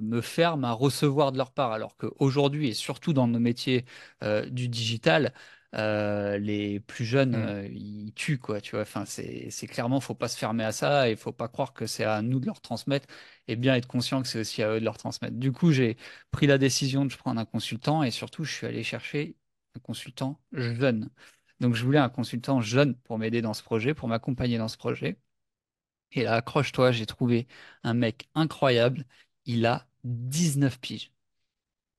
[0.00, 1.72] me ferme à recevoir de leur part.
[1.72, 3.84] Alors qu'aujourd'hui, et surtout dans nos métiers
[4.24, 5.32] euh, du digital,
[5.74, 7.36] euh, les plus jeunes, Hmm.
[7.36, 8.60] euh, ils tuent, quoi.
[8.60, 11.48] Tu vois, enfin, c'est, c'est clairement, faut pas se fermer à ça et faut pas
[11.48, 13.06] croire que c'est à nous de leur transmettre
[13.48, 15.36] et bien être conscient que c'est aussi à eux de leur transmettre.
[15.36, 15.96] Du coup, j'ai
[16.30, 19.36] pris la décision de prendre un consultant et surtout, je suis allé chercher
[19.76, 21.10] un consultant jeune.
[21.60, 24.76] Donc, je voulais un consultant jeune pour m'aider dans ce projet, pour m'accompagner dans ce
[24.76, 25.18] projet.
[26.12, 27.46] Et là, accroche-toi, j'ai trouvé
[27.82, 29.04] un mec incroyable.
[29.46, 31.12] Il a 19 piges.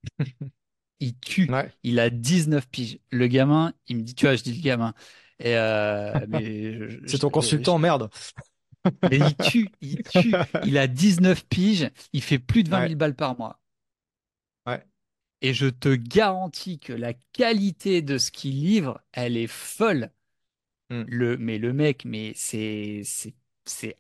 [1.00, 1.52] il tue.
[1.52, 1.72] Ouais.
[1.84, 3.00] Il a 19 piges.
[3.12, 4.93] Le gamin, il me dit, tu vois, je dis le gamin.
[5.39, 6.14] Et euh,
[7.06, 8.10] C'est ton je- consultant, merde.
[9.10, 10.46] mais il tue, il tue.
[10.64, 12.88] Il a 19 piges, il fait plus de 20 Ouais.
[12.88, 13.60] 000 balles par mois.
[14.66, 14.86] Ouais.
[15.41, 20.12] Et je te garantis que la qualité de ce qu'il livre, elle est folle.
[20.89, 21.06] Hmm.
[21.08, 23.36] Le, mais le mec, mais c'est, c'est,
[23.66, 23.98] c'est,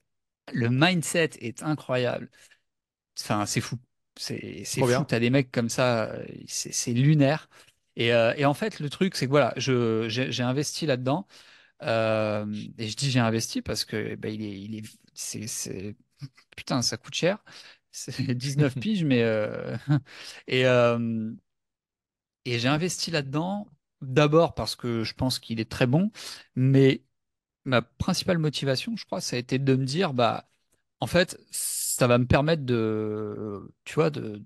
[0.53, 2.29] le mindset est incroyable.
[3.19, 3.77] Enfin, c'est fou.
[4.17, 5.03] C'est, fou.
[5.07, 6.11] T'as des mecs comme ça,
[6.47, 7.49] c'est, lunaire.
[7.95, 11.27] Et, euh, et en fait, le truc, c'est que voilà, je, j'ai, investi là-dedans.
[11.83, 12.45] Euh,
[12.77, 15.95] et je dis j'ai investi parce que ben, il est, il est, c'est, c'est,
[16.55, 17.43] putain, ça coûte cher.
[17.91, 19.75] C'est 19 piges, mais euh,
[20.47, 20.63] et,
[22.45, 23.67] et j'ai investi là-dedans
[24.01, 26.11] d'abord parce que je pense qu'il est très bon,
[26.55, 27.03] mais
[27.65, 30.49] ma principale motivation, je crois, ça a été de me dire, bah,
[31.05, 34.41] en fait, ça va me permettre de, tu vois, de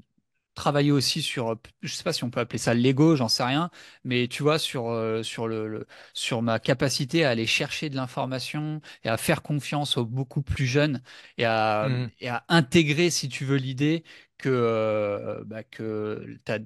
[0.56, 3.72] travailler aussi sur, je sais pas si on peut appeler ça l'ego, j'en sais rien,
[4.04, 7.96] mais tu vois, sur, euh, sur le, le- sur ma capacité à aller chercher de
[7.96, 11.02] l'information et à faire confiance aux beaucoup plus jeunes
[11.38, 12.12] et à, Mhm.
[12.20, 14.04] et à intégrer, si tu veux, l'idée
[14.38, 16.60] que, euh, bah, que t'as,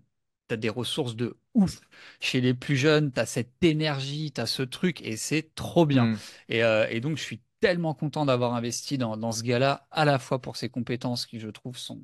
[0.47, 1.79] t'as des ressources de ouf
[2.19, 6.09] chez les plus jeunes, t'as cette énergie, t'as ce truc et c'est trop bien.
[6.09, 6.23] Mhm.
[6.49, 10.03] Et, euh, et donc, je suis tellement content d'avoir investi dans, dans ce gars-là, à
[10.05, 12.03] la fois pour ses compétences qui, je trouve, sont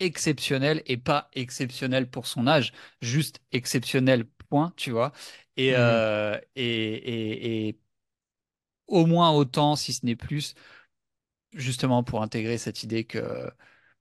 [0.00, 2.72] exceptionnelles et pas exceptionnelles pour son âge,
[3.02, 5.12] juste exceptionnelles, point, tu vois.
[5.56, 5.76] Et, Mhm.
[5.76, 7.80] euh, et, et, et
[8.86, 10.54] au moins autant, si ce n'est plus,
[11.52, 13.50] justement pour intégrer cette idée que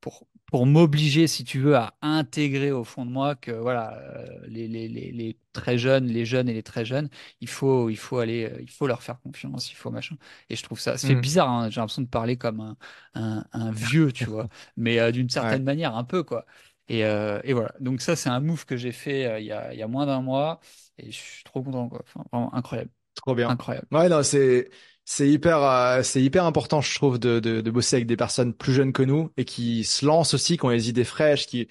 [0.01, 4.39] pour, pour m'obliger, si tu veux, à intégrer au fond de moi que voilà, euh,
[4.47, 7.09] les, les, les, très jeunes, les jeunes et les très jeunes,
[7.41, 10.15] il faut, il faut aller, euh, il faut leur faire confiance, il faut machin.
[10.51, 11.15] Et je trouve ça, fait Mhm.
[11.15, 12.77] bizarre, hein, j'ai l'impression de parler comme un,
[13.15, 14.47] un, un vieux, tu vois,
[14.77, 15.63] mais euh, d'une certaine Ouais.
[15.63, 16.45] manière, un peu, quoi.
[16.87, 17.73] Et, euh, et voilà.
[17.79, 19.87] Donc ça, c'est un move que j'ai fait euh, il y a, il y a
[19.87, 20.59] moins d'un mois
[20.99, 22.01] et je suis trop content, quoi.
[22.03, 23.55] Enfin, vraiment incroyable, Trop bien.
[23.55, 23.87] incroyable.
[23.91, 24.69] Ouais, non, c'est
[25.05, 28.53] c'est hyper euh, c'est hyper important, je trouve, de, de de bosser avec des personnes
[28.53, 31.67] plus jeunes que nous et qui se lancent aussi, qui ont les idées fraîches, qui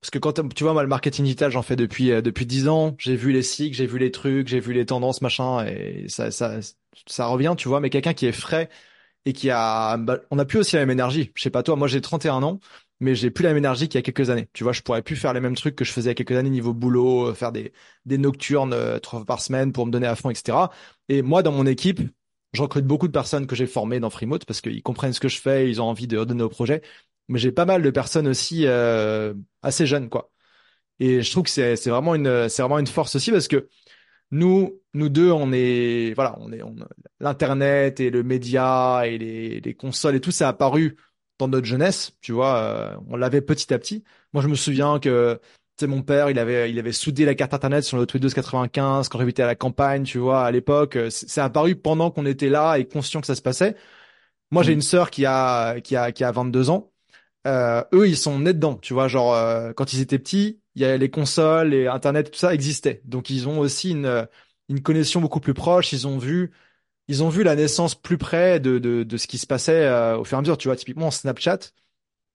[0.00, 2.68] parce que quand tu vois moi le marketing digital, j'en fais depuis euh, depuis dix
[2.68, 2.96] ans.
[2.98, 6.30] J'ai vu les cycles, j'ai vu les trucs, j'ai vu les tendances, machin, et ça
[6.30, 6.60] ça
[7.06, 7.80] ça revient, tu vois.
[7.80, 8.68] Mais quelqu'un qui est frais
[9.24, 11.32] et qui a, bah, on a plus aussi la même énergie.
[11.34, 12.60] Je sais pas toi, moi j'ai 31 ans,
[13.00, 14.48] mais j'ai plus la même énergie qu'il y a quelques années.
[14.52, 16.14] Tu vois, je pourrais plus faire les mêmes trucs que je faisais il y a
[16.14, 17.72] quelques années niveau boulot, euh, faire des,
[18.06, 20.72] des nocturnes euh, trois fois par semaine pour me donner à fond, etc.
[21.08, 22.00] Et moi, dans mon équipe,
[22.52, 25.28] je recrute beaucoup de personnes que j'ai formées dans Freemote parce qu'ils comprennent ce que
[25.28, 26.82] je fais, ils ont envie de redonner au projet.
[27.28, 30.32] Mais j'ai pas mal de personnes aussi euh, assez jeunes, quoi.
[31.00, 33.68] Et je trouve que c'est vraiment une c'est vraiment une force aussi parce que
[34.30, 36.76] nous, nous deux, on est, voilà, on est, on,
[37.20, 40.96] l'internet et le média et les, les consoles et tout, ça a apparu
[41.38, 44.04] dans notre jeunesse, tu vois, euh, on l'avait petit à petit.
[44.32, 45.40] Moi, je me souviens que,
[45.80, 49.08] sais, mon père, il avait, il avait soudé la carte internet sur le Windows 95
[49.08, 50.96] quand j'habitais à la campagne, tu vois, à l'époque.
[50.96, 53.76] Euh, C'est apparu pendant qu'on était là et conscient que ça se passait.
[54.50, 54.74] Moi, j'ai Mm.
[54.74, 56.92] une sœur qui a, qui a, qui a 22 ans.
[57.46, 60.82] Euh, eux, ils sont nés dedans, tu vois, genre euh, quand ils étaient petits, il
[60.82, 63.02] y a les consoles et Internet, tout ça existait.
[63.06, 64.26] Donc ils ont aussi une euh,
[64.68, 65.92] une connexion beaucoup plus proche.
[65.92, 66.52] Ils ont vu
[67.08, 70.18] ils ont vu la naissance plus près de de, de ce qui se passait euh,
[70.18, 70.58] au fur et à mesure.
[70.58, 71.58] Tu vois, typiquement Snapchat,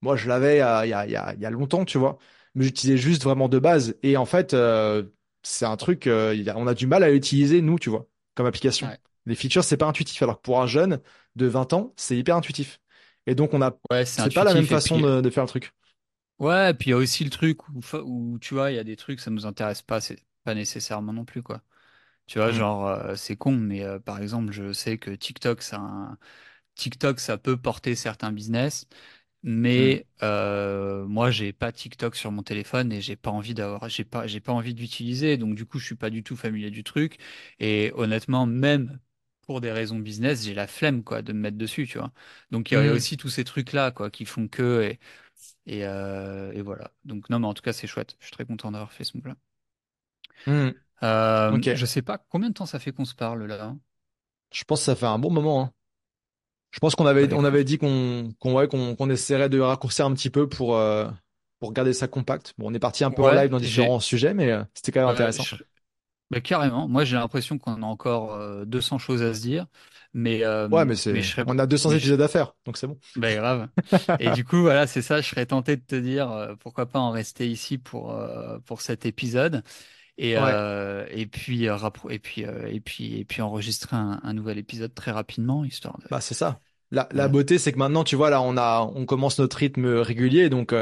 [0.01, 1.97] moi je l'avais euh, il y a il y a il y a longtemps, tu
[1.97, 2.17] vois,
[2.55, 3.95] mais j'utilisais juste vraiment de base.
[4.03, 5.03] Et en fait, euh,
[5.43, 8.91] c'est un truc, euh, on a du mal à l'utiliser nous, tu vois, comme application.
[8.91, 8.99] Ouais.
[9.25, 10.99] Les features, c'est pas intuitif, alors que pour un jeune
[11.35, 12.79] de 20 ans, c'est hyper intuitif.
[13.27, 15.49] Et donc on a Ouais, c'est pas la même façon puis, de, de faire le
[15.49, 15.73] truc.
[16.39, 18.83] Ouais, et puis il y a aussi le truc où, tu vois, il y a
[18.83, 21.61] des trucs, ça nous intéresse pas, c'est pas nécessairement non plus, quoi.
[22.27, 22.51] Tu vois, Mm.
[22.51, 26.17] genre, euh, c'est con, mais euh, par exemple, je sais que TikTok, ça, un-
[26.75, 28.87] TikTok, ça peut porter certains business,
[29.47, 34.03] Mais euh, moi, j'ai pas TikTok sur mon téléphone et j'ai pas envie d'avoir, j'ai
[34.05, 36.83] pas, j'ai pas envie d'utiliser, donc du coup, je suis pas du tout familier du
[36.83, 37.17] truc.
[37.59, 38.99] Et honnêtement, même
[39.43, 42.11] pour des raisons business, j'ai la flemme, quoi, de me mettre dessus, tu vois.
[42.51, 42.93] Donc il y a Mm.
[42.93, 44.99] aussi tous ces trucs-là, quoi, qui font que et,
[45.67, 46.91] et, euh, et voilà.
[47.05, 48.17] Donc non, mais en tout cas, c'est chouette.
[48.19, 49.35] Je suis très content d'avoir fait ce move-là.
[50.47, 50.71] Mm.
[51.03, 51.67] Euh, Ok.
[51.73, 53.63] je sais pas combien de temps ça fait qu'on se parle là?
[53.65, 53.79] hein
[54.51, 55.61] Je pense que ça fait un bon moment.
[55.65, 55.73] hein.
[56.75, 58.67] Je pense qu'on avait, on avait dit qu'on ouais,
[59.09, 61.07] essaierait de raccourcir un petit peu pour, euh,
[61.59, 62.53] pour garder ça compact.
[62.57, 64.99] Bon, on est parti un peu en live dans différents sujets, mais euh, c'était quand
[64.99, 65.47] même intéressant.
[65.49, 65.63] je-
[66.31, 66.87] bah, carrément.
[66.89, 69.67] Moi, j'ai l'impression qu'on a encore euh, 200 choses à se dire,
[70.13, 72.27] mais euh, Ouais, mais mais c'est, je serais, on a 200 mais je- épisodes à
[72.27, 72.99] faire, donc c'est bon.
[73.15, 73.69] bah, grave.
[74.19, 75.21] Et du coup, voilà, c'est ça.
[75.21, 78.81] Je serais tenté de te dire euh, pourquoi pas en rester ici pour euh, pour
[78.81, 79.63] cet épisode
[80.17, 83.95] et Ouais, euh, et puis euh, rappro- et puis euh, et puis et puis enregistrer
[83.95, 86.59] un, un nouvel épisode très rapidement, histoire de bah c'est ça.
[86.91, 89.85] La, la beauté, c'est que maintenant, tu vois, là, on a, on commence notre rythme
[89.87, 90.73] régulier, donc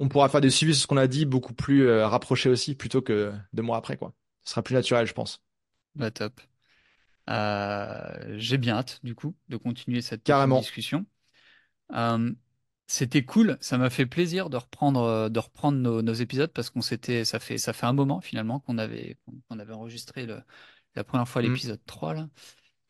[0.00, 3.02] on pourra faire des suivis sur ce qu'on a dit beaucoup plus rapprochés aussi, plutôt
[3.02, 4.14] que deux mois après, quoi.
[4.44, 5.42] Ce sera plus naturel, je pense.
[5.94, 6.40] Bah, top.
[7.30, 10.58] Euh, j'ai bien hâte, du coup, de continuer cette Carrément.
[10.58, 11.06] discussion.
[11.92, 12.32] Euh,
[12.86, 16.70] c'était cool, ça m'a fait plaisir de reprendre, euh, de reprendre nos, nos épisodes parce
[16.70, 19.18] qu'on s'était, ça fait, ça fait un moment finalement qu'on avait,
[19.48, 20.42] qu'on avait enregistré le,
[20.94, 21.42] la première fois Mm.
[21.42, 22.28] l'épisode 3 là.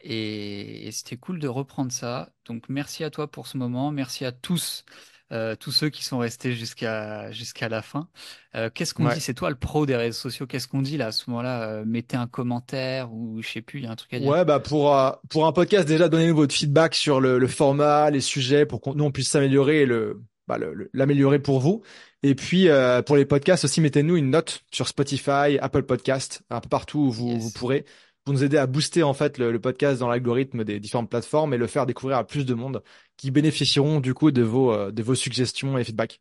[0.00, 2.32] Et, et c'était cool de reprendre ça.
[2.46, 4.84] Donc merci à toi pour ce moment, merci à tous,
[5.32, 8.08] euh, tous ceux qui sont restés jusqu'à jusqu'à la fin.
[8.54, 9.20] Euh, qu'est-ce qu'on dit?
[9.20, 10.46] C'est toi le pro des réseaux sociaux.
[10.46, 11.62] Qu'est-ce qu'on dit là à ce moment-là?
[11.62, 14.28] Euh, mettez un commentaire ou je sais plus, il y a un truc à dire.
[14.28, 18.10] Ouais, bah pour euh, pour un podcast déjà donnez-nous votre feedback sur le, le format,
[18.10, 20.58] les sujets pour qu'on nous on puisse s'améliorer et le bah
[20.92, 21.82] l'améliorer pour vous.
[22.22, 26.60] Et puis euh, pour les podcasts aussi mettez-nous une note sur Spotify, Apple Podcast, un
[26.60, 27.84] peu partout où vous vous pourrez
[28.26, 31.54] pour nous aider à booster en fait le, le podcast dans l'algorithme des différentes plateformes
[31.54, 32.82] et le faire découvrir à plus de monde
[33.16, 36.20] qui bénéficieront du coup de vos euh, de vos suggestions et feedbacks.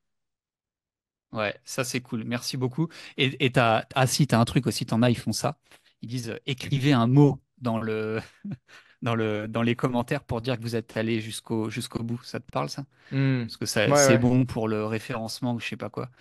[1.32, 2.24] Ouais, ça c'est cool.
[2.24, 2.88] Merci beaucoup.
[3.18, 5.58] Et et t'as, ah si, t'as un truc aussi, t'en as, ils font ça.
[6.04, 8.22] Ils disent euh, écrivez un mot dans le
[9.02, 12.22] dans le dans les commentaires pour dire que vous êtes allé jusqu'au jusqu'au bout.
[12.24, 12.86] Ça te parle ça?
[13.12, 13.42] Hmm.
[13.42, 16.12] Parce que ça Ouais c'est ouais, bon pour le référencement ou je sais pas quoi.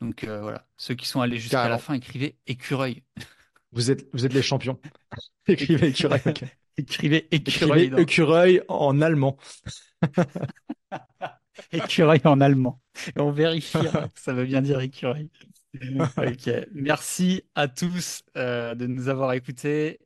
[0.00, 3.02] Donc euh, voilà, ceux qui sont allés jusqu'à la fin, écrivez écureuil.
[3.72, 4.78] Vous êtes vous êtes les champions.
[5.46, 6.20] Écrivez écureuil.
[6.76, 9.36] Écrivez écureuil Écrivez dans écureuil en allemand.
[11.72, 12.80] écureuil en allemand.
[13.16, 15.28] Et on vérifiera que ça veut bien dire écureuil.
[16.16, 19.98] Ok, merci à tous euh, de nous avoir écoutés